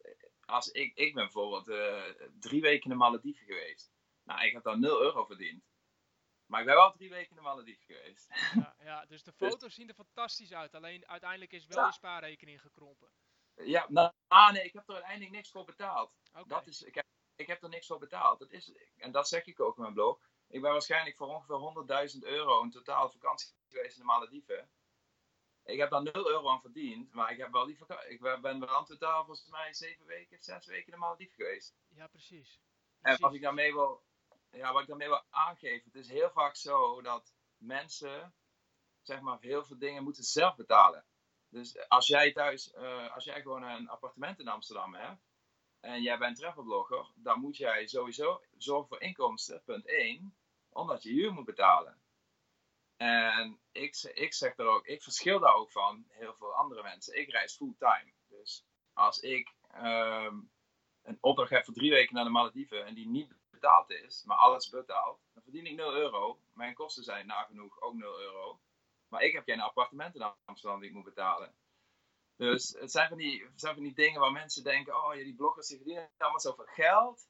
als 0.44 0.68
ik, 0.68 0.96
ik 0.96 1.14
ben 1.14 1.24
bijvoorbeeld 1.24 1.68
uh, 1.68 2.04
drie 2.38 2.60
weken 2.60 2.84
in 2.84 2.90
de 2.90 2.96
Malediven 2.96 3.46
geweest. 3.46 3.92
Nou, 4.22 4.44
ik 4.44 4.52
heb 4.52 4.62
dan 4.62 4.80
0 4.80 5.02
euro 5.02 5.24
verdiend. 5.24 5.64
Maar 6.46 6.60
ik 6.60 6.66
ben 6.66 6.74
wel 6.74 6.92
drie 6.92 7.10
weken 7.10 7.30
in 7.30 7.36
de 7.36 7.42
Malediven 7.42 7.84
geweest. 7.84 8.28
Ja, 8.54 8.76
ja 8.78 9.06
dus 9.06 9.22
de 9.22 9.32
foto's 9.42 9.60
dus, 9.60 9.74
zien 9.74 9.88
er 9.88 9.94
fantastisch 9.94 10.52
uit. 10.52 10.74
Alleen 10.74 11.06
uiteindelijk 11.06 11.52
is 11.52 11.66
wel 11.66 11.78
ja. 11.78 11.86
je 11.86 11.92
spaarrekening 11.92 12.60
gekrompen. 12.60 13.08
Ja, 13.54 13.86
nou, 13.88 14.12
ah, 14.26 14.52
nee, 14.52 14.64
ik 14.64 14.72
heb 14.72 14.88
er 14.88 14.94
uiteindelijk 14.94 15.32
niks 15.32 15.50
voor 15.50 15.64
betaald. 15.64 16.12
Okay. 16.30 16.44
Dat 16.44 16.66
is, 16.66 16.82
ik, 16.82 16.94
heb, 16.94 17.06
ik 17.36 17.46
heb 17.46 17.62
er 17.62 17.68
niks 17.68 17.86
voor 17.86 17.98
betaald. 17.98 18.38
Dat 18.38 18.50
is, 18.50 18.72
en 18.96 19.12
dat 19.12 19.28
zeg 19.28 19.44
ik 19.44 19.60
ook 19.60 19.76
in 19.76 19.82
mijn 19.82 19.94
blog. 19.94 20.20
Ik 20.48 20.60
ben 20.60 20.72
waarschijnlijk 20.72 21.16
voor 21.16 21.28
ongeveer 21.28 22.10
100.000 22.14 22.18
euro 22.18 22.62
in 22.62 22.70
totaal 22.70 23.10
vakantie 23.10 23.54
geweest 23.68 23.94
in 23.94 24.00
de 24.00 24.06
Malediven. 24.06 24.70
Ik 25.68 25.78
heb 25.78 25.90
daar 25.90 26.02
0 26.02 26.12
euro 26.14 26.48
aan 26.48 26.60
verdiend, 26.60 27.12
maar 27.12 27.30
ik, 27.30 27.38
heb 27.38 27.52
wel 27.52 27.66
die 27.66 27.78
ik 28.08 28.20
ben 28.20 28.60
wel 28.60 28.68
aan 28.68 28.84
totaal 28.84 29.24
volgens 29.24 29.48
mij 29.48 29.74
7 29.74 30.06
weken, 30.06 30.42
6 30.42 30.66
weken 30.66 30.92
de 30.92 30.98
Malediven 30.98 31.34
geweest. 31.34 31.74
Ja, 31.88 32.06
precies. 32.06 32.28
precies. 32.28 32.60
En 33.00 33.20
wat 33.20 33.34
ik 33.34 33.42
daarmee 33.42 33.72
wil, 33.72 34.02
ja, 34.50 34.72
wat 34.72 34.82
ik 34.82 34.88
daarmee 34.88 35.08
wil 35.08 35.24
aangeven, 35.30 35.90
het 35.92 35.94
is 35.94 36.08
heel 36.08 36.30
vaak 36.30 36.56
zo 36.56 37.02
dat 37.02 37.34
mensen, 37.56 38.34
zeg 39.02 39.20
maar, 39.20 39.40
heel 39.40 39.64
veel 39.64 39.78
dingen 39.78 40.02
moeten 40.02 40.24
zelf 40.24 40.56
betalen. 40.56 41.04
Dus 41.48 41.88
als 41.88 42.06
jij 42.06 42.32
thuis, 42.32 42.72
uh, 42.74 43.14
als 43.14 43.24
jij 43.24 43.42
gewoon 43.42 43.62
een 43.62 43.88
appartement 43.88 44.38
in 44.38 44.48
Amsterdam 44.48 44.94
hebt, 44.94 45.22
en 45.80 46.02
jij 46.02 46.18
bent 46.18 46.36
travelblogger, 46.36 47.10
dan 47.14 47.40
moet 47.40 47.56
jij 47.56 47.86
sowieso 47.86 48.42
zorgen 48.56 48.88
voor 48.88 49.00
inkomsten, 49.00 49.62
punt 49.64 49.86
1, 49.86 50.36
omdat 50.68 51.02
je 51.02 51.10
huur 51.10 51.32
moet 51.32 51.44
betalen. 51.44 52.00
En 52.98 53.60
ik, 53.72 53.96
ik 54.14 54.34
zeg 54.34 54.56
er 54.56 54.66
ook, 54.66 54.86
ik 54.86 55.02
verschil 55.02 55.40
daar 55.40 55.54
ook 55.54 55.70
van 55.70 56.04
heel 56.08 56.34
veel 56.34 56.54
andere 56.54 56.82
mensen. 56.82 57.18
Ik 57.18 57.30
reis 57.30 57.56
fulltime. 57.56 58.12
Dus 58.28 58.64
als 58.92 59.20
ik 59.20 59.54
um, 59.74 60.50
een 61.02 61.18
opdracht 61.20 61.50
heb 61.50 61.64
voor 61.64 61.74
drie 61.74 61.90
weken 61.90 62.14
naar 62.14 62.24
de 62.24 62.30
Malediven 62.30 62.86
en 62.86 62.94
die 62.94 63.08
niet 63.08 63.34
betaald 63.50 63.90
is, 63.90 64.24
maar 64.24 64.36
alles 64.36 64.68
betaald, 64.68 65.20
dan 65.32 65.42
verdien 65.42 65.66
ik 65.66 65.76
0 65.76 65.94
euro. 65.94 66.38
Mijn 66.52 66.74
kosten 66.74 67.04
zijn 67.04 67.26
nagenoeg 67.26 67.80
ook 67.80 67.94
0 67.94 68.20
euro. 68.20 68.60
Maar 69.08 69.22
ik 69.22 69.32
heb 69.32 69.44
geen 69.44 69.60
appartement 69.60 70.14
in 70.14 70.32
Amsterdam 70.44 70.80
die 70.80 70.88
ik 70.88 70.94
moet 70.94 71.04
betalen. 71.04 71.54
Dus 72.36 72.76
het 72.78 72.90
zijn 72.90 73.08
van 73.08 73.18
die, 73.18 73.44
het 73.44 73.60
zijn 73.60 73.74
van 73.74 73.82
die 73.82 73.94
dingen 73.94 74.20
waar 74.20 74.32
mensen 74.32 74.64
denken: 74.64 75.04
oh 75.04 75.14
ja, 75.14 75.22
die 75.22 75.34
bloggers 75.34 75.68
die 75.68 75.76
verdienen 75.76 76.10
allemaal 76.18 76.40
zoveel 76.40 76.66
geld. 76.66 77.28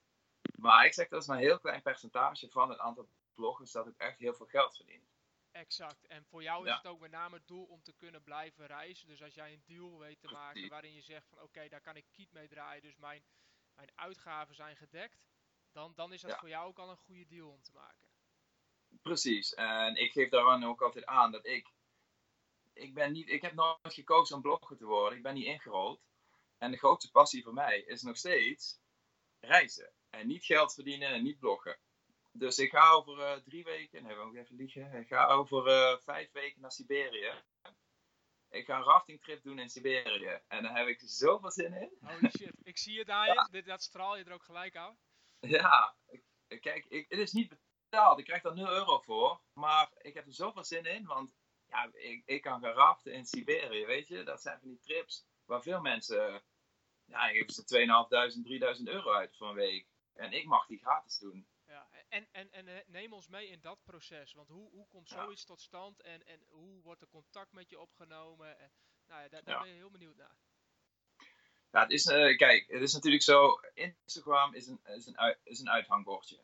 Maar 0.59 0.87
ik 0.87 0.95
zeg 0.95 1.09
dat 1.09 1.23
is 1.23 1.29
maar 1.29 1.37
een 1.37 1.43
heel 1.43 1.59
klein 1.59 1.83
percentage 1.83 2.51
van 2.51 2.71
het 2.71 2.79
aantal 2.79 3.09
bloggers 3.35 3.73
dat 3.73 3.87
ook 3.87 3.97
echt 3.97 4.19
heel 4.19 4.35
veel 4.35 4.47
geld 4.47 4.77
verdient. 4.77 5.18
Exact. 5.59 6.07
En 6.07 6.25
voor 6.25 6.43
jou 6.43 6.69
is 6.69 6.75
het 6.75 6.87
ook 6.87 7.01
met 7.01 7.11
name 7.11 7.37
het 7.37 7.49
doel 7.49 7.65
om 7.65 7.83
te 7.83 7.93
kunnen 7.93 8.23
blijven 8.23 8.67
reizen. 8.67 9.09
Dus 9.09 9.23
als 9.23 9.35
jij 9.35 9.53
een 9.53 9.63
deal 9.67 9.99
weet 9.99 10.21
te 10.21 10.31
maken 10.33 10.69
waarin 10.69 10.93
je 10.93 11.03
zegt 11.03 11.29
van 11.29 11.41
oké, 11.41 11.69
daar 11.69 11.81
kan 11.81 11.97
ik 11.97 12.07
kiet 12.13 12.33
mee 12.33 12.49
draaien, 12.49 12.83
dus 12.83 12.97
mijn, 12.97 13.23
mijn 13.75 13.91
uitgaven 13.95 14.55
zijn 14.55 14.77
gedekt, 14.77 15.27
dan, 15.73 15.93
dan 15.95 16.13
is 16.13 16.21
dat 16.21 16.39
voor 16.39 16.49
jou 16.49 16.69
ook 16.69 16.79
al 16.79 16.91
een 16.91 16.97
goede 16.97 17.27
deal 17.27 17.51
om 17.51 17.63
te 17.63 17.73
maken. 17.73 18.09
Precies. 19.03 19.55
En 19.55 19.97
ik 19.97 20.13
geef 20.13 20.29
daaraan 20.29 20.65
ook 20.65 20.83
altijd 20.83 21.07
aan 21.07 21.33
dat 21.33 21.47
ik, 21.47 21.69
ik 22.73 22.95
ben 22.95 23.13
niet, 23.13 23.29
ik 23.29 23.43
heb 23.43 23.55
nooit 23.55 23.79
gekozen 23.83 24.37
om 24.37 24.43
blogger 24.43 24.77
te 24.77 24.85
worden. 24.85 25.17
Ik 25.17 25.23
ben 25.23 25.35
niet 25.35 25.47
ingerold. 25.47 26.01
En 26.59 26.71
de 26.71 26.77
grootste 26.77 27.11
passie 27.11 27.43
voor 27.43 27.55
mij 27.55 27.81
is 27.81 28.03
nog 28.03 28.17
steeds 28.17 28.81
reizen. 29.41 29.93
En 30.11 30.27
niet 30.27 30.45
geld 30.45 30.75
verdienen 30.75 31.09
en 31.09 31.23
niet 31.23 31.39
bloggen. 31.39 31.79
Dus 32.39 32.59
ik 32.59 32.71
ga 32.71 32.91
over 32.91 33.19
uh, 33.19 33.33
drie 33.33 33.65
weken, 33.65 34.03
nee, 34.03 34.15
we 34.17 34.21
ook 34.21 34.35
even 34.35 34.57
liegen. 34.57 34.93
Ik 34.93 35.09
ga 35.09 35.27
over 35.27 35.67
uh, 35.67 35.99
vijf 35.99 36.33
weken 36.33 36.61
naar 36.61 36.73
Siberië. 36.73 37.33
Ik 38.51 38.65
ga 38.65 38.77
een 38.77 38.85
raftingtrip 38.85 39.43
doen 39.43 39.59
in 39.59 39.69
Siberië. 39.69 40.41
En 40.49 40.63
daar 40.63 40.77
heb 40.77 40.87
ik 40.87 41.01
zoveel 41.05 41.51
zin 41.51 41.73
in. 41.73 41.91
Holy 42.01 42.31
shit, 42.31 42.55
ik 42.63 42.79
zie 42.79 42.99
het 42.99 43.11
aan 43.11 43.27
je. 43.27 43.63
Dat 43.67 43.83
straal 43.83 44.17
je 44.17 44.25
er 44.25 44.33
ook 44.33 44.45
gelijk 44.45 44.77
aan. 44.77 44.99
Ja, 45.41 45.97
kijk, 46.61 46.85
ik, 46.89 47.07
het 47.09 47.19
is 47.19 47.33
niet 47.33 47.55
betaald. 47.89 48.19
Ik 48.19 48.25
krijg 48.25 48.45
er 48.45 48.55
0 48.55 48.69
euro 48.69 48.99
voor. 48.99 49.41
Maar 49.53 49.91
ik 49.99 50.15
heb 50.15 50.27
er 50.27 50.35
zoveel 50.35 50.65
zin 50.65 50.85
in. 50.85 51.07
Want 51.07 51.35
ja, 51.67 51.91
ik, 51.93 52.23
ik 52.25 52.43
kan 52.43 52.61
gaan 52.61 52.73
raften 52.73 53.13
in 53.13 53.27
Siberië, 53.27 53.87
weet 53.87 54.09
je. 54.09 54.23
Dat 54.23 54.43
zijn 54.43 54.59
van 54.59 54.69
die 54.69 54.81
trips 54.81 55.27
waar 55.45 55.63
veel 55.63 55.81
mensen... 55.81 56.43
Ja, 57.05 57.29
geven 57.29 57.53
ze 57.53 57.63
2.500, 58.33 58.43
3000 58.43 58.89
euro 58.89 59.13
uit 59.13 59.37
voor 59.37 59.49
een 59.49 59.55
week. 59.55 59.87
En 60.15 60.33
ik 60.33 60.45
mag 60.45 60.67
die 60.67 60.79
gratis 60.79 61.19
doen. 61.19 61.49
En, 62.09 62.29
en, 62.33 62.53
en 62.53 62.69
eh, 62.69 62.87
neem 62.87 63.13
ons 63.13 63.29
mee 63.29 63.49
in 63.49 63.61
dat 63.61 63.85
proces. 63.85 64.33
Want 64.33 64.49
hoe, 64.49 64.71
hoe 64.71 64.89
komt 64.89 65.09
zoiets 65.09 65.45
tot 65.45 65.61
stand 65.61 66.01
en, 66.01 66.27
en 66.27 66.45
hoe 66.49 66.83
wordt 66.83 67.03
er 67.03 67.09
contact 67.09 67.53
met 67.53 67.71
je 67.71 67.81
opgenomen? 67.81 68.59
En, 68.59 68.73
nou 69.07 69.23
ja, 69.23 69.29
daar, 69.29 69.45
daar 69.45 69.61
ben 69.61 69.69
je 69.69 69.75
heel 69.75 69.91
benieuwd 69.91 70.17
naar. 70.17 70.37
Ja, 71.71 71.81
het 71.83 71.91
is, 71.91 72.07
uh, 72.07 72.37
kijk, 72.37 72.67
het 72.67 72.83
is 72.83 72.93
natuurlijk 72.93 73.23
zo. 73.23 73.61
Instagram 73.75 74.55
is 74.55 74.67
een, 74.67 74.81
is 74.85 75.07
een, 75.07 75.37
is 75.43 75.61
een 75.61 75.71
uithangbordje. 75.71 76.41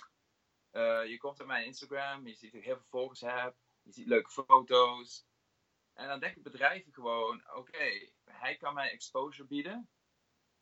Uh, 0.72 1.07
je 1.07 1.18
komt 1.18 1.40
op 1.40 1.46
mijn 1.46 1.64
Instagram, 1.64 2.27
je 2.27 2.35
ziet 2.35 2.53
dat 2.53 2.61
ik 2.61 2.66
heel 2.66 2.77
veel 2.77 2.87
volgers 2.88 3.20
heb, 3.20 3.57
je 3.83 3.92
ziet 3.92 4.07
leuke 4.07 4.31
foto's. 4.31 5.27
En 5.92 6.09
dan 6.09 6.20
denken 6.20 6.42
bedrijven 6.42 6.92
gewoon: 6.92 7.42
oké, 7.46 7.59
okay, 7.59 8.12
hij 8.24 8.57
kan 8.57 8.74
mij 8.74 8.90
exposure 8.90 9.48
bieden. 9.48 9.88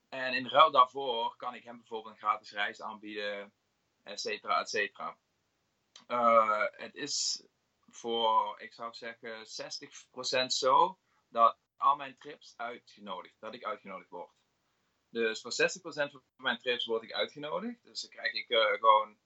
En 0.08 0.34
in 0.34 0.48
ruil 0.48 0.70
daarvoor 0.70 1.36
kan 1.36 1.54
ik 1.54 1.64
hem 1.64 1.76
bijvoorbeeld 1.76 2.14
een 2.14 2.20
gratis 2.20 2.52
reis 2.52 2.82
aanbieden 2.82 3.52
et 4.02 4.20
cetera, 4.20 4.60
et 4.60 4.68
cetera. 4.68 5.18
Uh, 6.08 6.66
het 6.70 6.94
is 6.94 7.44
voor, 7.88 8.60
ik 8.60 8.72
zou 8.72 8.94
zeggen, 8.94 9.46
60% 10.44 10.46
zo 10.46 10.98
dat 11.28 11.58
al 11.76 11.96
mijn 11.96 12.18
trips 12.18 12.54
uitgenodigd, 12.56 13.40
dat 13.40 13.54
ik 13.54 13.64
uitgenodigd 13.64 14.10
word. 14.10 14.30
Dus 15.08 15.40
voor 15.40 15.52
60% 15.52 16.10
van 16.10 16.22
mijn 16.36 16.58
trips 16.58 16.86
word 16.86 17.02
ik 17.02 17.12
uitgenodigd. 17.12 17.82
Dus 17.82 18.00
dan 18.00 18.10
krijg 18.10 18.32
ik 18.32 18.50
uh, 18.50 18.66
gewoon, 18.66 19.18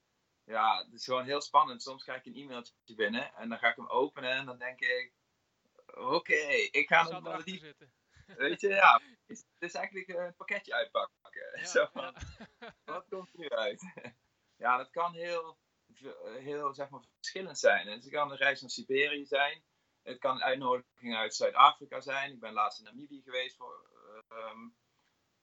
ja, 0.44 0.84
het 0.84 0.92
is 0.92 1.04
gewoon 1.04 1.24
heel 1.24 1.40
spannend. 1.40 1.82
Soms 1.82 2.02
krijg 2.02 2.24
ik 2.24 2.26
een 2.26 2.42
e-mailtje 2.42 2.94
binnen 2.94 3.34
en 3.34 3.48
dan 3.48 3.58
ga 3.58 3.68
ik 3.68 3.76
hem 3.76 3.88
openen 3.88 4.30
en 4.30 4.46
dan 4.46 4.58
denk 4.58 4.80
ik, 4.80 5.12
oké, 5.86 6.14
okay, 6.14 6.68
ik 6.70 6.88
ga 6.88 7.20
naar 7.20 7.44
die 7.44 7.58
zitten. 7.58 7.92
Weet 8.36 8.60
je, 8.60 8.68
ja, 8.68 9.00
het 9.26 9.44
is 9.58 9.74
eigenlijk 9.74 10.08
een 10.08 10.34
pakketje 10.36 10.74
uitpakken. 10.74 11.14
Ja, 11.54 11.64
Zo 11.74 11.88
ja. 11.94 12.14
wat 12.84 13.06
komt 13.08 13.32
er 13.32 13.38
nu 13.38 13.48
uit? 13.48 13.82
Ja, 14.56 14.76
dat 14.76 14.90
kan 14.90 15.14
heel, 15.14 15.58
heel 16.38 16.74
zeg 16.74 16.88
maar, 16.88 17.00
verschillend 17.16 17.58
zijn. 17.58 17.86
Het 17.86 18.08
kan 18.08 18.30
een 18.30 18.36
reis 18.36 18.60
naar 18.60 18.70
Siberië 18.70 19.26
zijn. 19.26 19.62
Het 20.02 20.18
kan 20.18 20.36
een 20.36 20.42
uitnodiging 20.42 21.16
uit 21.16 21.34
Zuid-Afrika 21.34 22.00
zijn. 22.00 22.32
Ik 22.32 22.40
ben 22.40 22.52
laatst 22.52 22.78
in 22.78 22.84
Namibië 22.84 23.22
geweest 23.22 23.56
voor, 23.56 23.90
um, 24.28 24.76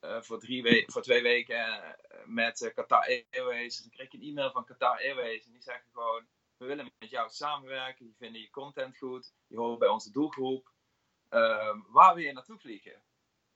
uh, 0.01 0.21
voor, 0.21 0.41
voor 0.85 1.01
twee 1.01 1.21
weken 1.21 1.55
uh, 1.57 1.89
met 2.25 2.71
Qatar 2.75 3.25
Airways. 3.31 3.77
Dus 3.77 3.85
ik 3.85 3.91
kreeg 3.91 4.13
een 4.13 4.21
e-mail 4.21 4.51
van 4.51 4.65
Qatar 4.65 4.97
Airways 4.97 5.45
en 5.45 5.51
die 5.51 5.61
zeggen 5.61 5.89
gewoon: 5.91 6.27
We 6.57 6.65
willen 6.65 6.91
met 6.99 7.09
jou 7.09 7.29
samenwerken. 7.29 8.05
Die 8.05 8.15
vinden 8.17 8.41
je 8.41 8.49
content 8.49 8.97
goed. 8.97 9.33
Je 9.47 9.57
hoort 9.57 9.79
bij 9.79 9.87
onze 9.87 10.11
doelgroep. 10.11 10.71
Um, 11.29 11.85
waar 11.89 12.15
wil 12.15 12.23
je 12.23 12.33
naartoe 12.33 12.59
vliegen? 12.59 13.03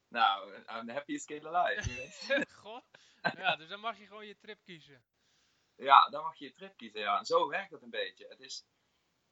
Nou, 0.08 0.54
I'm 0.56 0.86
the 0.86 0.94
happiest 0.94 1.26
kid 1.26 1.46
alive. 1.46 2.46
Goh. 2.62 2.82
Ja, 3.36 3.56
dus 3.56 3.68
dan 3.68 3.80
mag 3.80 3.98
je 3.98 4.08
gewoon 4.08 4.28
je 4.28 4.38
trip 4.38 4.60
kiezen. 4.64 5.04
Ja, 5.78 6.10
dan 6.10 6.24
mag 6.24 6.38
je 6.38 6.46
je 6.46 6.54
trip 6.54 6.78
kiezen. 6.78 7.00
Ja. 7.00 7.18
En 7.18 7.26
zo 7.26 7.48
werkt 7.48 7.72
het 7.72 7.82
een 7.82 7.90
beetje. 7.90 8.28
Het 8.28 8.40
is, 8.40 8.66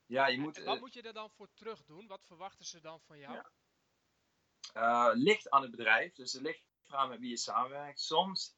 ja, 0.06 0.28
je 0.28 0.40
moet, 0.40 0.58
En 0.58 0.66
wat 0.66 0.76
eh, 0.76 0.82
moet 0.82 0.94
je 0.94 1.02
er 1.02 1.14
dan 1.14 1.32
voor 1.32 1.50
terug 1.54 1.84
doen? 1.86 2.08
Wat 2.08 2.26
verwachten 2.26 2.66
ze 2.66 2.82
dan 2.82 3.02
van 3.02 3.20
jou? 3.20 3.34
Ja. 3.34 3.52
eh, 4.74 5.12
ligt 5.14 5.50
aan 5.50 5.62
het 5.62 5.72
bedrijf. 5.72 6.14
Dus 6.14 6.34
het 6.34 6.42
ligt 6.42 6.64
eraan 6.88 7.10
met 7.10 7.20
wie 7.20 7.30
je 7.30 7.38
samenwerkt. 7.38 8.00
Soms 8.00 8.56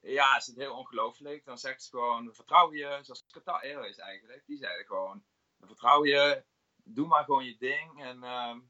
ja, 0.00 0.36
is 0.36 0.46
het 0.46 0.56
heel 0.56 0.76
ongelooflijk. 0.76 1.44
Dan 1.44 1.58
zegt 1.58 1.82
ze 1.82 1.90
gewoon, 1.90 2.26
we 2.26 2.34
vertrouwen 2.34 2.76
je. 2.76 2.98
Zoals 3.02 3.26
Qatar 3.26 3.60
Airways 3.60 3.98
eigenlijk. 3.98 4.46
Die 4.46 4.56
zeiden 4.56 4.86
gewoon, 4.86 5.24
we 5.56 5.66
vertrouwen 5.66 6.08
je. 6.08 6.44
Doe 6.84 7.06
maar 7.06 7.24
gewoon 7.24 7.44
je 7.44 7.56
ding. 7.56 8.02
En 8.02 8.22
ehm, 8.22 8.60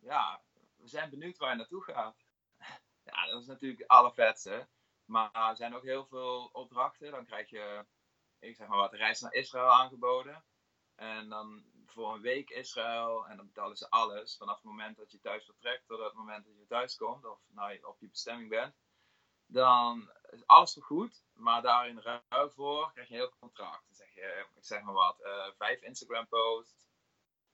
ja, 0.00 0.42
we 0.76 0.88
zijn 0.88 1.10
benieuwd 1.10 1.38
waar 1.38 1.50
je 1.50 1.56
naartoe 1.56 1.82
gaat. 1.82 2.16
ja, 3.10 3.26
dat 3.26 3.40
is 3.40 3.46
natuurlijk 3.46 3.80
het 3.80 3.88
allervetste. 3.88 4.68
Maar 5.04 5.50
er 5.50 5.56
zijn 5.56 5.74
ook 5.74 5.84
heel 5.84 6.06
veel 6.06 6.48
opdrachten. 6.52 7.10
Dan 7.10 7.24
krijg 7.24 7.50
je, 7.50 7.86
ik 8.40 8.56
zeg 8.56 8.68
maar 8.68 8.78
wat, 8.78 8.92
reis 8.92 9.20
naar 9.20 9.32
Israël 9.32 9.72
aangeboden. 9.72 10.44
En 10.94 11.28
dan 11.28 11.64
voor 11.86 12.14
een 12.14 12.20
week 12.20 12.50
Israël. 12.50 13.26
En 13.26 13.36
dan 13.36 13.46
betalen 13.46 13.76
ze 13.76 13.90
alles. 13.90 14.36
Vanaf 14.36 14.54
het 14.54 14.64
moment 14.64 14.96
dat 14.96 15.10
je 15.10 15.20
thuis 15.20 15.44
vertrekt 15.44 15.86
tot 15.86 15.98
het 15.98 16.12
moment 16.14 16.44
dat 16.44 16.56
je 16.58 16.66
thuis 16.66 16.96
komt. 16.96 17.24
Of 17.24 17.38
nou, 17.48 17.78
op 17.82 18.00
je 18.00 18.08
bestemming 18.08 18.48
bent. 18.48 18.74
Dan 19.46 20.10
is 20.30 20.46
alles 20.46 20.76
goed. 20.80 21.24
Maar 21.32 21.62
daar 21.62 21.88
in 21.88 22.00
ruil 22.00 22.50
voor 22.50 22.92
krijg 22.92 23.08
je 23.08 23.14
een 23.14 23.20
heel 23.20 23.32
contract. 23.38 23.84
Dan 23.86 23.94
zeg 23.96 24.14
je, 24.14 24.46
ik 24.56 24.64
zeg 24.64 24.82
maar 24.82 24.94
wat, 24.94 25.20
eh, 25.20 25.46
vijf 25.58 25.82
Instagram 25.82 26.28
posts. 26.28 26.88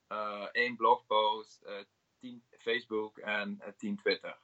eh, 0.06 0.46
één 0.52 0.76
blogpost. 0.76 1.62
eh, 1.62 1.84
tien 2.18 2.44
Facebook 2.58 3.18
en 3.18 3.74
tien 3.76 3.96
Twitter 3.96 4.38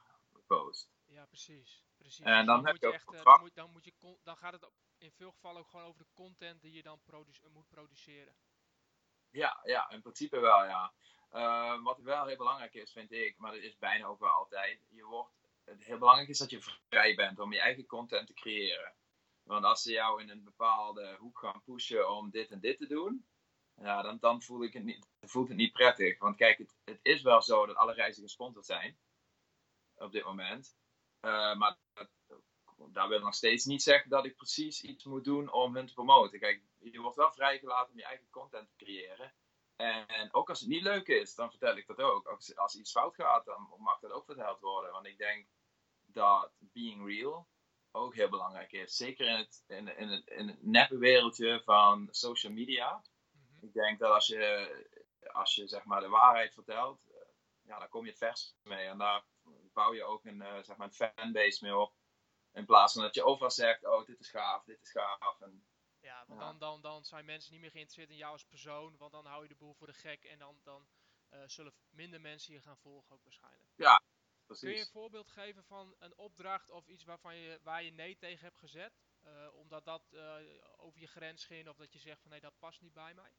posts. 0.47 0.89
Ja, 1.05 1.25
precies. 1.25 1.83
Precies. 2.03 2.25
En 2.25 2.37
Dus 2.37 2.45
dan 2.45 2.65
heb 2.65 2.77
je 2.77 2.87
ook 2.87 2.93
echt, 2.93 3.13
eh, 3.13 3.23
dan, 3.23 3.39
moet, 3.39 3.55
dan, 3.55 3.71
moet 3.71 3.85
je 3.85 4.17
dan 4.23 4.37
gaat 4.37 4.53
het 4.53 4.69
in 4.97 5.11
veel 5.11 5.31
gevallen 5.31 5.61
ook 5.61 5.69
gewoon 5.69 5.85
over 5.85 5.99
de 5.99 6.11
content 6.13 6.61
die 6.61 6.71
je 6.73 6.83
dan 6.83 6.99
produce- 7.03 7.49
moet 7.49 7.69
produceren. 7.69 8.35
Ja, 9.29 9.59
ja, 9.63 9.89
in 9.89 10.01
principe 10.01 10.39
wel, 10.39 10.63
ja. 10.65 10.93
Eh, 11.29 11.83
wat 11.83 11.99
wel 11.99 12.25
heel 12.25 12.37
belangrijk 12.37 12.73
is, 12.73 12.91
vind 12.91 13.11
ik, 13.11 13.37
maar 13.37 13.51
dat 13.51 13.61
is 13.61 13.77
bijna 13.77 14.05
ook 14.05 14.19
wel 14.19 14.29
altijd. 14.29 14.85
Je 14.89 15.05
wordt, 15.05 15.33
het 15.63 15.83
heel 15.83 15.97
belangrijk 15.97 16.29
is 16.29 16.37
dat 16.37 16.49
je 16.49 16.61
vrij 16.61 17.15
bent 17.15 17.39
om 17.39 17.53
je 17.53 17.59
eigen 17.59 17.85
content 17.85 18.27
te 18.27 18.33
creëren. 18.33 18.95
Want 19.43 19.65
als 19.65 19.81
ze 19.81 19.91
jou 19.91 20.21
in 20.21 20.29
een 20.29 20.43
bepaalde 20.43 21.15
hoek 21.19 21.39
gaan 21.39 21.63
pushen 21.63 22.09
om 22.09 22.29
dit 22.29 22.51
en 22.51 22.59
dit 22.59 22.77
te 22.77 22.87
doen, 22.87 23.25
ja, 23.75 24.01
dan, 24.01 24.17
dan 24.19 24.41
voel 24.41 24.63
ik 24.63 24.73
het 24.73 24.83
niet, 24.83 25.07
voelt 25.21 25.47
het 25.47 25.57
niet 25.57 25.73
prettig. 25.73 26.19
Want 26.19 26.35
kijk, 26.35 26.57
het, 26.57 26.75
het 26.83 26.99
is 27.01 27.21
wel 27.21 27.41
zo 27.41 27.65
dat 27.65 27.75
alle 27.75 27.93
reizen 27.93 28.23
gesponsord 28.23 28.65
zijn 28.65 28.97
op 29.95 30.11
dit 30.11 30.23
moment. 30.23 30.75
Eh, 31.23 31.55
maar 31.55 31.77
dat, 31.93 32.09
daar 32.91 33.07
wil 33.07 33.19
nog 33.19 33.33
steeds 33.33 33.65
niet 33.65 33.83
zeggen 33.83 34.09
dat 34.09 34.25
ik 34.25 34.35
precies 34.35 34.81
iets 34.81 35.03
moet 35.03 35.23
doen 35.23 35.51
om 35.51 35.75
hun 35.75 35.87
te 35.87 35.93
promoten. 35.93 36.39
Kijk, 36.39 36.61
je 36.79 36.99
wordt 36.99 37.17
wel 37.17 37.31
vrijgelaten 37.31 37.91
om 37.91 37.97
je 37.97 38.05
eigen 38.05 38.29
content 38.29 38.69
te 38.69 38.85
creëren. 38.85 39.33
En 39.75 40.33
ook 40.33 40.49
als 40.49 40.59
het 40.59 40.69
niet 40.69 40.81
leuk 40.81 41.07
is, 41.07 41.35
dan 41.35 41.49
vertel 41.49 41.77
ik 41.77 41.87
dat 41.87 41.99
ook. 41.99 42.27
Als, 42.27 42.55
als 42.55 42.75
iets 42.75 42.91
fout 42.91 43.15
gaat, 43.15 43.45
dan 43.45 43.73
mag 43.77 43.99
dat 43.99 44.11
ook 44.11 44.25
verteld 44.25 44.59
worden. 44.59 44.91
Want 44.91 45.05
ik 45.05 45.17
denk 45.17 45.47
dat 46.05 46.51
being 46.59 47.05
real 47.05 47.47
ook 47.91 48.15
heel 48.15 48.29
belangrijk 48.29 48.71
is. 48.71 48.95
Zeker 48.95 49.27
in 49.27 49.35
het, 49.35 49.63
in, 49.67 49.97
in 49.97 50.09
het, 50.09 50.27
in 50.27 50.47
het 50.47 50.63
neppe 50.63 50.97
wereldje 50.97 51.61
van 51.63 52.07
social 52.11 52.53
media. 52.53 53.03
Mhm. 53.31 53.65
Ik 53.65 53.73
denk 53.73 53.99
dat 53.99 54.11
als 54.11 54.27
je, 54.27 54.87
als 55.31 55.55
je 55.55 55.67
zeg 55.67 55.83
maar 55.83 56.01
de 56.01 56.07
waarheid 56.07 56.53
vertelt, 56.53 57.07
ja, 57.61 57.79
dan 57.79 57.89
kom 57.89 58.03
je 58.03 58.09
het 58.09 58.19
vers 58.19 58.55
mee. 58.63 58.87
En 58.87 58.97
daar 58.97 59.23
bouw 59.73 59.93
je 59.93 60.03
ook 60.03 60.25
een, 60.25 60.41
eh, 60.41 60.63
zeg 60.63 60.77
maar 60.77 60.87
een 60.87 61.13
fanbase 61.15 61.63
mee 61.65 61.77
op. 61.77 61.93
In 62.53 62.65
plaats 62.65 62.93
van 62.93 63.01
dat 63.01 63.15
je 63.15 63.23
overal 63.23 63.51
zegt, 63.51 63.85
oh 63.85 64.05
dit 64.05 64.19
is 64.19 64.29
gaaf, 64.29 64.63
dit 64.63 64.81
is 64.81 64.91
gaaf. 64.91 65.41
En, 65.41 65.65
Ja, 65.99 66.23
want 66.27 66.39
Ja. 66.39 66.45
Dan, 66.45 66.59
dan, 66.59 66.81
dan 66.81 67.05
zijn 67.05 67.25
mensen 67.25 67.51
niet 67.51 67.61
meer 67.61 67.71
geïnteresseerd 67.71 68.09
in 68.09 68.17
jou 68.17 68.31
als 68.31 68.45
persoon, 68.45 68.97
want 68.97 69.11
dan 69.11 69.25
hou 69.25 69.43
je 69.43 69.49
de 69.49 69.55
boel 69.55 69.73
voor 69.73 69.87
de 69.87 69.93
gek 69.93 70.23
en 70.23 70.39
dan, 70.39 70.59
dan 70.63 70.87
eh, 71.29 71.39
zullen 71.45 71.73
minder 71.89 72.21
mensen 72.21 72.53
je 72.53 72.61
gaan 72.61 72.77
volgen 72.77 73.15
ook 73.15 73.23
waarschijnlijk. 73.23 73.71
Kun 74.45 74.57
je 74.59 74.65
precies. 74.65 74.85
een 74.85 74.91
voorbeeld 74.91 75.27
geven 75.27 75.63
van 75.63 75.95
een 75.99 76.17
opdracht 76.17 76.69
of 76.69 76.87
iets 76.87 77.03
waarvan 77.03 77.35
je, 77.35 77.59
waar 77.63 77.83
je 77.83 77.91
nee 77.91 78.17
tegen 78.17 78.43
hebt 78.43 78.57
gezet? 78.57 78.93
eh, 79.23 79.53
omdat 79.53 79.85
dat 79.85 80.03
over 80.77 80.99
je 80.99 81.07
grens 81.07 81.45
ging 81.45 81.69
of 81.69 81.77
dat 81.77 81.93
je 81.93 81.99
zegt 81.99 82.21
van 82.21 82.31
nee, 82.31 82.39
dat 82.39 82.59
past 82.59 82.81
niet 82.81 82.93
bij 82.93 83.13
mij? 83.13 83.31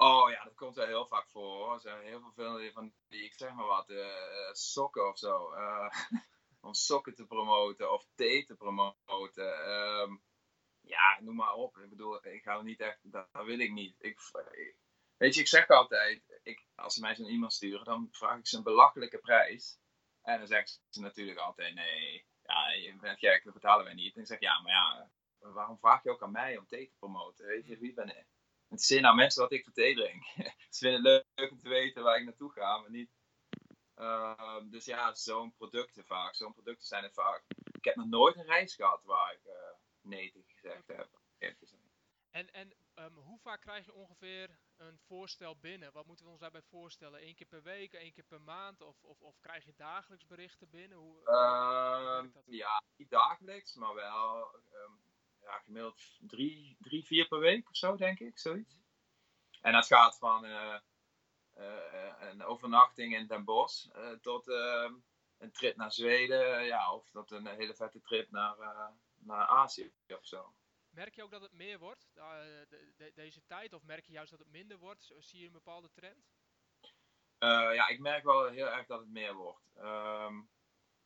Oh 0.00 0.30
ja, 0.30 0.44
dat 0.44 0.54
komt 0.54 0.76
wel 0.76 0.86
heel 0.86 1.06
vaak 1.06 1.28
voor. 1.30 1.74
Er 1.74 1.80
zijn 1.80 2.02
heel 2.04 2.32
veel 2.34 2.72
van 2.72 2.92
die, 3.08 3.24
ik 3.24 3.34
zeg 3.34 3.52
maar 3.54 3.66
wat, 3.66 3.90
eh, 3.90 4.52
sokken 4.52 5.08
of 5.08 5.18
zo. 5.18 5.52
eh, 5.52 5.90
om 6.60 6.74
sokken 6.74 7.14
te 7.14 7.26
promoten 7.26 7.92
of 7.92 8.06
thee 8.14 8.44
te 8.44 8.54
promoten. 8.56 9.64
Ehm, 9.64 10.16
ja, 10.80 11.20
noem 11.20 11.36
maar 11.36 11.52
op. 11.54 11.76
Ik 11.78 11.88
bedoel, 11.90 12.26
ik 12.26 12.42
ga 12.42 12.56
er 12.56 12.64
niet 12.64 12.80
echt, 12.80 12.98
dat, 13.12 13.28
wil 13.32 13.58
ik 13.58 13.72
niet. 13.72 13.96
Ik, 13.98 14.18
weet 15.16 15.34
je, 15.34 15.40
ik 15.40 15.48
zeg 15.48 15.68
altijd, 15.68 16.40
ik, 16.42 16.66
als 16.74 16.94
ze 16.94 17.00
mij 17.00 17.14
zo'n 17.14 17.28
e-mail 17.28 17.50
sturen, 17.50 17.84
dan 17.84 18.08
vraag 18.12 18.38
ik 18.38 18.46
ze 18.46 18.56
een 18.56 18.62
belachelijke 18.62 19.18
prijs. 19.18 19.78
En 20.22 20.38
dan 20.38 20.46
zeggen 20.46 20.80
ze 20.88 21.00
natuurlijk 21.00 21.38
altijd, 21.38 21.74
nee, 21.74 22.26
ja, 22.42 22.70
je 22.70 22.96
bent 22.96 23.18
gek, 23.18 23.44
dat 23.44 23.54
betalen 23.54 23.84
wij 23.84 23.94
niet. 23.94 24.14
En 24.14 24.20
ik 24.20 24.26
zeg, 24.26 24.40
ja, 24.40 24.60
maar 24.60 24.72
ja, 24.72 25.10
waarom 25.38 25.78
vraag 25.78 26.02
je 26.02 26.10
ook 26.10 26.22
aan 26.22 26.32
mij 26.32 26.56
om 26.56 26.66
thee 26.66 26.88
te 26.88 26.96
promoten? 26.98 27.46
Weet 27.46 27.66
je, 27.66 27.78
wie 27.78 27.94
ben 27.94 28.08
ik? 28.08 28.26
Het 28.68 28.90
is 28.90 29.00
nou 29.00 29.14
mensen 29.14 29.42
wat 29.42 29.52
ik 29.52 29.64
voor 29.64 29.72
thee 29.72 29.94
drink. 29.94 30.24
Ze 30.74 30.78
vinden 30.78 31.12
het 31.12 31.26
leuk 31.34 31.50
om 31.50 31.60
te 31.60 31.68
weten 31.68 32.02
waar 32.02 32.18
ik 32.18 32.24
naartoe 32.24 32.52
ga, 32.52 32.78
maar 32.78 32.90
niet. 32.90 33.10
Ehm, 33.94 34.68
dus 34.68 34.84
ja, 34.84 35.14
zo'n 35.14 35.54
producten 35.56 36.04
vaak. 36.04 36.34
Zo'n 36.34 36.52
producten 36.52 36.86
zijn 36.86 37.02
het 37.02 37.14
vaak. 37.14 37.44
Ik 37.72 37.84
heb 37.84 37.94
nog 37.94 38.06
nooit 38.06 38.36
een 38.36 38.44
reis 38.44 38.74
gehad 38.74 39.04
waar 39.04 39.32
ik 39.32 39.44
eh, 39.44 39.52
nee 40.00 40.32
tegen 40.32 40.54
gezegd 40.54 40.86
heb. 40.86 41.08
En, 42.30 42.52
en 42.52 42.74
ehm, 42.94 43.14
hoe 43.14 43.38
vaak 43.38 43.60
krijg 43.60 43.84
je 43.84 43.94
ongeveer 43.94 44.58
een 44.76 44.98
voorstel 44.98 45.56
binnen? 45.56 45.92
Wat 45.92 46.06
moeten 46.06 46.24
we 46.24 46.30
ons 46.30 46.40
daarbij 46.40 46.62
voorstellen? 46.62 47.26
Eén 47.26 47.34
keer 47.34 47.46
per 47.46 47.62
week, 47.62 47.92
één 47.92 48.12
keer 48.12 48.24
per 48.24 48.40
maand? 48.40 48.80
Of, 48.80 49.02
of, 49.02 49.20
of 49.20 49.40
krijg 49.40 49.64
je 49.64 49.74
dagelijks 49.76 50.26
berichten 50.26 50.70
binnen? 50.70 50.98
Hoe, 50.98 51.24
Ehm, 51.24 52.28
ja, 52.44 52.82
niet 52.96 53.10
dagelijks, 53.10 53.74
maar 53.74 53.94
wel 53.94 54.50
ja, 55.48 55.58
gemiddeld 55.58 56.00
drie, 56.20 56.76
drie, 56.80 57.04
vier 57.06 57.28
per 57.28 57.38
week 57.38 57.68
of 57.68 57.76
zo, 57.76 57.96
denk 57.96 58.18
ik. 58.20 58.38
Zoiets. 58.38 58.76
En 59.60 59.72
dat 59.72 59.86
gaat 59.86 60.18
van 60.18 60.44
eh, 60.44 60.74
eh, 61.54 62.14
een 62.30 62.44
overnachting 62.44 63.14
in 63.16 63.26
Den 63.26 63.44
Bosch 63.44 63.86
eh, 63.92 64.10
tot 64.10 64.48
ehm, 64.48 64.94
een 65.38 65.52
trip 65.52 65.76
naar 65.76 65.92
Zweden. 65.92 66.64
ja, 66.64 66.92
of 66.94 67.10
tot 67.10 67.30
een 67.30 67.46
hele 67.46 67.74
vette 67.74 68.00
trip 68.00 68.30
naar, 68.30 68.56
naar 69.18 69.46
Azië 69.46 69.92
of 70.08 70.26
zo. 70.26 70.54
Merk 70.90 71.14
je 71.14 71.22
ook 71.22 71.30
dat 71.30 71.42
het 71.42 71.52
meer 71.52 71.78
wordt 71.78 72.10
de- 72.14 72.92
de- 72.96 73.12
deze 73.14 73.44
tijd? 73.46 73.72
Of 73.72 73.82
merk 73.82 74.06
je 74.06 74.12
juist 74.12 74.30
dat 74.30 74.38
het 74.40 74.48
minder 74.50 74.78
wordt? 74.78 75.12
Zie 75.18 75.40
je 75.40 75.46
een 75.46 75.52
bepaalde 75.52 75.90
trend? 75.90 76.26
Ja, 77.38 77.88
ik 77.88 77.98
merk 78.00 78.24
wel 78.24 78.46
heel 78.48 78.66
erg 78.68 78.86
dat 78.86 79.00
het 79.00 79.08
meer 79.08 79.34
wordt. 79.34 79.70
Ehm, 79.76 80.40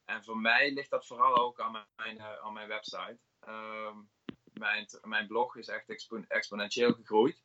en 0.05 0.25
voor 0.25 0.39
mij 0.39 0.73
ligt 0.73 0.91
dat 0.91 1.07
vooral 1.07 1.37
ook 1.37 1.61
aan 1.61 1.87
mijn, 1.97 2.21
aan 2.21 2.53
mijn 2.53 2.69
website. 2.69 3.19
Ehm, 3.41 3.99
mijn, 4.53 4.87
mijn 5.03 5.27
blog 5.27 5.57
is 5.57 5.69
echt 5.69 5.89
expo- 5.89 6.25
exponentieel 6.29 6.93
gegroeid 6.93 7.43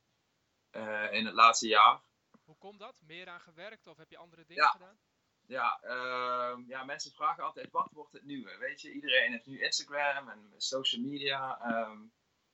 eh, 0.69 1.07
in 1.11 1.25
het 1.25 1.33
laatste 1.35 1.67
jaar. 1.67 2.01
Hoe 2.43 2.57
komt 2.57 2.79
dat? 2.79 3.01
Meer 3.05 3.27
aan 3.29 3.39
gewerkt 3.41 3.87
of 3.87 3.97
heb 3.97 4.09
je 4.09 4.17
andere 4.17 4.45
dingen 4.45 4.63
Ja. 4.63 4.69
gedaan? 4.69 4.99
Ja, 5.45 5.79
ehm, 5.81 6.63
ja, 6.67 6.83
mensen 6.83 7.11
vragen 7.11 7.43
altijd 7.43 7.71
wat 7.71 7.89
wordt 7.91 8.13
het 8.13 8.23
nieuwe? 8.23 8.57
Weet 8.57 8.81
je, 8.81 8.91
iedereen 8.91 9.31
heeft 9.31 9.45
nu 9.45 9.61
Instagram 9.61 10.29
en 10.29 10.53
social 10.57 11.01
media. 11.01 11.59
ehm, 11.61 12.01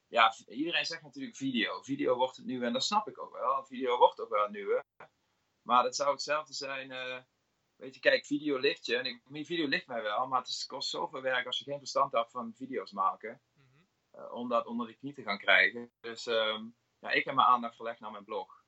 ja, 0.07 0.33
iedereen 0.47 0.85
zegt 0.85 1.01
natuurlijk 1.01 1.35
video. 1.35 1.81
Video 1.81 2.15
wordt 2.15 2.35
het 2.35 2.45
nieuwe 2.45 2.65
en 2.65 2.73
dat 2.73 2.83
snap 2.83 3.07
ik 3.07 3.19
ook 3.21 3.31
wel. 3.33 3.65
Video 3.65 3.97
wordt 3.97 4.19
ook 4.19 4.29
wel 4.29 4.43
het 4.43 4.51
nieuwe. 4.51 4.83
Maar 5.61 5.83
dat 5.83 5.95
zou 5.95 6.11
hetzelfde 6.11 6.53
zijn. 6.53 6.91
eh, 6.91 7.21
weet 7.75 7.93
je, 7.93 7.99
kijk, 7.99 8.25
video 8.25 8.57
ligt 8.57 8.85
je. 8.85 8.97
En 8.97 9.05
ik, 9.05 9.21
video 9.45 9.67
ligt 9.67 9.87
mij 9.87 10.01
wel, 10.01 10.27
maar 10.27 10.39
het 10.39 10.47
is, 10.47 10.65
kost 10.65 10.89
zoveel 10.89 11.21
werk 11.21 11.45
als 11.45 11.57
je 11.57 11.63
geen 11.63 11.77
verstand 11.79 12.11
hebt 12.11 12.31
van 12.31 12.53
video's 12.55 12.91
maken. 12.91 13.41
Eh, 14.13 14.31
om 14.33 14.49
dat 14.49 14.65
onder 14.65 14.87
de 14.87 14.95
knie 14.95 15.13
te 15.13 15.23
gaan 15.23 15.37
krijgen. 15.37 15.91
Dus 15.99 16.25
ehm, 16.27 16.65
ja, 16.99 17.09
ik 17.09 17.25
heb 17.25 17.35
mijn 17.35 17.47
aandacht 17.47 17.75
verlegd 17.75 17.99
naar 17.99 18.11
mijn 18.11 18.23
blog. 18.23 18.61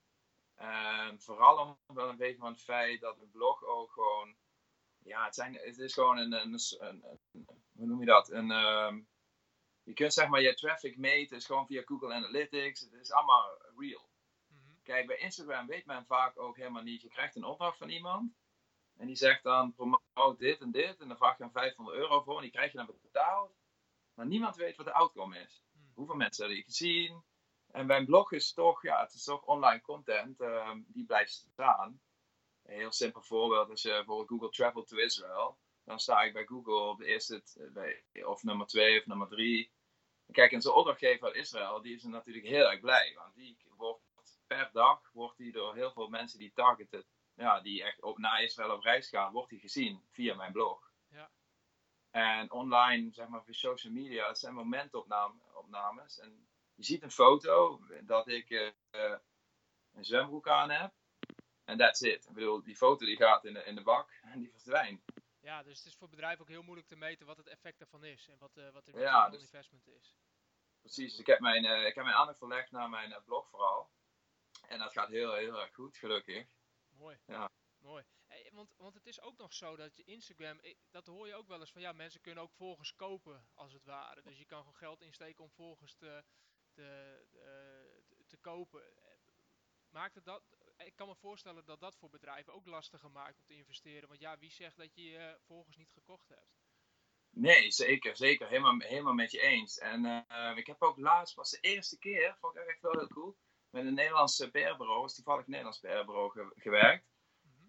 En 0.55 1.21
vooral 1.21 1.77
om 1.87 1.95
wel 1.95 2.09
een 2.09 2.17
beetje 2.17 2.37
van 2.37 2.51
het 2.51 2.61
feit 2.63 3.01
dat 3.01 3.17
mijn 3.17 3.31
blog 3.31 3.63
ook 3.63 3.91
gewoon. 3.91 4.35
Ja, 4.97 5.25
het, 5.25 5.35
zijn, 5.35 5.53
het 5.53 5.77
is 5.77 5.93
gewoon 5.93 6.17
een, 6.17 6.31
een, 6.33 6.59
een- 6.79 7.03
een- 7.31 7.47
Hoe 7.71 7.87
noem 7.87 7.99
je 7.99 8.05
dat? 8.05 8.29
Een, 8.31 8.51
ehm, 8.51 9.01
je 9.83 9.93
kunt 9.93 10.13
zeg 10.13 10.27
maar 10.27 10.41
je 10.41 10.53
traffic 10.53 10.97
meten, 10.97 11.37
is 11.37 11.45
gewoon 11.45 11.67
via 11.67 11.81
Google 11.85 12.13
Analytics. 12.13 12.79
Het 12.79 12.93
is 12.93 13.11
allemaal 13.11 13.57
real. 13.77 14.09
Mhm. 14.47 14.73
Kijk, 14.83 15.07
bij 15.07 15.17
Instagram 15.17 15.67
weet 15.67 15.85
men 15.85 16.05
vaak 16.05 16.39
ook 16.39 16.57
helemaal 16.57 16.83
niet. 16.83 17.01
Je 17.01 17.09
krijgt 17.09 17.35
een 17.35 17.43
opdracht 17.43 17.77
van 17.77 17.89
iemand. 17.89 18.33
En 18.97 19.07
die 19.07 19.15
zegt 19.15 19.43
dan 19.43 19.73
promote 19.73 20.37
dit 20.37 20.61
en 20.61 20.71
dit. 20.71 20.99
En 20.99 21.07
dan 21.07 21.17
vraag 21.17 21.37
je 21.37 21.43
dan 21.43 21.51
500 21.51 21.97
euro 21.97 22.21
voor. 22.21 22.35
En 22.35 22.41
die 22.41 22.51
krijg 22.51 22.71
je 22.71 22.77
dan 22.77 22.97
betaald. 23.01 23.55
Maar 24.15 24.25
niemand 24.25 24.55
weet 24.55 24.77
wat 24.77 24.85
de 24.85 24.93
outcome 24.93 25.39
is. 25.39 25.63
Mhm. 25.71 25.85
Hoeveel 25.93 26.15
mensen 26.15 26.45
hebben 26.45 26.63
die 26.63 26.71
gezien? 26.71 27.23
En 27.71 27.87
bij 27.87 27.97
een 27.97 28.05
blog 28.05 28.31
is 28.31 28.53
toch, 28.53 28.81
ja, 28.81 29.01
het 29.01 29.13
is 29.13 29.23
toch 29.23 29.45
online 29.45 29.81
content. 29.81 30.41
ehm, 30.41 30.81
die 30.87 31.05
blijft 31.05 31.31
staan. 31.31 32.01
Een 32.63 32.75
heel 32.75 32.91
simpel 32.91 33.21
voorbeeld. 33.21 33.69
Als 33.69 33.81
je 33.81 33.89
bijvoorbeeld 33.89 34.27
Google 34.27 34.49
Travel 34.49 34.83
to 34.83 34.97
Israel. 34.97 35.57
dan 35.83 35.99
sta 35.99 36.21
ik 36.21 36.33
bij 36.33 36.45
Google 36.45 36.73
op 36.79 36.97
de 36.97 37.05
eerste, 37.05 37.43
bij, 37.73 38.03
of 38.25 38.43
nummer 38.43 38.67
2 38.67 38.99
of 38.99 39.05
nummer 39.05 39.27
3. 39.27 39.71
Kijk, 40.31 40.51
en 40.51 40.61
zo'n 40.61 40.73
opdrachtgever 40.73 41.27
uit 41.27 41.35
Israël, 41.35 41.81
die 41.81 41.95
is 41.95 42.03
natuurlijk 42.03 42.45
heel 42.45 42.71
erg 42.71 42.79
blij. 42.79 43.13
Want 43.15 43.35
die 43.35 43.57
wordt 43.77 44.01
per 44.47 44.69
dag, 44.73 45.11
wordt 45.13 45.37
die 45.37 45.51
door 45.51 45.75
heel 45.75 45.91
veel 45.91 46.07
mensen 46.07 46.39
die 46.39 46.51
targeten, 46.53 47.05
ja, 47.35 47.61
die 47.61 47.83
echt 47.83 48.01
op, 48.01 48.17
naar 48.17 48.43
Israël 48.43 48.71
op 48.71 48.83
reis 48.83 49.09
gaan, 49.09 49.33
wordt 49.33 49.49
die 49.49 49.59
gezien 49.59 50.01
via 50.11 50.35
mijn 50.35 50.51
blog. 50.51 50.91
Ja. 51.09 51.31
En 52.15 52.51
online, 52.51 53.11
zeg 53.11 53.27
maar, 53.27 53.43
via 53.43 53.53
social 53.53 53.93
media, 53.93 54.27
het 54.27 54.37
zijn 54.37 54.53
momentopnames. 54.53 56.19
En 56.19 56.47
je 56.75 56.83
ziet 56.83 57.03
een 57.03 57.11
foto 57.11 57.81
dat 58.03 58.27
ik 58.27 58.49
uh, 58.49 58.71
een 59.93 60.05
zwembroek 60.05 60.47
aan 60.47 60.69
heb. 60.69 60.93
En 61.63 61.77
that's 61.77 62.01
it. 62.01 62.25
Ik 62.25 62.33
bedoel, 62.33 62.63
die 62.63 62.75
foto 62.75 63.05
die 63.05 63.15
gaat 63.15 63.45
in 63.45 63.53
de, 63.53 63.63
in 63.63 63.75
de 63.75 63.81
bak 63.81 64.09
en 64.31 64.39
die 64.39 64.51
verdwijnt. 64.51 65.03
Ja, 65.39 65.63
dus 65.63 65.77
het 65.77 65.87
is 65.87 65.95
voor 65.95 66.09
bedrijven 66.09 66.41
ook 66.41 66.49
heel 66.49 66.63
moeilijk 66.63 66.87
te 66.87 66.95
meten 66.95 67.25
wat 67.25 67.37
het 67.37 67.47
effect 67.47 67.79
ervan 67.81 68.03
is 68.03 68.27
en 68.27 68.37
wat, 68.37 68.57
uh, 68.57 68.69
wat 68.69 68.85
de 68.85 68.91
ja, 68.91 69.29
dus, 69.29 69.41
investment 69.41 69.87
is. 69.87 70.15
Precies, 70.79 71.19
ik 71.19 71.25
heb 71.25 71.39
mijn, 71.39 71.65
uh, 71.65 71.85
ik 71.85 71.95
heb 71.95 72.03
mijn 72.03 72.17
aandacht 72.17 72.37
verlegd 72.37 72.71
naar 72.71 72.89
mijn 72.89 73.21
blog 73.25 73.49
vooral. 73.49 73.89
En 74.67 74.79
dat 74.79 74.91
gaat 74.91 75.09
heel, 75.09 75.33
heel 75.33 75.61
erg 75.61 75.73
goed, 75.73 75.97
gelukkig. 75.97 76.47
Mooi. 76.89 77.17
Ja. 77.25 77.49
Mooi. 77.77 78.03
Want, 78.55 78.73
want 78.77 78.93
het 78.93 79.05
is 79.05 79.21
ook 79.21 79.37
nog 79.37 79.53
zo 79.53 79.75
dat 79.75 79.95
je 79.95 80.03
Instagram, 80.03 80.59
dat 80.91 81.07
hoor 81.07 81.27
je 81.27 81.35
ook 81.35 81.47
wel 81.47 81.59
eens 81.59 81.71
van 81.71 81.81
ja, 81.81 81.91
mensen 81.91 82.21
kunnen 82.21 82.43
ook 82.43 82.53
volgers 82.53 82.95
kopen 82.95 83.47
als 83.53 83.73
het 83.73 83.83
ware. 83.83 84.21
Dus 84.21 84.37
je 84.37 84.45
kan 84.45 84.59
gewoon 84.59 84.75
geld 84.75 85.01
insteken 85.01 85.43
om 85.43 85.51
volgers 85.51 85.95
te, 85.95 86.23
te, 86.73 87.19
te, 87.29 88.23
te 88.27 88.37
kopen. 88.37 88.83
Maakt 89.89 90.15
het 90.15 90.25
dat, 90.25 90.43
ik 90.77 90.95
kan 90.95 91.07
me 91.07 91.15
voorstellen 91.15 91.65
dat 91.65 91.79
dat 91.79 91.95
voor 91.95 92.09
bedrijven 92.09 92.53
ook 92.53 92.65
lastiger 92.65 93.11
maakt 93.11 93.37
om 93.37 93.45
te 93.45 93.53
investeren. 93.53 94.07
Want 94.07 94.19
ja, 94.19 94.37
wie 94.37 94.51
zegt 94.51 94.77
dat 94.77 94.95
je 94.95 95.03
je 95.03 95.37
volgers 95.45 95.77
niet 95.77 95.91
gekocht 95.91 96.29
hebt? 96.29 96.55
Nee, 97.29 97.71
zeker, 97.71 98.15
zeker. 98.15 98.47
Helemaal, 98.47 98.79
helemaal 98.79 99.13
met 99.13 99.31
je 99.31 99.41
eens. 99.41 99.77
En 99.77 100.05
uh, 100.05 100.57
ik 100.57 100.67
heb 100.67 100.81
ook 100.81 100.97
laatst, 100.97 101.35
was 101.35 101.49
de 101.49 101.59
eerste 101.59 101.99
keer, 101.99 102.37
vond 102.39 102.55
ik 102.55 102.65
echt 102.65 102.81
wel 102.81 102.91
heel 102.91 103.07
cool, 103.07 103.37
met 103.69 103.85
een 103.85 103.93
Nederlandse 103.93 104.51
PR-bureau, 104.51 105.01
was 105.01 105.15
toevallig 105.15 105.47
Nederlands 105.47 105.79
PR-bureau 105.79 106.31
ge 106.31 106.51
gewerkt. 106.55 107.14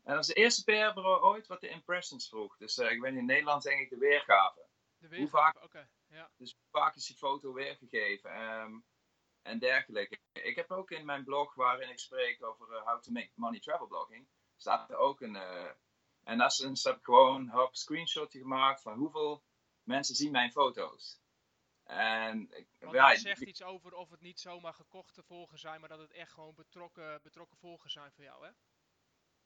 En 0.06 0.14
dat 0.14 0.24
de 0.24 0.34
eerste 0.34 0.64
PR-bureau 0.64 1.22
ooit 1.22 1.46
wat 1.46 1.60
de 1.60 1.68
impressions 1.68 2.28
vroeg. 2.28 2.56
Dus 2.56 2.78
uh, 2.78 2.90
ik 2.90 3.00
ben 3.00 3.16
in 3.16 3.24
Nederland 3.24 3.62
denk 3.62 3.80
ik 3.80 3.90
de 3.90 3.98
weergave. 3.98 4.66
De 4.98 5.08
weergave, 5.08 5.20
hoe 5.20 5.28
vaak, 5.28 5.64
okay, 5.64 5.88
ja. 6.08 6.30
Dus 6.36 6.52
hoe 6.52 6.80
vaak 6.80 6.94
is 6.94 7.06
die 7.06 7.16
foto 7.16 7.52
weergegeven? 7.52 8.42
Um, 8.42 8.84
en 9.42 9.58
dergelijke. 9.58 10.18
Ik 10.32 10.56
heb 10.56 10.70
ook 10.70 10.90
in 10.90 11.04
mijn 11.04 11.24
blog 11.24 11.54
waarin 11.54 11.90
ik 11.90 11.98
spreek 11.98 12.44
over 12.44 12.70
uh, 12.70 12.82
how 12.82 13.00
to 13.00 13.12
make 13.12 13.30
money 13.34 13.60
travel 13.60 13.86
blogging, 13.86 14.28
staat 14.56 14.90
er 14.90 14.96
ook 14.96 15.20
een. 15.20 15.34
Uh, 15.34 15.70
en 16.22 16.38
dat 16.38 16.52
is, 16.52 16.84
heb 16.84 16.96
ik 16.96 17.04
gewoon 17.04 17.50
een 17.50 17.68
screenshotje 17.70 18.38
gemaakt 18.38 18.82
van 18.82 18.98
hoeveel 18.98 19.44
mensen 19.82 20.14
zien 20.14 20.30
mijn 20.30 20.52
foto's. 20.52 21.20
En 21.84 22.48
Want 22.78 22.94
ja, 22.94 23.08
dat 23.08 23.18
zegt 23.18 23.40
iets 23.40 23.62
over 23.62 23.94
of 23.94 24.10
het 24.10 24.20
niet 24.20 24.40
zomaar 24.40 24.74
gekochte 24.74 25.22
volgers 25.22 25.60
zijn, 25.60 25.80
maar 25.80 25.88
dat 25.88 25.98
het 25.98 26.12
echt 26.12 26.32
gewoon 26.32 26.54
betrokken, 26.54 27.22
betrokken 27.22 27.58
volgers 27.58 27.92
zijn 27.92 28.12
voor 28.12 28.24
jou, 28.24 28.46
hè? 28.46 28.52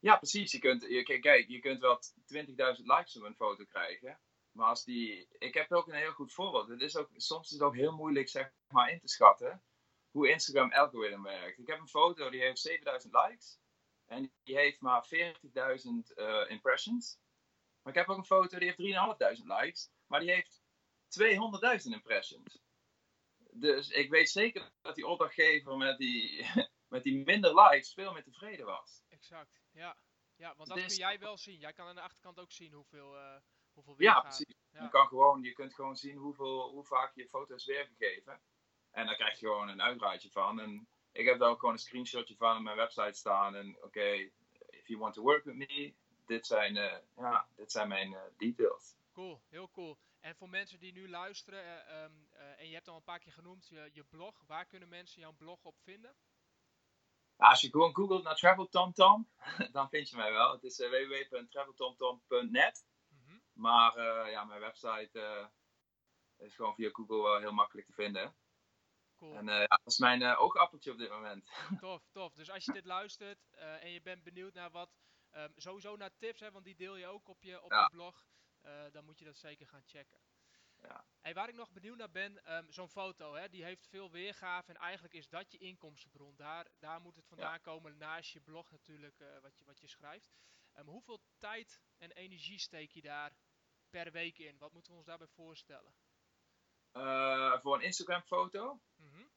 Ja, 0.01 0.17
precies. 0.17 0.53
Je 0.53 0.59
kunt, 0.59 0.83
je, 0.83 1.03
kijk, 1.21 1.49
je 1.49 1.59
kunt 1.59 1.81
wel 1.81 2.01
20.000 2.35 2.85
likes 2.85 3.17
op 3.17 3.23
een 3.23 3.35
foto 3.35 3.65
krijgen. 3.65 4.21
Maar 4.53 4.69
als 4.69 4.85
die. 4.85 5.29
Ik 5.39 5.55
heb 5.55 5.73
ook 5.73 5.89
een 5.89 5.95
heel 5.95 6.13
goed 6.13 6.33
voorbeeld. 6.33 6.69
Het 6.69 6.81
is 6.81 6.97
ook, 6.97 7.09
soms 7.17 7.47
is 7.47 7.53
het 7.53 7.63
ook 7.63 7.77
heel 7.77 7.93
moeilijk 7.93 8.29
zeg 8.29 8.53
maar, 8.69 8.91
in 8.91 9.01
te 9.01 9.09
schatten 9.09 9.63
hoe 10.11 10.31
Instagram 10.31 10.73
algoritme 10.73 11.23
werkt. 11.23 11.59
Ik 11.59 11.67
heb 11.67 11.79
een 11.79 11.89
foto 11.89 12.31
die 12.31 12.41
heeft 12.41 12.61
7000 12.61 13.15
likes. 13.15 13.59
En 14.07 14.33
die 14.43 14.57
heeft 14.57 14.81
maar 14.81 15.07
40.000 15.07 15.11
uh, 16.15 16.45
impressions. 16.49 17.19
Maar 17.83 17.93
ik 17.93 17.99
heb 17.99 18.09
ook 18.09 18.17
een 18.17 18.25
foto 18.25 18.59
die 18.59 18.75
heeft 18.77 19.37
3.500 19.41 19.47
likes. 19.47 19.91
Maar 20.07 20.21
die 20.21 20.31
heeft 20.31 20.63
200.000 21.85 21.93
impressions. 21.93 22.63
Dus 23.53 23.89
ik 23.89 24.11
weet 24.11 24.31
zeker 24.31 24.73
dat 24.81 24.95
die 24.95 25.07
opdrachtgever 25.07 25.77
met 25.77 25.99
die, 25.99 26.47
met 26.95 27.03
die 27.03 27.25
minder 27.25 27.55
likes 27.55 27.93
veel 27.93 28.13
meer 28.13 28.23
tevreden 28.23 28.67
was. 28.67 29.03
Exact, 29.09 29.60
ja. 29.73 29.97
Ja, 30.37 30.55
want 30.57 30.69
dat 30.69 30.79
dus, 30.79 30.87
kun 30.87 30.97
jij 30.97 31.19
wel 31.19 31.37
zien. 31.37 31.59
Jij 31.59 31.73
kan 31.73 31.87
aan 31.87 31.95
de 31.95 32.01
achterkant 32.01 32.39
ook 32.39 32.53
zien 32.53 32.73
hoeveel, 32.73 33.17
uh, 33.17 33.37
hoeveel 33.73 33.95
Ja, 33.99 34.21
precies. 34.21 34.55
Ja. 34.71 34.83
Je, 34.83 34.89
kan 34.89 35.07
gewoon, 35.07 35.43
je 35.43 35.53
kunt 35.53 35.75
gewoon 35.75 35.97
zien 35.97 36.17
hoeveel, 36.17 36.71
hoe 36.71 36.85
vaak 36.85 37.15
je 37.15 37.29
foto 37.29 37.55
is 37.55 37.67
weergegeven. 37.67 38.41
En 38.91 39.07
daar 39.07 39.17
krijg 39.17 39.41
je 39.41 39.47
gewoon 39.47 39.69
een 39.69 39.83
uitdraadje 39.83 40.31
van. 40.31 40.61
En 40.61 40.89
ik 41.13 41.27
heb 41.27 41.39
daar 41.39 41.49
ook 41.49 41.59
gewoon 41.59 41.75
een 41.75 41.81
screenshotje 41.81 42.37
van 42.37 42.57
op 42.57 42.63
mijn 42.63 42.77
website 42.77 43.19
staan. 43.19 43.55
En 43.55 43.77
oké, 43.77 43.87
okay, 43.87 44.33
if 44.69 44.87
you 44.87 44.99
want 44.99 45.15
to 45.15 45.23
work 45.23 45.45
with 45.45 45.55
me, 45.55 45.95
dit 46.27 46.47
zijn, 46.47 46.77
uh, 46.77 46.97
ja, 47.17 47.49
dit 47.57 47.73
zijn 47.73 47.89
mijn 47.89 48.13
uh, 48.13 48.21
details. 48.37 48.97
Cool, 49.13 49.43
heel 49.49 49.71
cool. 49.71 49.99
En 50.21 50.37
voor 50.37 50.49
mensen 50.49 50.79
die 50.79 50.93
nu 50.93 51.09
luisteren, 51.09 51.95
um, 52.03 52.29
en 52.33 52.69
je 52.69 52.75
hebt 52.75 52.89
al 52.89 52.97
een 52.97 53.03
paar 53.03 53.19
keer 53.19 53.33
genoemd 53.33 53.69
je, 53.69 53.91
je 53.93 54.05
blog, 54.05 54.43
waar 54.47 54.67
kunnen 54.67 54.89
mensen 54.89 55.21
jouw 55.21 55.33
blog 55.33 55.65
op 55.65 55.77
vinden? 55.79 56.15
Als 57.41 57.61
je 57.61 57.71
gewoon 57.71 57.95
googelt 57.95 58.23
naar 58.23 58.37
Travel 58.37 58.69
TomTom, 58.69 59.29
dan 59.73 59.89
vind 59.89 60.11
je 60.11 60.17
mij 60.17 60.33
wel. 60.33 60.53
Het 60.53 60.63
is 60.63 60.79
www.traveltomtom.net. 60.79 62.87
Mm 63.09 63.23
-hmm. 63.27 63.43
Maar 63.53 64.01
ja, 64.31 64.45
mijn 64.45 64.61
website 64.61 65.51
is 66.39 66.55
gewoon 66.55 66.75
via 66.75 66.89
Google 66.93 67.41
heel 67.41 67.53
makkelijk 67.53 67.87
te 67.87 67.93
vinden. 67.93 68.35
Cool. 69.17 69.35
En 69.35 69.47
ja, 69.47 69.67
dat 69.67 69.81
is 69.85 69.99
mijn 69.99 70.37
oogappeltje 70.37 70.93
op 70.93 70.99
dit 70.99 71.11
moment. 71.11 71.51
Tof, 71.81 72.09
tof. 72.13 72.35
Dus 72.35 72.51
als 72.51 72.65
je 72.65 72.73
dit 72.73 72.85
luistert 72.85 73.51
en 73.81 73.91
je 73.91 74.03
bent 74.03 74.23
benieuwd 74.23 74.55
naar 74.55 74.71
wat, 74.71 74.91
um, 75.33 75.53
sowieso 75.57 75.97
naar 75.97 76.17
tips, 76.17 76.41
hè, 76.41 76.51
want 76.51 76.65
die 76.65 76.77
deel 76.77 76.97
je 76.97 77.07
ook 77.07 77.29
op 77.29 77.43
je, 77.43 77.63
op 77.63 77.71
ja. 77.71 77.83
je 77.83 77.89
blog, 77.91 78.27
dan 78.93 79.05
moet 79.05 79.19
je 79.19 79.25
dat 79.25 79.37
zeker 79.37 79.67
gaan 79.67 79.83
checken. 79.87 80.21
Ja. 80.83 81.05
Hey, 81.21 81.35
waar 81.35 81.49
ik 81.49 81.55
nog 81.55 81.73
benieuwd 81.73 81.97
naar 81.97 82.11
ben, 82.11 82.55
um, 82.57 82.73
zo'n 82.73 82.89
foto, 82.89 83.35
hè, 83.35 83.49
die 83.49 83.65
heeft 83.65 83.89
veel 83.89 84.11
weergave 84.11 84.71
en 84.71 84.77
eigenlijk 84.77 85.15
is 85.15 85.29
dat 85.29 85.53
je 85.53 85.59
inkomstenbron. 85.59 86.37
Daar, 86.37 86.67
daar 86.79 87.01
moet 87.01 87.17
het 87.17 87.27
vandaan 87.27 87.53
ja. 87.53 87.59
komen, 87.59 87.97
naast 87.97 88.31
je 88.31 88.41
blog 88.41 88.71
natuurlijk, 88.71 89.19
wat, 89.43 89.59
je, 89.59 89.65
wat 89.65 89.81
je 89.81 89.87
schrijft. 89.87 90.31
Um, 90.75 90.87
hoeveel 90.87 91.21
tijd 91.39 91.81
en 91.99 92.11
energie 92.11 92.59
steek 92.59 92.91
je 92.91 93.03
daar 93.03 93.33
per 93.91 94.13
week 94.13 94.39
in? 94.39 94.59
Wat 94.59 94.73
moeten 94.73 94.93
we 94.93 94.99
ons 94.99 95.07
daarbij 95.07 95.29
voorstellen? 95.29 95.95
Uh, 96.93 97.61
voor 97.61 97.75
een 97.75 97.85
Instagram 97.85 98.23
foto. 98.23 98.81
Mm 98.97 99.11
-hmm. 99.11 99.31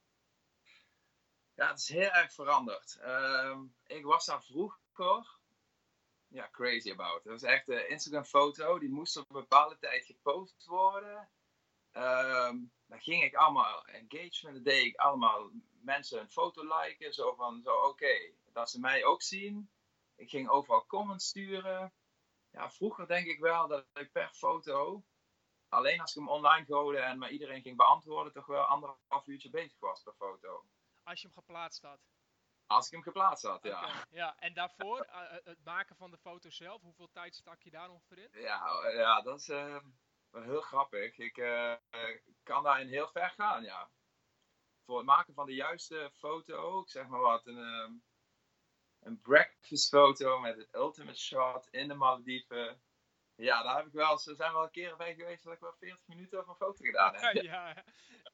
Ja, 1.54 1.68
het 1.68 1.80
is 1.80 1.90
heel 1.90 2.10
erg 2.10 2.34
veranderd. 2.34 2.98
Uh, 3.02 3.60
ik 3.84 4.06
was 4.06 4.26
daar 4.26 4.44
vroeger 4.44 5.42
ja, 6.34 6.50
crazy 6.52 6.92
about. 6.92 7.24
Het 7.24 7.32
was 7.32 7.44
echt 7.44 7.68
een 7.68 7.90
Instagram 7.90 8.24
foto, 8.24 8.80
die 8.80 8.90
moest 8.90 9.18
op 9.18 9.30
een 9.30 9.42
bepaalde 9.42 9.78
tijd 9.80 10.06
gepost 10.06 10.66
worden. 10.66 11.30
Um, 11.92 12.72
dan 12.86 13.02
ging 13.02 13.24
ik 13.24 13.36
allemaal 13.36 13.86
engagement, 13.86 14.56
dan 14.56 14.64
deed 14.64 14.86
ik 14.86 14.96
allemaal 14.96 15.50
mensen 15.82 16.20
een 16.20 16.32
foto 16.32 16.64
liken, 16.64 17.14
zo 17.14 17.36
van, 17.36 17.62
zo 17.62 17.76
oké, 17.76 18.34
dat 18.54 18.70
ze 18.70 18.80
mij 18.80 19.06
ook 19.06 19.22
zien. 19.22 19.70
Ik 20.16 20.30
ging 20.30 20.50
overal 20.50 20.86
comments 20.86 21.28
sturen. 21.28 21.94
Ja, 22.50 22.72
vroeger 22.72 23.08
denk 23.08 23.28
ik 23.28 23.40
wel 23.40 23.68
dat 23.68 23.86
ik 23.94 24.12
per 24.12 24.30
foto 24.34 25.04
alleen 25.74 26.02
als 26.02 26.16
ik 26.16 26.22
hem 26.22 26.30
online 26.30 26.66
gooide 26.66 27.02
en 27.02 27.18
maar 27.18 27.32
iedereen 27.32 27.62
ging 27.62 27.78
beantwoorden, 27.78 28.34
toch 28.34 28.46
wel 28.46 28.64
anderhalf 28.64 29.28
uurtje 29.28 29.50
bezig 29.50 29.80
was 29.80 30.04
per 30.04 30.14
foto. 30.14 30.66
Als 31.04 31.22
je 31.22 31.28
hem 31.28 31.36
geplaatst 31.36 31.82
had? 31.82 32.00
Als 32.68 32.86
ik 32.86 32.92
hem 32.92 33.02
geplaatst 33.02 33.46
had, 33.46 33.64
ja. 33.64 33.84
Okay, 33.84 34.06
ja. 34.10 34.36
En 34.40 34.54
daarvoor, 34.54 35.06
uh, 35.06 35.32
het 35.44 35.64
maken 35.64 35.96
van 35.96 36.12
de 36.12 36.18
foto 36.18 36.50
zelf, 36.50 36.82
hoeveel 36.82 37.10
tijd 37.12 37.36
stak 37.36 37.62
je 37.62 37.70
daar 37.70 37.90
ongeveer 37.90 38.18
in? 38.18 38.42
Ja, 38.42 38.90
ja 38.90 39.22
dat 39.22 39.40
is 39.40 39.50
uh, 39.50 39.78
heel 40.32 40.62
grappig. 40.62 41.18
Ik 41.18 41.34
kan 42.44 42.64
daarin 42.64 42.88
heel 42.88 43.08
ver 43.08 43.30
gaan, 43.30 43.64
ja. 43.64 43.90
Voor 44.86 44.98
het 44.98 45.06
maken 45.06 45.34
van 45.34 45.46
de 45.46 45.54
juiste 45.54 46.12
foto, 46.14 46.82
ik 46.82 46.90
zeg 46.90 47.08
maar 47.08 47.20
wat, 47.20 47.46
een, 47.46 47.58
um, 47.58 48.04
een 49.00 49.22
breakfast 49.22 49.90
foto 49.90 50.40
met 50.40 50.58
het 50.58 50.74
ultimate 50.74 51.20
shot 51.20 51.68
in 51.72 51.88
de 51.88 51.94
Malediven 51.94 52.82
ja, 53.36 53.64
daar 53.64 53.76
heb 53.76 53.86
ik 53.86 53.92
wel, 53.92 54.12
er 54.12 54.36
zijn 54.36 54.54
wel 54.54 54.64
een 54.64 54.72
keer 54.72 54.96
bij 54.96 55.16
geweest 55.16 55.44
dat 55.44 55.54
ik 55.54 55.60
wel 55.60 55.74
40 55.74 56.08
minuten 56.08 56.40
over 56.40 56.50
een 56.50 56.56
foto 56.56 56.84
gedaan 56.84 57.16
heb. 57.16 57.34
ja, 57.44 57.84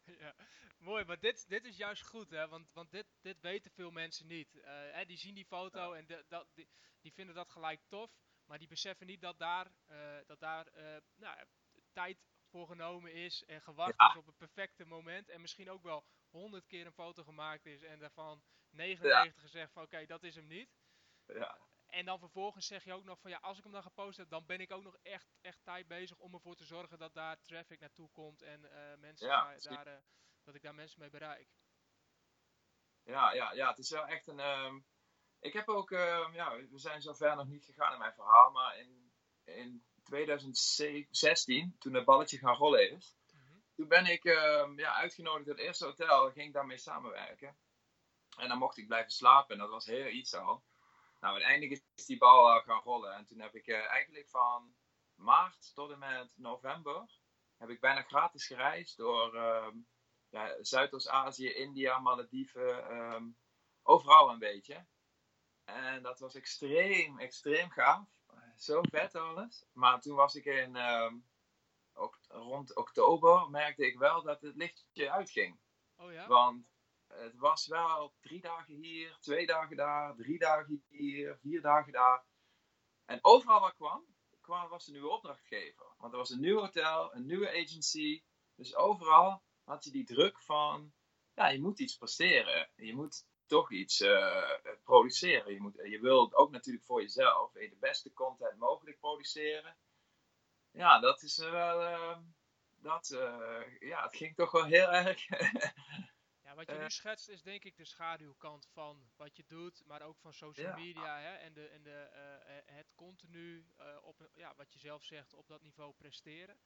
ja, 0.06 0.36
mooi, 0.78 1.06
maar 1.06 1.20
dit, 1.20 1.50
dit 1.50 1.66
is 1.66 1.78
juist 1.78 2.04
goed, 2.04 2.30
hè? 2.30 2.48
want, 2.48 2.74
want 2.74 2.92
dit, 2.92 3.06
dit 3.22 3.40
weten 3.42 3.72
veel 3.72 3.92
mensen 3.92 4.28
niet. 4.28 4.56
Uh, 4.56 4.64
hè, 4.66 5.06
die 5.06 5.18
zien 5.18 5.36
die 5.36 5.46
foto 5.46 5.94
en 5.94 6.06
de, 6.06 6.26
dat, 6.28 6.48
die, 6.54 6.70
die, 7.02 7.14
vinden 7.14 7.36
dat 7.36 7.50
gelijk 7.50 7.82
tof, 7.88 8.12
maar 8.46 8.58
die 8.58 8.68
beseffen 8.68 9.08
niet 9.08 9.22
dat 9.22 9.40
daar, 9.40 9.72
uh, 9.92 9.98
dat 10.26 10.40
daar 10.40 10.68
uh, 10.78 10.98
nou, 11.16 11.38
tijd 11.92 12.18
voor 12.50 12.68
genomen 12.68 13.14
is 13.14 13.44
en 13.46 13.62
gewacht 13.62 13.94
ja. 13.98 14.10
is 14.10 14.16
op 14.16 14.26
het 14.26 14.38
perfecte 14.38 14.86
moment. 14.86 15.30
En 15.30 15.42
misschien 15.42 15.70
ook 15.70 15.84
wel 15.84 16.06
100 16.30 16.68
keer 16.68 16.86
een 16.86 16.94
foto 16.94 17.24
gemaakt 17.24 17.66
is 17.66 17.84
en 17.84 18.00
daarvan 18.00 18.44
99 18.70 19.36
ja. 19.36 19.42
gezegd 19.42 19.72
van 19.72 19.84
oké, 19.84 19.94
okay, 19.94 20.06
dat 20.06 20.24
is 20.24 20.36
hem 20.36 20.48
niet. 20.48 20.70
Ja. 21.26 21.58
En 21.90 22.06
dan 22.06 22.20
vervolgens 22.20 22.68
zeg 22.68 22.84
je 22.84 22.94
ook 22.94 23.04
nog 23.04 23.20
van 23.20 23.32
ja, 23.32 23.38
als 23.38 23.58
ik 23.58 23.64
hem 23.64 23.74
dan 23.74 23.84
gepost 23.84 24.18
heb, 24.18 24.30
dan 24.30 24.46
ben 24.46 24.60
ik 24.60 24.72
ook 24.72 24.84
nog 24.84 24.98
echt, 25.02 25.34
echt 25.42 25.64
tijd 25.64 25.88
bezig 25.88 26.18
om 26.18 26.34
ervoor 26.34 26.56
te 26.56 26.66
zorgen 26.66 26.98
dat 26.98 27.14
daar 27.14 27.42
traffic 27.46 27.80
naartoe 27.80 28.10
komt 28.12 28.42
en 28.42 28.62
uh, 28.64 28.96
mensen 28.98 29.28
ja, 29.28 29.44
daar, 29.44 29.60
daar 29.62 29.88
uh, 29.88 30.02
dat 30.44 30.56
ik 30.56 30.62
daar 30.62 30.76
mensen 30.76 31.00
mee 31.00 31.10
bereik. 31.10 31.50
Ja, 33.04 33.34
ja, 33.34 33.52
ja, 33.52 33.70
het 33.70 33.78
is 33.78 33.90
wel 33.90 34.08
echt 34.08 34.28
een. 34.28 34.40
Um, 34.40 34.86
ik 35.40 35.54
heb 35.54 35.68
ook, 35.68 35.92
uh, 35.92 36.30
ja, 36.34 36.56
we 36.56 36.80
zijn 36.80 37.02
zover 37.02 37.36
nog 37.36 37.48
niet 37.48 37.66
gegaan 37.66 37.94
in 37.94 38.00
mijn 38.00 38.14
verhaal, 38.14 38.52
maar 38.52 38.78
in, 38.78 39.12
in 39.44 39.84
2016, 40.04 41.76
toen 41.80 41.94
het 41.94 42.06
balletje 42.06 42.38
gaan 42.38 42.56
rollen 42.56 42.92
is. 42.92 43.16
Mhm. 43.32 43.60
Toen 43.76 43.88
ben 43.88 44.06
ik 44.06 44.26
ehm, 44.26 44.80
ja, 44.80 44.94
uitgenodigd 44.94 45.46
door 45.46 45.56
het 45.56 45.64
eerste 45.64 45.86
hotel, 45.86 46.32
ging 46.32 46.48
ik 46.48 46.54
daarmee 46.54 46.78
samenwerken. 46.78 47.58
En 48.38 48.48
dan 48.48 48.58
mocht 48.58 48.78
ik 48.78 48.88
blijven 48.88 49.12
slapen 49.12 49.56
en 49.56 49.62
dat 49.62 49.70
was 49.70 49.86
heel 49.86 50.08
iets 50.08 50.34
al. 50.34 50.64
Nou, 51.20 51.34
uiteindelijk 51.34 51.82
is 51.96 52.06
die 52.06 52.18
bal 52.18 52.56
uh, 52.56 52.64
gaan 52.64 52.82
rollen. 52.82 53.14
En 53.14 53.26
toen 53.26 53.40
heb 53.40 53.56
ik 53.56 53.68
uh, 53.68 53.92
eigenlijk 53.92 54.30
van 54.30 54.76
maart 55.16 55.72
tot 55.74 55.92
en 55.92 56.00
met 56.00 56.34
november 56.38 57.10
heb 57.60 57.70
ik 57.70 57.80
bijna 57.80 58.02
gratis 58.02 58.48
gereisd 58.48 58.98
door 58.98 59.36
um, 59.36 59.88
ja, 60.30 60.64
Zuidoost-Azië, 60.64 61.54
India, 61.54 62.00
Malediven, 62.00 62.96
um, 62.96 63.38
overal 63.84 64.30
een 64.30 64.40
beetje. 64.40 64.86
En 65.64 66.04
dat 66.04 66.20
was 66.20 66.36
extreem, 66.36 67.20
extreem 67.20 67.70
gaaf. 67.70 68.08
Zo 68.56 68.82
vet 68.82 69.16
alles. 69.16 69.66
Maar 69.72 70.02
toen 70.02 70.16
was 70.16 70.36
ik 70.36 70.46
in 70.46 70.76
um, 70.76 71.30
rond 72.28 72.76
oktober, 72.76 73.50
merkte 73.50 73.86
ik 73.86 73.98
wel 73.98 74.24
dat 74.24 74.42
het 74.42 74.56
lichtje 74.56 75.12
uitging. 75.12 75.60
Oh 75.96 76.12
ja? 76.12 76.28
Want 76.28 76.68
het 77.20 77.36
was 77.38 77.68
wel 77.68 78.14
drie 78.22 78.42
dagen 78.42 78.76
hier, 78.76 79.18
twee 79.20 79.46
dagen 79.46 79.78
daar, 79.78 80.16
drie 80.16 80.40
dagen 80.40 80.84
hier, 80.88 81.38
vier 81.38 81.62
dagen 81.62 81.92
daar. 81.92 82.26
En 83.06 83.20
overal 83.22 83.60
waar 83.60 83.76
kwam, 83.76 84.06
kwam 84.42 84.70
was 84.70 84.88
een 84.88 84.94
nieuwe 84.94 85.10
opdrachtgever. 85.10 85.86
Want 85.98 86.12
er 86.12 86.18
was 86.18 86.30
een 86.30 86.40
nieuw 86.40 86.60
hotel, 86.60 87.16
een 87.16 87.26
nieuwe 87.26 87.50
agency. 87.50 88.24
Dus 88.56 88.76
overal 88.76 89.44
had 89.64 89.84
je 89.84 89.92
die 89.92 90.06
druk 90.06 90.42
van, 90.42 90.94
ja, 91.34 91.48
je 91.48 91.62
moet 91.62 91.80
iets 91.80 91.98
presteren. 91.98 92.70
Je 92.76 92.96
moet 92.96 93.26
toch 93.46 93.72
iets 93.72 94.02
uh, 94.02 94.52
produceren. 94.84 95.54
Je, 95.54 95.62
moet, 95.62 95.76
je 95.76 96.00
wilt 96.00 96.34
ook 96.34 96.52
natuurlijk 96.52 96.86
voor 96.86 97.02
jezelf 97.02 97.52
de 97.52 97.78
beste 97.80 98.14
content 98.14 98.58
mogelijk 98.58 99.00
produceren. 99.00 99.78
Ja, 100.72 101.00
dat 101.00 101.22
is 101.22 101.38
wel, 101.38 101.82
uh, 101.82 102.18
dat, 102.70 103.10
uh, 103.10 103.80
ja, 103.80 104.04
het 104.04 104.16
ging 104.16 104.36
toch 104.36 104.52
wel 104.52 104.66
heel 104.66 104.92
erg 104.92 105.26
wat 106.60 106.76
je 106.76 106.84
nu 106.84 106.90
schetst 106.90 107.30
is 107.30 107.42
denk 107.42 107.64
ik 107.64 107.78
de 107.78 107.86
schaduwkant 107.86 108.68
van 108.68 109.10
wat 109.16 109.36
je 109.36 109.44
doet, 109.48 109.86
maar 109.86 110.02
ook 110.02 110.20
van 110.20 110.34
social 110.34 110.74
media 110.76 111.20
hè, 111.20 111.36
en, 111.36 111.54
de, 111.54 111.68
en 111.68 111.84
de, 111.84 111.92
eh, 111.92 112.76
het 112.76 112.94
continu, 112.96 113.66
eh, 113.78 113.98
op, 114.02 114.30
ja, 114.34 114.56
wat 114.56 114.74
je 114.74 114.80
zelf 114.80 115.04
zegt, 115.04 115.34
op 115.34 115.48
dat 115.48 115.62
niveau 115.62 115.94
presteren. 115.94 116.60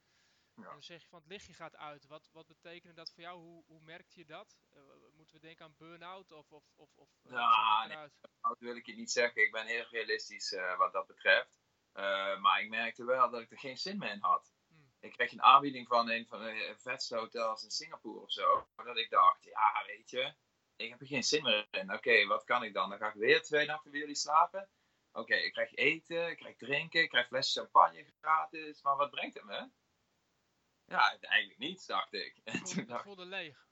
Ja. 0.54 0.62
En 0.62 0.70
dan 0.70 0.82
zeg 0.82 1.02
je 1.02 1.08
van 1.08 1.18
het 1.18 1.28
lichtje 1.28 1.54
gaat 1.54 1.76
uit. 1.76 2.06
Wat, 2.06 2.30
wat 2.32 2.46
betekende 2.46 2.94
dat 2.94 3.12
voor 3.12 3.22
jou? 3.22 3.38
Hoe, 3.38 3.64
hoe 3.66 3.80
merkte 3.80 4.18
je 4.18 4.24
dat? 4.24 4.56
Eh, 4.70 4.82
moeten 5.16 5.34
we 5.34 5.40
denken 5.40 5.64
aan 5.64 5.74
burn-out 5.76 6.32
of, 6.32 6.52
of, 6.52 6.64
of, 6.74 6.90
of 6.94 7.08
eh, 7.24 7.32
Ja, 7.32 7.84
nee. 7.86 7.96
eruit? 7.96 8.12
Dat 8.40 8.58
wil 8.58 8.76
ik 8.76 8.86
je 8.86 8.94
niet 8.94 9.10
zeggen. 9.10 9.42
Ik 9.42 9.52
ben 9.52 9.66
heel 9.66 9.86
realistisch 9.90 10.52
eh, 10.52 10.76
wat 10.78 10.92
dat 10.92 11.06
betreft. 11.06 11.50
Eh, 11.92 12.40
maar 12.40 12.62
ik 12.62 12.68
merkte 12.68 13.04
wel 13.04 13.30
dat 13.30 13.40
ik 13.40 13.50
er 13.50 13.58
geen 13.58 13.76
zin 13.76 13.98
meer 13.98 14.10
in 14.10 14.20
had. 14.20 14.54
Ik 15.04 15.12
kreeg 15.12 15.32
een 15.32 15.42
aanbieding 15.42 15.86
van 15.88 16.10
een 16.10 16.26
van 16.26 16.38
de 16.38 16.74
vetste 16.78 17.16
hotels 17.16 17.64
in 17.64 17.70
Singapore 17.70 18.20
of 18.20 18.32
zo. 18.32 18.68
Dat 18.84 18.96
ik 18.96 19.10
dacht, 19.10 19.44
ja, 19.44 19.84
weet 19.86 20.10
je, 20.10 20.34
ik 20.76 20.90
heb 20.90 21.00
er 21.00 21.06
geen 21.06 21.22
zin 21.22 21.42
meer 21.42 21.66
in. 21.70 21.92
Oké, 21.92 22.26
wat 22.26 22.44
kan 22.44 22.62
ik 22.62 22.74
dan? 22.74 22.88
Dan 22.88 22.98
ga 22.98 23.08
ik 23.08 23.14
weer 23.14 23.42
twee 23.42 23.66
nachten 23.66 23.90
bij 23.90 24.00
jullie 24.00 24.14
slapen. 24.14 24.68
Oké, 25.12 25.34
ik 25.34 25.52
krijg 25.52 25.74
eten, 25.74 26.30
ik 26.30 26.36
krijg 26.36 26.56
drinken, 26.56 27.02
ik 27.02 27.08
krijg 27.08 27.26
flesjes 27.26 27.56
champagne 27.56 28.12
gratis. 28.20 28.82
Maar 28.82 28.96
wat 28.96 29.10
brengt 29.10 29.34
het 29.34 29.44
me? 29.44 29.68
Ja, 30.84 31.18
eigenlijk 31.20 31.58
niets, 31.58 31.86
dacht 31.86 32.12
ik. 32.12 32.40
En 32.44 32.52
toen 32.58 32.66
voelde, 32.66 32.84
dacht 32.84 33.00
ik, 33.00 33.06
voelde 33.06 33.26
leeg. 33.26 33.66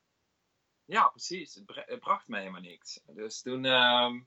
ja, 0.84 1.08
precies. 1.08 1.54
Het, 1.54 2.00
bracht 2.00 2.28
me 2.28 2.38
helemaal 2.38 2.60
niks. 2.60 3.00
Dus 3.06 3.42
toen, 3.42 3.64
ehm, 3.64 4.22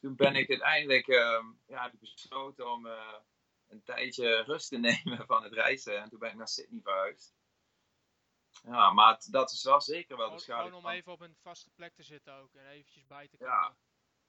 toen 0.00 0.16
ben 0.16 0.36
ik 0.36 0.48
uiteindelijk 0.48 1.08
ehm, 1.08 1.46
ja, 1.66 1.86
ik 1.86 1.98
besloten 1.98 2.70
om 2.70 2.86
eh, 2.86 3.14
een 3.74 3.82
tijdje 3.82 4.42
rust 4.42 4.68
te 4.68 4.76
nemen 4.88 5.26
van 5.26 5.42
het 5.42 5.52
reizen. 5.52 6.00
En 6.02 6.08
toen 6.08 6.18
ben 6.18 6.30
ik 6.30 6.36
naar 6.36 6.48
Sydney 6.48 6.80
verhuisd. 6.82 7.34
Ja, 8.62 8.92
maar 8.92 9.14
het- 9.14 9.28
dat 9.30 9.50
is 9.50 9.62
wel 9.62 9.80
zeker 9.80 10.16
wel 10.16 10.30
de 10.30 10.38
schade. 10.38 10.68
gewoon 10.68 10.84
om 10.84 10.90
even 10.90 11.12
op 11.12 11.20
een 11.20 11.36
vaste 11.40 11.70
plek 11.70 11.94
te 11.94 12.02
zitten 12.02 12.34
ook 12.34 12.54
en 12.54 12.66
eventjes 12.66 13.06
bij 13.06 13.28
te 13.28 13.36
Ja. 13.38 13.60
komen. 13.62 13.76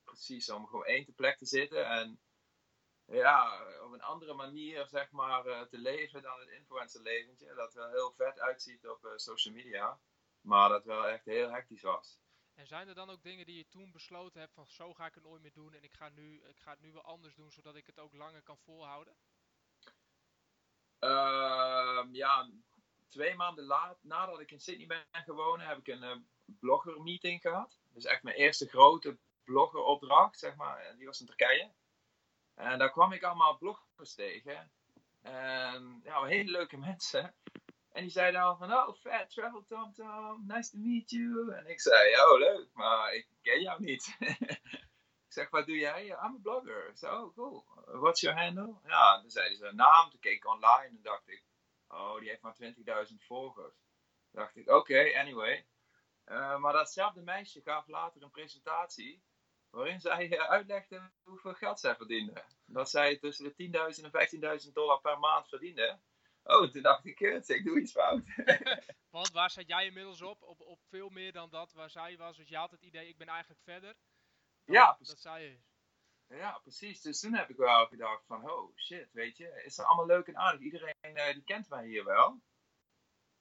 Precies, 0.03 0.49
om 0.49 0.65
gewoon 0.67 0.85
één 0.85 1.05
te 1.05 1.13
plek 1.13 1.37
te 1.37 1.45
zitten 1.45 1.89
en 1.89 2.19
ja, 3.05 3.63
op 3.81 3.91
een 3.91 4.01
andere 4.01 4.33
manier 4.33 4.87
zeg 4.87 5.11
maar 5.11 5.45
eh, 5.45 5.61
te 5.61 5.77
leven 5.77 6.21
dan 6.21 6.39
het 6.39 6.49
influencerleventje. 6.49 7.53
Dat 7.53 7.73
wel 7.73 7.89
heel 7.89 8.11
vet 8.11 8.39
uitziet 8.39 8.87
op 8.87 9.05
eh, 9.05 9.11
social 9.15 9.53
media. 9.53 9.99
Maar 10.41 10.69
dat 10.69 10.85
wel 10.85 11.07
echt 11.07 11.25
heel 11.25 11.49
hectisch 11.51 11.81
was. 11.81 12.19
En 12.53 12.67
zijn 12.67 12.87
er 12.87 12.95
dan 12.95 13.09
ook 13.09 13.23
dingen 13.23 13.45
die 13.45 13.57
je 13.57 13.67
toen 13.69 13.91
besloten 13.91 14.39
hebt 14.39 14.53
van 14.53 14.67
zo 14.67 14.93
ga 14.93 15.05
ik 15.05 15.13
het 15.13 15.23
nooit 15.23 15.41
meer 15.41 15.53
doen 15.53 15.73
en 15.73 15.83
ik 15.83 15.93
ga, 15.93 16.09
nu, 16.09 16.41
ik 16.43 16.59
ga 16.59 16.71
het 16.71 16.79
nu 16.81 16.91
wel 16.91 17.03
anders 17.03 17.35
doen 17.35 17.51
zodat 17.51 17.75
ik 17.75 17.87
het 17.87 17.99
ook 17.99 18.13
langer 18.13 18.41
kan 18.41 18.57
volhouden? 18.57 19.15
Ehm, 20.99 22.13
ja, 22.13 22.49
twee 23.09 23.35
maanden 23.35 23.65
laat, 23.65 23.97
nadat 24.01 24.39
ik 24.39 24.51
in 24.51 24.59
Sydney 24.59 24.87
ben 24.87 25.23
gewoond, 25.23 25.61
heb 25.61 25.77
ik 25.77 25.87
een 25.87 26.03
eh, 26.03 26.15
blogger 26.59 27.01
meeting 27.01 27.41
gehad. 27.41 27.79
Dus 27.93 28.05
echt 28.05 28.23
mijn 28.23 28.35
eerste 28.35 28.67
grote 28.67 29.17
bloggeropdracht, 29.43 30.39
zeg 30.39 30.55
maar. 30.55 30.93
Die 30.97 31.05
was 31.05 31.19
in 31.19 31.25
Turkije. 31.25 31.71
En 32.55 32.79
daar 32.79 32.91
kwam 32.91 33.11
ik 33.11 33.23
allemaal 33.23 33.57
bloggers 33.57 34.13
tegen. 34.13 34.71
En 35.21 36.01
ja, 36.03 36.23
hele 36.23 36.51
leuke 36.51 36.77
mensen. 36.89 37.35
En 37.91 38.01
die 38.01 38.11
zeiden 38.11 38.41
al 38.41 38.57
van, 38.57 38.73
oh, 38.73 38.95
vet, 38.95 39.29
travel 39.29 39.65
Tom 39.65 39.93
Tom, 39.93 40.43
nice 40.47 40.71
to 40.71 40.77
meet 40.77 41.09
you. 41.09 41.53
En 41.53 41.67
ik 41.67 41.81
zei, 41.81 42.15
oh, 42.15 42.39
leuk, 42.39 42.67
maar 42.73 43.13
ik 43.13 43.27
ken 43.41 43.61
jou 43.61 43.83
niet. 43.83 44.17
zeg, 45.35 45.49
wat 45.49 45.65
doe 45.65 45.77
jij? 45.77 46.05
I'm 46.05 46.35
a 46.35 46.39
blogger. 46.41 46.89
Ik 46.89 47.03
oh, 47.03 47.35
cool. 47.35 47.65
What's 47.85 48.21
your 48.21 48.39
handle? 48.39 48.75
Ja, 48.85 49.21
dan 49.21 49.29
zeiden 49.29 49.57
ze 49.57 49.65
een 49.65 49.75
naam. 49.75 50.09
Toen 50.09 50.19
keek 50.19 50.35
ik 50.35 50.47
online 50.47 50.87
en 50.87 50.99
dacht 51.01 51.29
ik, 51.29 51.43
oh, 51.87 52.19
die 52.19 52.29
heeft 52.29 52.41
maar 52.41 52.55
20.000 53.07 53.15
volgers. 53.17 53.75
Toen 54.31 54.41
dacht 54.41 54.55
ik, 54.55 54.69
oké, 54.69 55.19
anyway. 55.19 55.67
Eh, 56.23 56.57
maar 56.57 56.73
datzelfde 56.73 57.21
meisje 57.21 57.61
gaf 57.61 57.87
later 57.87 58.23
een 58.23 58.31
presentatie 58.31 59.23
waarin 59.69 59.99
zij 59.99 60.31
eh, 60.31 60.49
uitlegde 60.49 61.11
hoeveel 61.23 61.53
geld 61.53 61.79
zij 61.79 61.95
verdiende. 61.95 62.43
Dat 62.65 62.89
zij 62.89 63.17
tussen 63.17 63.53
de 63.55 63.95
10.000 63.97 64.11
en 64.11 64.61
15.000 64.67 64.73
dollar 64.73 65.01
per 65.01 65.19
maand 65.19 65.47
verdiende. 65.47 65.99
Oh, 66.43 66.71
toen 66.71 66.81
dacht 66.81 67.05
ik, 67.05 67.15
kut, 67.15 67.49
ik 67.49 67.65
doe 67.65 67.79
iets 67.79 67.91
fout. 67.91 68.23
Want 69.09 69.31
waar 69.31 69.51
zat 69.51 69.67
jij 69.67 69.85
inmiddels 69.85 70.21
op? 70.21 70.41
op? 70.41 70.61
Op 70.61 70.79
veel 70.89 71.09
meer 71.09 71.31
dan 71.31 71.49
dat 71.49 71.73
waar 71.73 71.89
zij 71.89 72.17
was. 72.17 72.37
Dus 72.37 72.49
je 72.49 72.57
had 72.57 72.71
het 72.71 72.81
idee, 72.81 73.07
ik 73.07 73.17
ben 73.17 73.27
eigenlijk 73.27 73.61
verder. 73.63 73.95
Ja, 74.65 74.85
dat 74.85 74.95
precies. 74.97 75.21
zei 75.21 75.43
je. 75.43 75.59
Ja, 76.35 76.59
precies. 76.59 77.01
Dus 77.01 77.19
toen 77.19 77.33
heb 77.33 77.49
ik 77.49 77.57
wel 77.57 77.87
gedacht 77.87 78.25
van, 78.25 78.51
oh 78.51 78.75
shit, 78.77 79.11
weet 79.11 79.37
je, 79.37 79.61
is 79.65 79.77
het 79.77 79.85
allemaal 79.85 80.05
leuk 80.05 80.27
en 80.27 80.37
aardig. 80.37 80.61
Iedereen 80.61 80.93
eh, 81.01 81.33
die 81.33 81.43
kent 81.43 81.69
mij 81.69 81.85
hier 81.85 82.03
wel. 82.05 82.41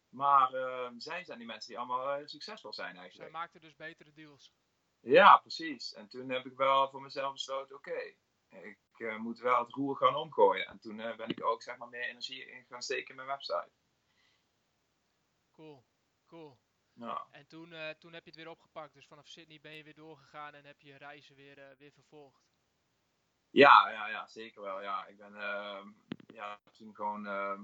Maar 0.09 0.53
eh, 0.55 0.91
zij 0.97 1.25
zijn 1.25 1.39
die 1.39 1.47
mensen 1.47 1.69
die 1.69 1.79
allemaal 1.79 2.13
eh, 2.13 2.27
succesvol 2.27 2.73
zijn 2.73 2.93
Zij 2.93 3.03
eigenlijk. 3.03 3.33
maakte 3.33 3.61
dus 3.61 3.77
betere 3.77 4.13
deals. 4.13 4.53
Ja, 5.01 5.37
precies. 5.37 5.95
En 5.95 6.09
toen 6.09 6.31
heb 6.31 6.47
ik 6.47 6.57
wel 6.57 6.91
voor 6.91 7.03
mezelf 7.03 7.33
besloten, 7.33 7.77
oké, 7.77 8.15
ik 8.49 8.79
eh, 8.97 9.17
moet 9.17 9.39
wel 9.39 9.59
het 9.59 9.73
roer 9.75 9.97
gaan 9.97 10.17
omgooien. 10.17 10.67
En 10.67 10.79
toen 10.79 10.97
ben 10.97 11.29
ik 11.29 11.45
ook 11.45 11.63
zeg 11.63 11.77
maar 11.77 11.89
meer 11.89 12.09
energie 12.09 12.51
in 12.51 12.65
gaan 12.65 12.83
steken 12.83 13.09
in 13.09 13.17
mijn 13.17 13.29
website. 13.29 13.71
Cool, 15.53 15.85
cool. 16.27 16.59
Ja, 16.95 17.27
En 17.31 17.47
toen, 17.47 17.73
eh, 17.73 17.91
toen 17.91 18.13
heb 18.13 18.25
je 18.25 18.31
het 18.31 18.39
weer 18.39 18.49
opgepakt. 18.51 18.95
Dus 18.95 19.07
vanaf 19.07 19.27
Sydney 19.27 19.61
ben 19.61 19.75
je 19.75 19.83
weer 19.83 19.95
doorgegaan 19.95 20.55
en 20.55 20.65
heb 20.65 20.81
je 20.81 20.89
je 20.89 20.97
reizen 20.97 21.37
weer, 21.37 21.59
eh, 21.59 21.77
weer 21.77 21.93
vervolgd. 21.93 22.53
ja, 23.51 23.91
ja, 23.91 24.09
ja 24.09 24.27
zeker 24.27 24.63
wel. 24.63 24.83
Ja, 24.83 25.07
ik 25.07 25.17
ben 25.17 25.37
ehm, 25.37 25.89
ja, 26.27 26.61
toen 26.73 26.95
gewoon 26.95 27.27
ehm, 27.27 27.63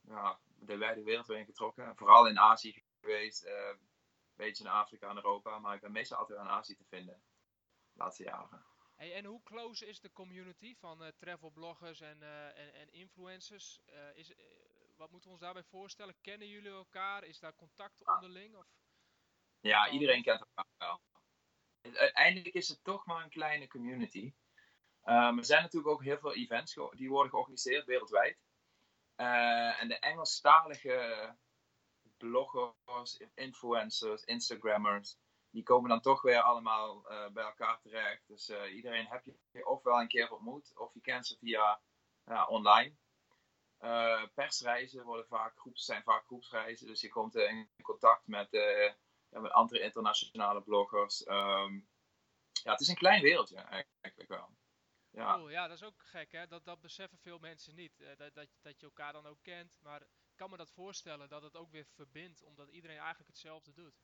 ja, 0.00 0.40
de 0.58 0.76
wijde 0.76 1.02
wereld 1.02 1.26
weer 1.26 1.38
ingetrokken. 1.38 1.96
Vooral 1.96 2.28
in 2.28 2.38
Azië 2.38 2.84
geweest, 3.00 3.42
eh, 3.42 3.68
een 3.68 3.78
beetje 4.36 4.64
in 4.64 4.70
Afrika 4.70 5.08
en 5.08 5.16
Europa. 5.16 5.58
Maar 5.58 5.74
ik 5.74 5.80
ben 5.80 5.92
meestal 5.92 6.18
altijd 6.18 6.38
aan 6.38 6.48
Azië 6.48 6.74
te 6.74 6.84
vinden, 6.84 7.22
de 7.92 7.98
laatste 7.98 8.22
jaren. 8.22 8.64
Hey, 8.94 9.14
en 9.14 9.24
hoe 9.24 9.42
close 9.42 9.86
is 9.86 10.00
de 10.00 10.12
community 10.12 10.74
van 10.76 11.12
travelbloggers 11.18 12.00
en, 12.00 12.22
en, 12.54 12.74
en 12.74 12.92
influencers? 12.92 13.80
Is, 14.14 14.32
wat 14.96 15.10
moeten 15.10 15.28
we 15.28 15.34
ons 15.34 15.44
daarbij 15.44 15.64
voorstellen? 15.64 16.16
Kennen 16.20 16.48
jullie 16.48 16.70
elkaar? 16.70 17.24
Is 17.24 17.38
daar 17.38 17.54
contact 17.54 18.06
onderling? 18.06 18.56
Of? 18.56 18.66
Ja, 19.60 19.90
iedereen 19.90 20.22
kent 20.22 20.40
elkaar 20.40 20.66
wel. 20.78 21.00
Uiteindelijk 21.94 22.54
is 22.54 22.68
het 22.68 22.84
toch 22.84 23.06
maar 23.06 23.22
een 23.24 23.30
kleine 23.30 23.68
community. 23.68 24.32
Um, 25.04 25.38
er 25.38 25.44
zijn 25.44 25.62
natuurlijk 25.62 25.92
ook 25.92 26.02
heel 26.02 26.18
veel 26.18 26.34
events 26.34 26.78
die 26.90 27.08
worden 27.08 27.30
georganiseerd 27.30 27.86
wereldwijd. 27.86 28.38
Eh, 29.22 29.80
en 29.80 29.88
de 29.88 29.98
Engelstalige 29.98 31.36
bloggers, 32.16 33.20
influencers, 33.34 34.24
Instagrammers, 34.24 35.16
die 35.50 35.62
komen 35.62 35.88
dan 35.88 36.00
toch 36.00 36.22
weer 36.22 36.40
allemaal 36.40 37.08
eh, 37.08 37.30
bij 37.30 37.44
elkaar 37.44 37.80
terecht. 37.80 38.26
Dus 38.26 38.48
eh, 38.48 38.74
iedereen 38.74 39.06
heb 39.06 39.24
je 39.24 39.66
ofwel 39.66 40.00
een 40.00 40.08
keer 40.08 40.32
ontmoet, 40.32 40.78
of 40.78 40.94
je 40.94 41.00
kent 41.00 41.26
ze 41.26 41.36
via 41.38 41.80
online. 42.48 42.96
Eh, 43.82 44.22
persreizen 44.34 45.04
worden 45.04 45.26
vaak 45.26 45.58
groeps, 45.58 45.84
zijn 45.84 46.02
vaak 46.02 46.24
groepsreizen, 46.24 46.86
dus 46.86 47.00
je 47.00 47.08
komt 47.08 47.34
eh, 47.34 47.50
in 47.50 47.70
contact 47.82 48.26
met, 48.26 48.52
eh, 48.52 48.92
ja, 49.28 49.40
met 49.40 49.50
andere 49.50 49.80
internationale 49.80 50.62
bloggers. 50.62 51.24
Ehm, 51.24 51.74
ja, 52.62 52.70
het 52.70 52.80
is 52.80 52.88
een 52.88 52.94
klein 52.94 53.22
wereldje 53.22 53.56
eigenlijk 53.56 54.28
wel. 54.28 54.56
Ja. 55.10 55.34
Cool, 55.34 55.50
ja, 55.50 55.66
dat 55.68 55.76
is 55.76 55.84
ook 55.84 56.02
gek, 56.02 56.32
hè? 56.32 56.46
Dat, 56.46 56.64
dat 56.64 56.80
beseffen 56.80 57.18
veel 57.18 57.38
mensen 57.38 57.74
niet. 57.74 57.98
dat, 58.16 58.34
dat, 58.34 58.48
dat 58.60 58.80
je 58.80 58.86
elkaar 58.86 59.12
dan 59.12 59.26
ook 59.26 59.42
kent. 59.42 59.78
Maar 59.80 60.00
ik 60.02 60.36
kan 60.36 60.50
me 60.50 60.56
dat 60.56 60.72
voorstellen 60.72 61.28
dat 61.28 61.42
het 61.42 61.56
ook 61.56 61.70
weer 61.70 61.86
verbindt, 61.86 62.42
omdat 62.42 62.68
iedereen 62.68 62.98
eigenlijk 62.98 63.28
hetzelfde 63.28 63.72
doet. 63.72 64.02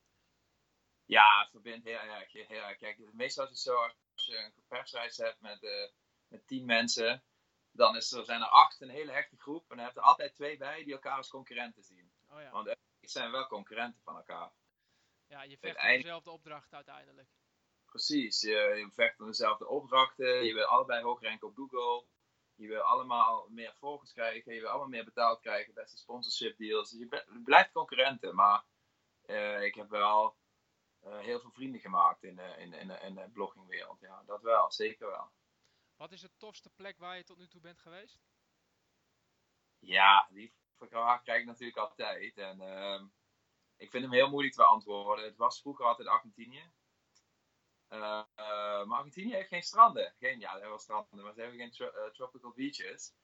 Ja, 1.05 1.41
het 1.41 1.51
verbindt 1.51 1.85
heel 1.85 1.99
erg. 1.99 2.33
Heel 2.33 2.63
erg. 2.63 2.79
Kijk, 2.79 3.13
meestal 3.13 3.45
is 3.45 3.51
het 3.51 3.59
zo, 3.59 3.77
als 4.13 4.27
je 4.27 4.37
een 4.37 4.53
persreis 4.69 5.17
hebt 5.17 5.41
met, 5.41 5.93
met 6.29 6.47
tien 6.47 6.65
mensen, 6.65 7.23
dan 7.73 7.97
is 7.97 8.13
er, 8.13 8.25
zijn 8.25 8.41
er 8.41 8.49
acht 8.49 8.81
een 8.81 8.89
hele 8.89 9.13
hechte 9.13 9.37
groep. 9.37 9.71
En 9.71 9.77
dan 9.77 9.85
heb 9.85 9.95
je 9.95 10.01
er 10.01 10.07
altijd 10.07 10.35
twee 10.35 10.57
bij 10.57 10.85
die 10.85 10.93
elkaar 10.93 11.17
als 11.17 11.29
concurrenten 11.29 11.83
zien. 11.83 12.13
Oh 12.31 12.41
ja, 12.41 12.51
Want 12.51 12.69
het 12.69 13.11
zijn 13.11 13.31
wel 13.31 13.47
concurrenten 13.47 14.03
van 14.03 14.17
elkaar. 14.17 14.53
ja 15.27 15.43
je 15.43 15.59
vecht 15.59 15.83
om 15.83 15.89
dezelfde 15.89 16.31
opdracht 16.31 16.75
uiteindelijk. 16.75 17.29
Precies, 17.85 18.41
je, 18.41 18.49
je 18.51 18.89
vecht 18.93 19.21
om 19.21 19.27
dezelfde 19.27 19.67
opdrachten, 19.67 20.45
je 20.45 20.55
wil 20.55 20.65
allebei 20.65 21.03
hoog 21.03 21.21
ranken 21.23 21.49
op 21.49 21.57
Google. 21.57 22.07
Je 22.55 22.69
wil 22.69 22.81
allemaal 22.81 23.47
meer 23.49 23.75
volgers 23.75 24.13
krijgen, 24.13 24.55
je 24.55 24.61
wil 24.61 24.69
allemaal 24.69 24.89
meer 24.89 25.05
betaald 25.05 25.41
krijgen, 25.41 25.75
beste 25.75 25.97
sponsorship 25.97 26.59
deals. 26.59 26.91
Dus 26.91 26.99
je, 26.99 27.41
blijft 27.45 27.73
concurrenten, 27.73 28.35
maar 28.35 28.65
eh, 29.23 29.63
ik 29.63 29.75
heb 29.75 29.89
wel 29.89 30.37
eh, 31.01 31.19
heel 31.19 31.41
veel 31.41 31.51
vrienden 31.51 31.81
gemaakt 31.81 32.23
in, 32.23 32.39
in, 32.39 32.73
in, 32.73 32.91
in 33.03 33.15
de 33.15 33.31
bloggingwereld. 33.33 34.01
Ja, 34.01 34.23
dat 34.27 34.43
wel, 34.43 34.73
zeker 34.73 35.07
wel. 35.07 35.31
Wat 35.99 36.13
is 36.13 36.21
de 36.21 36.37
tofste 36.37 36.71
plek 36.71 36.99
waar 36.99 37.17
je 37.17 37.25
tot 37.25 37.39
nu 37.39 37.49
toe 37.49 37.61
bent 37.61 37.81
geweest? 37.81 38.19
Ja, 39.79 40.29
die 40.31 40.55
vraag 40.79 41.23
krijg 41.23 41.41
ik 41.41 41.47
natuurlijk 41.47 41.79
altijd. 41.79 42.37
En 42.37 42.61
ehm, 42.61 43.07
ik 43.77 43.91
vind 43.91 44.03
hem 44.05 44.13
heel 44.13 44.29
moeilijk 44.29 44.55
te 44.55 44.61
beantwoorden. 44.61 45.25
Het 45.25 45.37
was 45.37 45.61
vroeger 45.61 45.85
altijd 45.85 46.09
Argentinië. 46.09 46.73
Eh, 47.89 48.25
maar 48.85 48.99
Argentinië 48.99 49.35
heeft 49.35 49.49
geen 49.49 49.63
stranden. 49.63 50.15
Geen, 50.19 50.39
ja, 50.39 50.47
er 50.47 50.51
hebben 50.51 50.69
wel 50.69 50.79
stranden, 50.79 51.25
maar 51.25 51.35
ze 51.35 51.41
hebben 51.41 51.59
geen 51.59 51.71
tro- 51.71 51.91
eh, 51.91 52.11
tropical 52.11 52.53
beaches. 52.53 53.15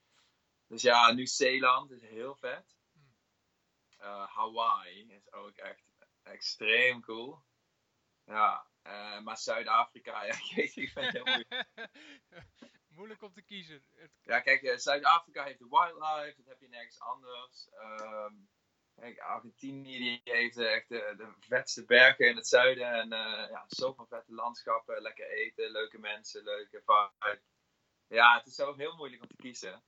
Dus 0.66 0.82
ja, 0.82 1.12
Nieuw-Zeeland 1.12 1.90
is 1.90 2.02
heel 2.02 2.34
vet. 2.36 2.76
Hmm. 2.92 3.16
Eh, 3.96 4.28
Hawaii 4.28 5.12
is 5.12 5.32
ook 5.32 5.56
echt 5.56 5.84
extreem 6.22 7.00
cool. 7.00 7.44
Ja, 8.24 8.66
eh, 8.84 9.20
maar 9.20 9.38
Zuid-Afrika, 9.38 10.22
ja, 10.26 10.32
ik 10.32 10.52
weet 10.54 10.76
niet, 10.76 10.86
ik 10.86 10.92
vind 10.92 11.06
het 11.06 11.14
heel 11.14 11.24
moeilijk. 11.24 11.66
Moeilijk 12.96 13.22
om 13.22 13.32
te 13.32 13.42
kiezen. 13.42 13.82
Ja, 14.22 14.40
kijk, 14.40 14.62
eh, 14.62 14.76
Zuid-Afrika 14.76 15.44
heeft 15.44 15.58
de 15.58 15.68
wildlife, 15.68 16.34
dat 16.36 16.46
heb 16.46 16.60
je 16.60 16.68
nergens 16.68 17.00
anders. 17.00 17.68
Ehm, 17.70 18.34
kijk, 18.94 19.18
Argentinië 19.18 19.98
die 19.98 20.20
heeft 20.24 20.56
echt 20.56 20.88
de, 20.88 21.14
de 21.16 21.32
vetste 21.38 21.84
bergen 21.84 22.28
in 22.28 22.36
het 22.36 22.46
zuiden 22.46 22.92
en 22.92 23.12
eh 23.12 23.50
ja, 23.50 23.64
zoveel 23.66 24.06
vette 24.06 24.34
landschappen, 24.34 25.02
lekker 25.02 25.30
eten, 25.30 25.70
leuke 25.70 25.98
mensen, 25.98 26.44
leuke 26.44 26.82
vibe. 26.84 27.42
Ja, 28.06 28.36
het 28.36 28.46
is 28.46 28.54
zo 28.54 28.74
heel 28.74 28.96
moeilijk 28.96 29.22
om 29.22 29.28
te 29.28 29.36
kiezen. 29.36 29.84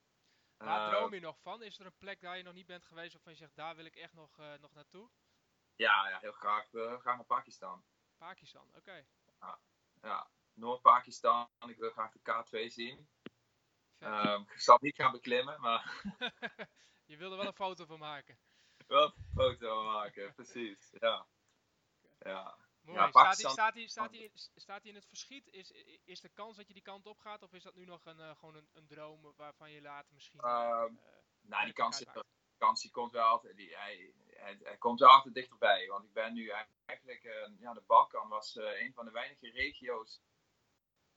waar 0.57 0.92
Eh, 0.92 0.97
droom 0.97 1.14
je 1.14 1.20
nog 1.20 1.40
van? 1.40 1.62
Is 1.62 1.78
er 1.78 1.86
een 1.86 1.99
plek 1.99 2.20
waar 2.20 2.36
je 2.36 2.42
nog 2.42 2.55
niet 2.55 2.66
bent 2.66 2.86
geweest 2.86 3.12
waarvan 3.12 3.32
je 3.32 3.38
zegt, 3.38 3.57
daar 3.57 3.76
wil 3.76 3.84
ik 3.84 3.97
echt 3.97 4.12
nog, 4.12 4.36
nog 4.61 4.72
naartoe? 4.72 5.11
ja, 5.76 6.09
ja, 6.09 6.18
heel 6.18 6.32
graag. 6.32 6.70
We 6.70 6.99
gaan 7.01 7.16
naar 7.16 7.26
Pakistan. 7.26 7.84
Pakistan, 8.19 8.69
oké. 8.77 9.07
Ja, 10.03 10.31
Noord-Pakistan. 10.53 11.49
Ik 11.67 11.77
wil 11.77 11.91
graag 11.91 12.12
de 12.12 12.21
K2 12.21 12.73
zien. 12.73 13.09
Ehm, 13.99 14.41
ik 14.41 14.61
zal 14.61 14.75
het 14.75 14.83
niet 14.83 14.95
gaan 14.95 15.12
beklimmen, 15.12 15.61
maar 15.61 16.03
je 17.11 17.17
wil 17.17 17.31
er 17.31 17.37
wel 17.37 17.47
een 17.47 17.55
foto 17.55 17.85
van 17.85 17.99
maken. 17.99 18.39
wel 18.87 19.05
een 19.05 19.31
foto 19.35 19.85
maken, 19.85 20.35
precies. 20.35 20.91
Ja. 20.93 21.27
Ja. 22.19 22.57
Mooi. 22.81 22.99
Ja, 22.99 23.09
staat, 23.09 23.25
hij, 23.25 23.51
staat, 23.51 23.75
hij, 23.75 23.87
staat, 23.87 24.11
hij, 24.11 24.31
staat 24.35 24.81
hij 24.83 24.91
in 24.91 24.95
het 24.97 25.07
verschiet? 25.07 25.47
Is, 25.49 25.71
is 26.05 26.21
de 26.21 26.29
kans 26.29 26.57
dat 26.57 26.67
je 26.67 26.73
die 26.73 26.83
kant 26.83 27.07
op 27.07 27.19
gaat? 27.19 27.43
Of 27.43 27.53
is 27.53 27.62
dat 27.62 27.75
nu 27.75 27.85
nog 27.85 28.05
een, 28.05 28.21
eh, 28.21 28.37
gewoon 28.37 28.55
een, 28.55 28.69
een 28.73 28.87
droom 28.87 29.33
waarvan 29.37 29.71
je 29.71 29.81
later 29.81 30.14
misschien... 30.14 30.41
eh, 30.41 30.85
Nou, 31.41 31.64
die 31.64 31.73
kans, 31.73 31.99
die 31.99 32.09
kans 32.59 32.83
die 32.83 32.91
komt 32.91 33.12
wel 33.12 33.25
altijd, 33.25 33.57
die, 33.57 33.77
hij, 33.77 34.14
hij 34.39 34.76
komt 34.78 35.01
wel 35.01 35.09
altijd 35.09 35.34
dichterbij. 35.34 35.87
Want 35.87 36.05
ik 36.05 36.12
ben 36.12 36.32
nu 36.34 36.53
eigenlijk, 36.84 37.24
eh, 37.24 37.51
ja, 37.59 37.72
de 37.72 37.82
Balkan 37.87 38.28
was 38.28 38.57
eh, 38.57 38.80
een 38.80 38.93
van 38.93 39.05
de 39.05 39.11
weinige 39.11 39.51
regio's 39.51 40.20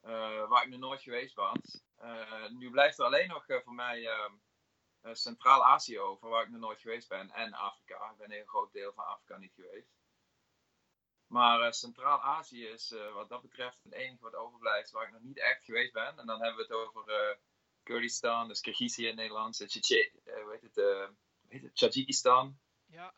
eh, 0.01 0.47
waar 0.47 0.63
ik 0.63 0.69
nog 0.69 0.79
nooit 0.79 1.01
geweest 1.01 1.35
was. 1.35 1.83
Nu 2.49 2.69
blijft 2.69 2.99
er 2.99 3.05
alleen 3.05 3.27
nog 3.27 3.45
voor 3.45 3.73
mij 3.73 4.07
ehm, 4.07 4.33
eh, 5.01 5.13
Centraal-Azië 5.13 5.99
over, 5.99 6.29
waar 6.29 6.43
ik 6.43 6.49
nog 6.49 6.59
nooit 6.59 6.79
geweest 6.79 7.07
ben. 7.07 7.31
En 7.31 7.53
Afrika. 7.53 8.09
Ik 8.11 8.17
ben 8.17 8.31
een 8.31 8.47
groot 8.47 8.71
deel 8.71 8.93
van 8.93 9.05
Afrika 9.05 9.37
niet 9.37 9.53
geweest. 9.53 9.97
Maar 11.27 11.73
Centraal-Azië 11.73 12.65
is 12.65 12.95
wat 13.13 13.29
dat 13.29 13.41
betreft 13.41 13.83
het 13.83 13.93
enige 13.93 14.23
wat 14.23 14.35
overblijft 14.35 14.91
waar 14.91 15.07
ik 15.07 15.11
nog 15.11 15.21
niet 15.21 15.39
echt 15.39 15.63
geweest 15.63 15.93
ben. 15.93 16.19
En 16.19 16.25
dan 16.25 16.41
hebben 16.41 16.55
we 16.55 16.61
het 16.61 16.87
over 16.87 17.37
Kurdistan, 17.83 18.47
dus 18.47 18.61
Kirgizië 18.61 19.01
in 19.01 19.07
het 19.07 19.15
Nederlands, 19.15 19.59
het, 19.59 19.73
heet 21.47 21.61
het, 21.61 21.75
Tajikistan, 21.75 22.59
Ja. 22.89 23.13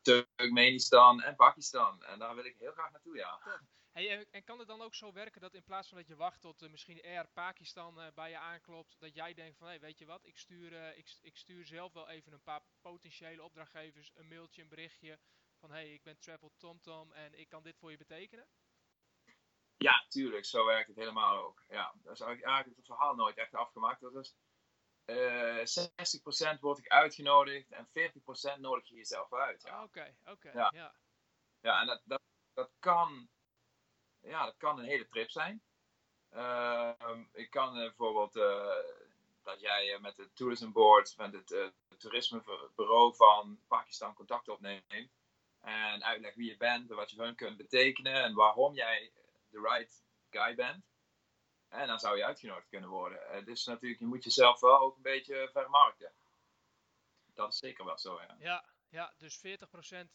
Turkmenistan 0.00 1.22
en 1.22 1.36
Pakistan. 1.36 2.04
En 2.04 2.18
daar 2.18 2.34
wil 2.34 2.44
ik 2.44 2.56
heel 2.58 2.72
graag 2.72 2.90
naartoe, 2.90 3.16
ja. 3.16 3.60
Hey, 3.92 4.26
en, 4.30 4.44
kan 4.44 4.58
het 4.58 4.68
dan 4.68 4.82
ook 4.82 4.94
zo 4.94 5.12
werken 5.12 5.40
dat 5.40 5.54
in 5.54 5.62
plaats 5.62 5.88
van 5.88 5.98
dat 5.98 6.06
je 6.06 6.16
wacht 6.16 6.40
tot 6.40 6.62
eh, 6.62 6.70
misschien 6.70 7.02
Air 7.02 7.28
Pakistan 7.32 8.00
eh, 8.00 8.12
bij 8.14 8.30
je 8.30 8.38
aanklopt, 8.38 9.00
dat 9.00 9.14
jij 9.14 9.34
denkt 9.34 9.58
van 9.58 9.68
hé, 9.68 9.78
weet 9.78 9.98
je 9.98 10.06
wat, 10.06 10.26
ik 10.26 10.38
stuur, 10.38 10.74
eh, 10.74 10.98
ik, 10.98 11.16
ik 11.20 11.36
stuur 11.36 11.66
zelf 11.66 11.92
wel 11.92 12.08
even 12.08 12.32
een 12.32 12.42
paar 12.42 12.62
potentiële 12.80 13.42
opdrachtgevers 13.42 14.10
een 14.14 14.28
mailtje, 14.28 14.62
een 14.62 14.68
berichtje 14.68 15.18
van 15.58 15.70
hé, 15.70 15.76
hey, 15.76 15.92
ik 15.92 16.02
ben 16.02 16.18
Travel 16.18 16.52
TomTom 16.56 17.12
en 17.12 17.38
ik 17.38 17.48
kan 17.48 17.62
dit 17.62 17.78
voor 17.78 17.90
je 17.90 17.96
betekenen? 17.96 18.48
Ja, 19.76 20.04
tuurlijk, 20.08 20.44
zo 20.44 20.66
werkt 20.66 20.88
het 20.88 20.96
helemaal 20.96 21.44
ook. 21.44 21.64
Ja, 21.68 21.92
dat 22.02 22.12
is 22.12 22.20
eigenlijk 22.20 22.42
eigenlijk 22.42 22.76
het 22.76 22.86
verhaal 22.86 23.14
nooit 23.14 23.36
echt 23.36 23.54
afgemaakt. 23.54 24.00
Dat 24.00 24.14
is, 24.14 24.34
eh 25.04 26.56
60% 26.56 26.60
word 26.60 26.78
ik 26.78 26.88
uitgenodigd 26.88 27.72
en 27.72 27.88
40% 28.56 28.60
nodig 28.60 28.88
je 28.88 28.94
jezelf 28.94 29.32
uit. 29.32 29.62
Ja. 29.62 29.70
Ah, 29.76 29.82
Oké, 29.82 30.14
oké, 30.24 30.50
Ja. 30.52 30.70
ja. 30.74 30.94
Ja, 31.60 31.80
en 31.80 31.86
dat, 31.86 32.02
dat, 32.04 32.20
dat, 32.54 32.70
kan, 32.78 33.28
ja, 34.20 34.44
dat 34.44 34.56
kan 34.56 34.78
een 34.78 34.84
hele 34.84 35.08
trip 35.08 35.30
zijn. 35.30 35.62
Ehm, 36.30 37.24
ik 37.32 37.50
kan 37.50 37.68
eh, 37.76 37.82
bijvoorbeeld 37.82 38.36
eh, 38.36 38.76
dat 39.42 39.60
jij 39.60 39.94
eh, 39.94 40.00
met 40.00 40.16
het 40.16 40.36
Tourism 40.36 40.70
Board, 40.70 41.16
met 41.16 41.32
het 41.32 41.52
eh, 41.52 41.66
toerismebureau 41.98 43.14
van 43.16 43.60
Pakistan 43.68 44.14
contact 44.14 44.48
opneemt. 44.48 45.12
En 45.60 46.04
uitlegt 46.04 46.36
wie 46.36 46.50
je 46.50 46.56
bent 46.56 46.90
en 46.90 46.96
wat 46.96 47.10
je 47.10 47.16
voor 47.16 47.24
hen 47.24 47.34
kunt 47.34 47.56
betekenen 47.56 48.14
en 48.22 48.34
waarom 48.34 48.74
jij 48.74 49.12
de 49.48 49.60
right 49.60 50.04
guy 50.30 50.54
bent. 50.54 50.84
En 51.72 51.86
dan 51.86 51.98
zou 51.98 52.16
je 52.16 52.24
uitgenodigd 52.24 52.68
kunnen 52.68 52.88
worden. 52.88 53.28
Eh, 53.28 53.44
dus 53.44 53.64
natuurlijk, 53.64 54.00
je 54.00 54.06
moet 54.06 54.24
jezelf 54.24 54.60
wel 54.60 54.78
ook 54.78 54.96
een 54.96 55.02
beetje 55.02 55.48
vermarkten. 55.52 56.12
Dat 57.34 57.52
is 57.52 57.58
zeker 57.58 57.84
wel 57.84 57.98
zo, 57.98 58.20
ja. 58.20 58.36
Ja, 58.38 58.64
ja, 58.88 59.12
dus 59.18 59.36
40% 59.36 59.40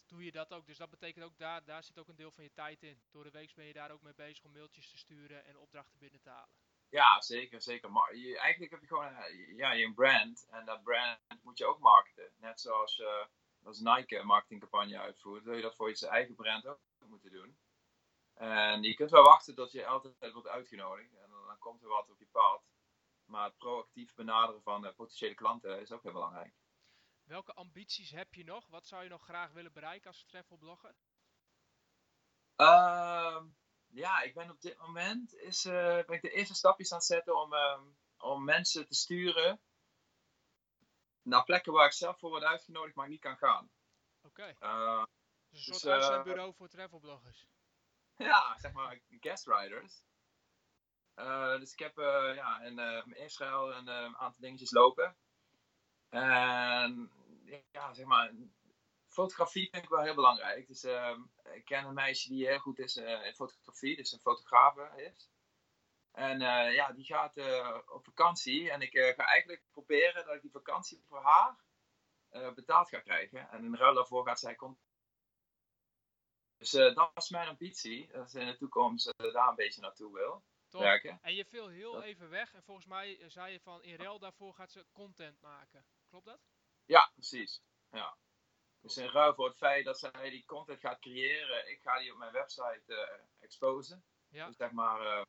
doe 0.08 0.26
je 0.26 0.32
dat 0.32 0.54
ook. 0.54 0.66
Dus 0.66 0.78
dat 0.78 0.90
betekent 0.90 1.26
ook 1.26 1.38
daar, 1.38 1.66
daar 1.66 1.84
zit 1.84 2.00
ook 2.00 2.08
een 2.08 2.16
deel 2.16 2.32
van 2.32 2.44
je 2.44 2.52
tijd 2.54 2.84
in. 2.84 3.02
Door 3.12 3.24
de 3.24 3.32
week 3.32 3.56
ben 3.56 3.66
je 3.66 3.74
daar 3.74 3.92
ook 3.92 4.02
mee 4.02 4.14
bezig 4.14 4.44
om 4.44 4.52
mailtjes 4.52 4.90
te 4.90 4.98
sturen 4.98 5.46
en 5.46 5.58
opdrachten 5.58 6.00
binnen 6.00 6.22
te 6.22 6.30
halen. 6.30 6.56
Ja, 6.90 7.22
zeker, 7.22 7.62
zeker. 7.62 7.92
Maar 7.92 8.16
je, 8.16 8.40
eigenlijk 8.40 8.72
heb 8.72 8.82
je 8.82 8.88
gewoon 8.88 9.16
eh, 9.16 9.58
ja, 9.58 9.72
je 9.72 9.86
een 9.86 9.94
brand. 9.94 10.48
En 10.50 10.66
dat 10.66 10.84
brand 10.84 11.20
moet 11.42 11.58
je 11.58 11.66
ook 11.66 11.80
marketen. 11.80 12.32
Net 12.36 12.62
zoals 12.62 12.96
je 12.96 13.28
als 13.64 13.80
Nike 13.80 14.18
een 14.18 14.26
marketingcampagne 14.26 15.00
uitvoert, 15.00 15.44
wil 15.44 15.56
je 15.56 15.62
dat 15.62 15.76
voor 15.76 15.90
je 15.90 16.08
eigen 16.08 16.36
brand 16.36 16.66
ook 16.68 16.80
moeten 17.00 17.32
doen. 17.32 17.58
En 18.34 18.84
je 18.84 18.94
kunt 18.94 19.12
wel 19.12 19.24
wachten 19.24 19.56
tot 19.56 19.72
je 19.72 19.86
altijd 19.86 20.34
wordt 20.34 20.48
uitgenodigd. 20.48 21.10
Dan, 21.60 21.72
komt 21.72 21.84
er 21.84 21.88
wat 21.88 22.10
op 22.10 22.20
je 22.20 22.28
pad. 22.32 22.64
Maar 23.26 23.44
het 23.44 23.58
proactief 23.58 24.14
benaderen 24.14 24.62
van 24.62 24.86
eh, 24.86 24.96
potentiële 24.96 25.34
klanten 25.36 25.82
is 25.82 25.92
ook 25.92 26.04
heel 26.04 26.12
belangrijk. 26.12 26.54
Welke 27.24 27.54
ambities 27.54 28.12
heb 28.12 28.34
je 28.34 28.44
nog? 28.44 28.68
Wat 28.68 28.88
zou 28.88 29.04
je 29.04 29.10
nog 29.10 29.24
graag 29.24 29.52
willen 29.52 29.74
bereiken 29.74 30.08
als 30.08 30.26
travelblogger? 30.26 30.96
Ehm, 32.56 33.48
ja, 33.88 34.22
ik 34.22 34.34
ben 34.34 34.50
op 34.50 34.62
dit 34.62 34.78
moment 34.78 35.34
is, 35.36 35.66
eh, 35.66 35.74
ben 36.06 36.16
ik 36.16 36.22
de 36.22 36.32
eerste 36.32 36.56
stapjes 36.56 36.92
aan 36.92 36.98
het 36.98 37.08
zetten 37.08 37.42
om, 37.42 37.54
ehm, 37.54 37.84
om 38.18 38.44
mensen 38.44 38.88
te 38.88 38.96
sturen 38.96 39.62
naar 41.22 41.44
plekken 41.44 41.74
waar 41.74 41.86
ik 41.86 41.94
zelf 41.94 42.20
voor 42.20 42.30
word 42.30 42.44
uitgenodigd, 42.44 42.96
maar 42.96 43.08
niet 43.08 43.22
kan 43.22 43.38
gaan. 43.38 43.72
Oké, 44.22 44.56
Eh, 44.60 45.04
dus 45.50 45.66
een 45.68 45.72
Dus, 45.72 45.80
soort 45.82 45.84
eh, 45.84 45.92
uitzendbureau 45.92 46.54
voor 46.54 46.68
travelbloggers. 46.68 47.48
ja, 48.18 48.58
zeg 48.60 48.72
maar 48.72 49.02
guest 49.08 49.48
riders. 49.48 50.07
Eh, 51.18 51.60
dus 51.60 51.72
ik 51.72 51.80
heb 51.80 51.98
eh, 51.98 52.36
ja, 52.36 52.62
in 52.62 52.80
eh, 52.80 53.24
Israël 53.24 53.76
een 53.76 53.90
aantal 54.18 54.42
dingetjes 54.42 54.72
lopen. 54.72 55.18
En 56.10 57.12
ja, 57.72 57.94
zeg 57.94 58.06
maar, 58.06 58.34
fotografie 59.08 59.70
vind 59.70 59.84
ik 59.84 59.90
wel 59.90 60.04
heel 60.04 60.16
belangrijk. 60.16 60.68
Dus 60.68 60.84
ehm, 60.84 61.22
ik 61.54 61.66
ken 61.66 61.86
een 61.86 61.94
meisje 61.94 62.30
die 62.30 62.48
heel 62.48 62.60
goed 62.60 62.80
is 62.80 62.98
eh, 62.98 63.26
in 63.26 63.34
fotografie, 63.34 63.96
dus 63.96 64.12
een 64.12 64.20
fotografe 64.20 65.04
is. 65.04 65.32
En 66.12 66.40
ja, 66.74 66.92
die 66.92 67.06
gaat 67.06 67.38
op 67.88 68.06
vakantie. 68.06 68.72
En 68.72 68.82
ik 68.82 68.98
ga 68.98 69.26
eigenlijk 69.26 69.64
proberen 69.72 70.26
dat 70.26 70.36
ik 70.36 70.42
die 70.42 70.52
vakantie 70.52 71.04
voor 71.08 71.22
haar 71.22 71.56
betaald 72.54 72.90
ga 72.90 73.00
krijgen. 73.00 73.50
En 73.50 73.64
in 73.64 73.76
ruil 73.76 73.94
daarvoor 73.94 74.26
gaat 74.28 74.40
zij 74.40 74.56
komt. 74.56 74.80
Dus 76.58 76.72
dat 76.72 77.12
is 77.14 77.30
mijn 77.30 77.48
ambitie. 77.48 78.08
Dat 78.12 78.32
ze 78.32 78.40
in 78.40 78.48
de 78.48 78.58
toekomst 78.58 79.14
daar 79.18 79.48
een 79.48 79.56
beetje 79.56 79.82
naartoe 79.82 80.14
wil. 80.14 80.44
Werken. 80.72 81.20
En 81.22 81.36
je 81.36 81.46
viel 81.46 81.68
heel 81.68 82.04
even 82.04 82.30
weg 82.30 82.54
en 82.54 82.64
volgens 82.64 82.86
mij 82.86 83.20
eh, 83.20 83.30
zei 83.30 83.52
je 83.52 83.60
van 83.60 83.84
in 83.84 83.96
ruil 83.96 84.20
daarvoor 84.20 84.54
gaat 84.54 84.72
ze 84.72 84.86
content 84.92 85.42
maken. 85.42 85.86
Klopt 86.10 86.26
dat? 86.26 86.40
Ja, 86.86 87.12
precies. 87.14 87.62
Ja. 87.92 88.18
Dus 88.82 88.98
in 88.98 89.10
ruil 89.10 89.34
voor 89.34 89.48
het 89.48 89.58
feit 89.58 89.86
dat 89.86 90.00
zij 90.00 90.30
die 90.30 90.46
content 90.46 90.80
gaat 90.80 91.00
creëren, 91.00 91.70
ik 91.70 91.82
ga 91.82 92.00
die 92.00 92.12
op 92.12 92.18
mijn 92.18 92.32
website 92.32 92.84
uh, 92.86 92.98
exposen. 93.40 94.04
Ja. 94.30 94.48
Dus 94.48 94.56
zeg 94.56 94.72
maar 94.72 95.02
uh, 95.02 95.22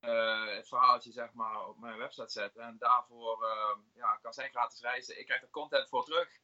uh, 0.00 0.54
het 0.54 0.68
verhaaltje 0.68 1.12
zeg 1.12 1.32
maar 1.32 1.68
op 1.68 1.78
mijn 1.78 1.98
website 1.98 2.30
zetten. 2.30 2.62
En 2.62 2.78
daarvoor 2.78 3.46
ja, 3.94 4.16
kan 4.16 4.32
zij 4.32 4.48
gratis 4.48 4.80
reizen. 4.80 5.18
Ik 5.18 5.26
krijg 5.26 5.42
er 5.42 5.50
content 5.50 5.88
voor 5.88 6.04
terug. 6.04 6.38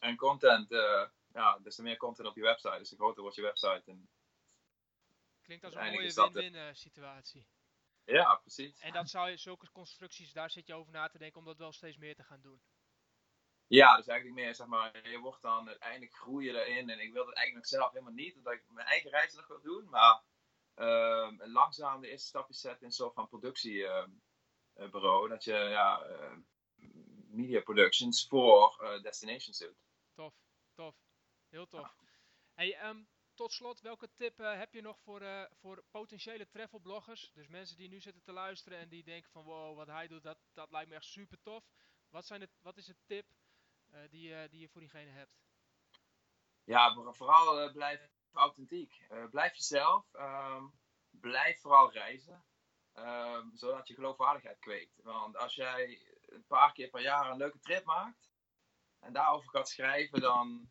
En 0.00 0.16
content, 0.16 0.68
ja, 1.32 1.58
dus 1.58 1.74
te 1.74 1.82
meer 1.82 1.96
content 1.96 2.28
op 2.28 2.36
je 2.36 2.42
website, 2.42 2.78
dus 2.78 2.88
de 2.88 2.96
groter 2.96 3.22
wordt 3.22 3.36
je 3.36 3.42
website. 3.42 3.82
En 3.90 4.08
Klinkt 5.58 5.64
als 5.64 5.86
een 5.86 5.92
mooie 5.92 6.32
win-win 6.32 6.76
situatie. 6.76 7.46
Ja, 8.04 8.34
precies. 8.34 8.80
En 8.80 8.92
dat 8.92 9.08
zou 9.08 9.30
je, 9.30 9.36
zulke 9.36 9.70
constructies, 9.70 10.32
daar 10.32 10.50
zit 10.50 10.66
je 10.66 10.74
over 10.74 10.92
na 10.92 11.08
te 11.08 11.18
denken 11.18 11.38
om 11.38 11.46
dat 11.46 11.58
wel 11.58 11.72
steeds 11.72 11.96
meer 11.96 12.14
te 12.14 12.22
gaan 12.22 12.40
doen. 12.40 12.62
Ja, 13.66 13.96
dus 13.96 14.06
eigenlijk 14.06 14.40
meer, 14.40 14.54
zeg 14.54 14.66
maar, 14.66 15.08
je 15.08 15.18
wordt 15.18 15.42
dan 15.42 15.68
uiteindelijk 15.68 16.14
groeien 16.14 16.54
erin. 16.54 16.90
En 16.90 17.00
ik 17.00 17.12
wil 17.12 17.26
het 17.26 17.34
eigenlijk 17.34 17.54
nog 17.54 17.80
zelf 17.80 17.92
helemaal 17.92 18.12
niet, 18.12 18.36
omdat 18.36 18.52
ik 18.52 18.64
mijn 18.68 18.86
eigen 18.86 19.10
reizen 19.10 19.38
nog 19.38 19.46
wil 19.46 19.60
doen. 19.60 19.88
Maar 19.88 20.22
uh, 20.76 21.32
langzaam 21.38 22.00
de 22.00 22.08
eerste 22.08 22.28
stapjes 22.28 22.60
zetten 22.60 22.80
in 22.80 22.86
een 22.86 22.92
soort 22.92 23.14
van 23.14 23.28
productiebureau. 23.28 25.24
Uh, 25.24 25.30
dat 25.30 25.44
je 25.44 25.52
ja, 25.52 26.06
uh, 26.06 26.36
media 27.28 27.60
productions 27.60 28.26
voor 28.28 28.78
uh, 28.82 29.02
destinations 29.02 29.58
doet. 29.58 29.76
Tof, 30.14 30.34
tof. 30.74 30.96
Heel 31.48 31.66
tof. 31.66 31.96
Hey, 32.54 32.88
um, 32.88 33.08
tot 33.42 33.52
slot, 33.52 33.80
welke 33.80 34.08
tip 34.16 34.38
heb 34.38 34.72
je 34.72 34.80
nog 34.80 34.98
voor, 34.98 35.48
voor 35.60 35.84
potentiële 35.90 36.48
travelbloggers? 36.48 37.30
Dus 37.34 37.48
mensen 37.48 37.76
die 37.76 37.88
nu 37.88 38.00
zitten 38.00 38.22
te 38.22 38.32
luisteren 38.32 38.78
en 38.78 38.88
die 38.88 39.04
denken 39.04 39.30
van 39.30 39.44
wow, 39.44 39.76
wat 39.76 39.86
hij 39.86 40.08
doet, 40.08 40.22
dat, 40.22 40.38
dat 40.52 40.70
lijkt 40.70 40.88
me 40.88 40.94
echt 40.94 41.04
super 41.04 41.38
tof. 41.42 41.64
Wat, 42.10 42.26
zijn 42.26 42.40
het, 42.40 42.50
wat 42.60 42.76
is 42.76 42.86
het 42.86 42.96
tip 43.06 43.26
uh, 43.94 44.00
die, 44.10 44.30
uh, 44.30 44.38
die 44.50 44.60
je 44.60 44.68
voor 44.68 44.80
diegene 44.80 45.10
hebt? 45.10 45.40
Ja, 46.64 46.94
vooral 47.12 47.64
uh, 47.64 47.72
blijf 47.72 48.10
authentiek. 48.32 49.06
blijf 49.30 49.54
jezelf. 49.54 50.14
Um, 50.14 50.72
blijf 51.10 51.60
vooral 51.60 51.92
reizen. 51.92 52.44
Um, 52.94 53.50
zodat 53.54 53.88
je 53.88 53.94
geloofwaardigheid 53.94 54.58
kweekt. 54.58 55.02
Want 55.02 55.36
als 55.36 55.54
jij 55.54 56.06
een 56.26 56.44
paar 56.46 56.72
keer 56.72 56.88
per 56.88 57.02
jaar 57.02 57.30
een 57.30 57.36
leuke 57.36 57.58
trip 57.58 57.84
maakt. 57.84 58.30
En 58.98 59.12
daarover 59.12 59.50
gaat 59.50 59.68
schrijven, 59.68 60.20
dan, 60.20 60.70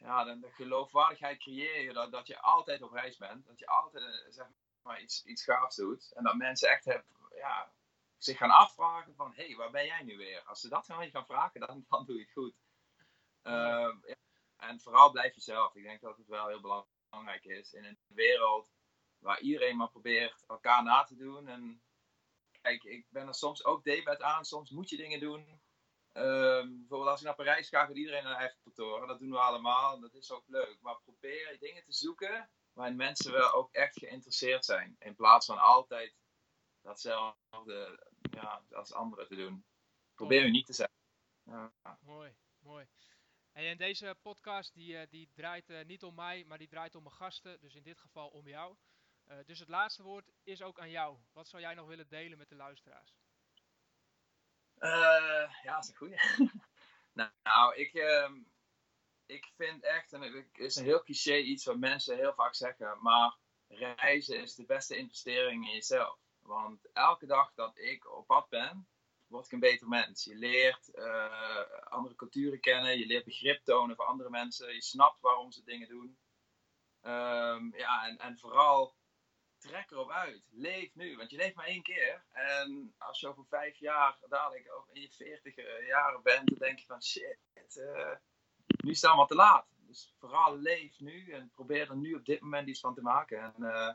ja, 0.00 0.24
dan 0.24 0.40
de 0.40 0.50
geloofwaardigheid 0.50 1.38
creëer 1.38 1.82
je 1.82 1.92
dat, 1.92 2.12
dat 2.12 2.26
je 2.26 2.40
altijd 2.40 2.82
op 2.82 2.92
reis 2.92 3.16
bent. 3.16 3.46
Dat 3.46 3.58
je 3.58 3.66
altijd 3.66 4.26
zeg 4.30 4.46
maar, 4.82 5.00
iets, 5.00 5.24
iets 5.24 5.44
gaafs 5.44 5.76
doet. 5.76 6.12
En 6.12 6.24
dat 6.24 6.34
mensen 6.34 6.68
echt 6.68 6.84
hebben, 6.84 7.06
ja, 7.34 7.72
zich 8.18 8.36
gaan 8.36 8.50
afvragen 8.50 9.14
van, 9.14 9.32
hé, 9.34 9.46
hey, 9.46 9.56
waar 9.56 9.70
ben 9.70 9.86
jij 9.86 10.02
nu 10.02 10.16
weer? 10.16 10.42
Als 10.42 10.60
ze 10.60 10.68
dat 10.68 10.84
gaan, 10.86 11.10
gaan 11.10 11.26
vragen, 11.26 11.60
dan, 11.60 11.84
dan 11.88 12.04
doe 12.06 12.16
je 12.16 12.22
het 12.22 12.32
goed. 12.32 12.54
Uh, 13.42 13.94
ja. 14.06 14.14
En 14.56 14.80
vooral 14.80 15.10
blijf 15.10 15.34
jezelf. 15.34 15.74
Ik 15.74 15.82
denk 15.82 16.00
dat 16.00 16.16
het 16.16 16.26
wel 16.26 16.46
heel 16.46 16.88
belangrijk 17.10 17.44
is 17.44 17.72
in 17.72 17.84
een 17.84 17.98
wereld 18.06 18.68
waar 19.18 19.40
iedereen 19.40 19.76
maar 19.76 19.90
probeert 19.90 20.44
elkaar 20.46 20.82
na 20.82 21.04
te 21.04 21.16
doen. 21.16 21.48
En 21.48 21.82
kijk, 22.60 22.84
ik 22.84 23.06
ben 23.08 23.26
er 23.26 23.34
soms 23.34 23.64
ook 23.64 23.84
debet 23.84 24.22
aan. 24.22 24.44
Soms 24.44 24.70
moet 24.70 24.90
je 24.90 24.96
dingen 24.96 25.20
doen. 25.20 25.60
Uh, 26.12 26.22
bijvoorbeeld 26.62 27.10
als 27.10 27.20
ik 27.20 27.26
naar 27.26 27.34
Parijs 27.34 27.68
ga, 27.68 27.86
gaat 27.86 27.96
iedereen 27.96 28.24
naar 28.24 28.36
Eiffeltoren. 28.36 29.08
Dat 29.08 29.18
doen 29.18 29.30
we 29.30 29.38
allemaal. 29.38 30.00
Dat 30.00 30.14
is 30.14 30.30
ook 30.30 30.44
leuk. 30.46 30.78
Maar 30.80 31.00
probeer 31.00 31.56
dingen 31.58 31.84
te 31.84 31.92
zoeken 31.92 32.50
waarin 32.72 32.96
mensen 32.96 33.32
wel 33.32 33.52
ook 33.52 33.72
echt 33.72 33.98
geïnteresseerd 33.98 34.64
zijn. 34.64 34.96
In 34.98 35.14
plaats 35.14 35.46
van 35.46 35.58
altijd 35.58 36.16
datzelfde 36.82 38.06
ja, 38.30 38.64
als 38.70 38.92
anderen 38.92 39.26
te 39.26 39.36
doen. 39.36 39.64
Probeer 40.14 40.44
uniek 40.44 40.66
te 40.66 40.72
zijn. 40.72 40.90
Ja. 41.44 41.72
Mooi, 42.00 42.36
mooi. 42.58 42.88
En 43.52 43.76
deze 43.76 44.16
podcast 44.22 44.74
die, 44.74 44.96
eh, 44.96 45.06
die 45.10 45.30
draait 45.34 45.70
uh, 45.70 45.84
niet 45.84 46.02
om 46.02 46.14
mij, 46.14 46.44
maar 46.44 46.58
die 46.58 46.68
draait 46.68 46.94
om 46.94 47.02
mijn 47.02 47.14
gasten. 47.14 47.60
Dus 47.60 47.74
in 47.74 47.82
dit 47.82 47.98
geval 47.98 48.28
om 48.28 48.48
jou. 48.48 48.76
Uh, 49.26 49.36
dus 49.46 49.58
het 49.58 49.68
laatste 49.68 50.02
woord 50.02 50.30
is 50.42 50.62
ook 50.62 50.80
aan 50.80 50.90
jou. 50.90 51.18
Wat 51.32 51.48
zou 51.48 51.62
jij 51.62 51.74
nog 51.74 51.86
willen 51.86 52.08
delen 52.08 52.38
met 52.38 52.48
de 52.48 52.54
luisteraars? 52.54 53.14
Ja, 54.88 55.74
dat 55.74 55.84
is 55.84 55.88
een 55.88 55.96
goeie. 55.96 56.16
nou, 57.12 57.30
nou, 57.42 57.74
ik, 57.74 57.94
ehm, 57.94 58.34
ik 59.26 59.52
vind 59.56 59.84
echt, 59.84 60.12
en 60.12 60.22
het 60.22 60.46
is 60.52 60.76
een 60.76 60.84
heel 60.84 61.02
cliché 61.02 61.36
iets 61.36 61.64
wat 61.64 61.76
mensen 61.76 62.16
heel 62.16 62.34
vaak 62.34 62.54
zeggen, 62.54 62.98
maar 63.00 63.38
reizen 63.68 64.40
is 64.40 64.54
de 64.54 64.64
beste 64.64 64.96
investering 64.96 65.66
in 65.66 65.74
jezelf. 65.74 66.18
Want 66.40 66.92
elke 66.92 67.26
dag 67.26 67.52
dat 67.54 67.78
ik 67.78 68.16
op 68.16 68.26
pad 68.26 68.48
ben, 68.48 68.88
word 69.26 69.44
ik 69.44 69.52
een 69.52 69.60
beter 69.60 69.88
mens. 69.88 70.24
Je 70.24 70.34
leert 70.34 70.90
uh, 70.94 71.62
andere 71.84 72.14
culturen 72.14 72.60
kennen, 72.60 72.98
je 72.98 73.06
leert 73.06 73.24
begrip 73.24 73.64
tonen 73.64 73.96
voor 73.96 74.04
andere 74.04 74.30
mensen, 74.30 74.74
je 74.74 74.82
snapt 74.82 75.20
waarom 75.20 75.52
ze 75.52 75.64
dingen 75.64 75.88
doen. 75.88 76.18
Um, 77.02 77.76
ja, 77.76 78.06
en, 78.06 78.18
en 78.18 78.38
vooral 78.38 78.94
trek 79.60 79.90
erop 79.90 80.10
uit. 80.10 80.42
Leef 80.50 80.94
nu, 80.94 81.16
want 81.16 81.30
je 81.30 81.36
leeft 81.36 81.54
maar 81.54 81.66
één 81.66 81.82
keer. 81.82 82.24
En 82.32 82.94
als 82.98 83.20
je 83.20 83.28
over 83.28 83.44
vijf 83.46 83.78
jaar, 83.78 84.18
dadelijk 84.28 84.70
in 84.92 85.00
je 85.00 85.10
veertig 85.10 85.54
jaren 85.86 86.22
bent, 86.22 86.48
dan 86.48 86.58
denk 86.58 86.78
je 86.78 86.86
van 86.86 87.02
shit, 87.02 87.38
uh, 87.74 88.16
nu 88.82 88.90
is 88.90 89.00
het 89.00 89.04
allemaal 89.04 89.26
te 89.26 89.34
laat. 89.34 89.66
Dus 89.76 90.14
vooral 90.18 90.56
leef 90.56 91.00
nu 91.00 91.30
en 91.32 91.50
probeer 91.50 91.90
er 91.90 91.96
nu 91.96 92.14
op 92.14 92.24
dit 92.24 92.40
moment 92.40 92.68
iets 92.68 92.80
van 92.80 92.94
te 92.94 93.02
maken. 93.02 93.42
En 93.42 93.54
uh, 93.58 93.92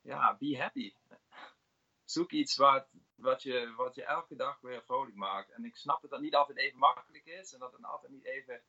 ja, 0.00 0.36
be 0.36 0.58
happy 0.58 0.94
zoek 2.12 2.30
iets 2.30 2.56
wat, 2.56 2.88
wat, 3.14 3.42
je, 3.42 3.74
wat 3.76 3.94
je 3.94 4.04
elke 4.04 4.36
dag 4.36 4.60
weer 4.60 4.82
vrolijk 4.82 5.16
maakt. 5.16 5.50
En 5.50 5.64
ik 5.64 5.76
snap 5.76 6.00
dat 6.02 6.10
dat 6.10 6.20
niet 6.20 6.34
altijd 6.34 6.58
even 6.58 6.78
makkelijk 6.78 7.24
is 7.24 7.52
en 7.52 7.58
dat 7.58 7.72
het 7.72 7.84
altijd 7.84 8.12
niet 8.12 8.24
even. 8.24 8.62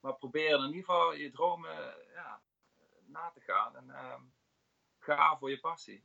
Maar 0.00 0.14
probeer 0.14 0.58
in 0.58 0.66
ieder 0.66 0.84
geval 0.84 1.14
je 1.14 1.30
dromen 1.30 1.96
ja, 2.14 2.42
na 3.06 3.30
te 3.30 3.40
gaan 3.40 3.76
en 3.76 3.88
um, 3.88 4.33
ga 5.04 5.36
voor 5.38 5.50
je 5.50 5.60
passie. 5.60 6.04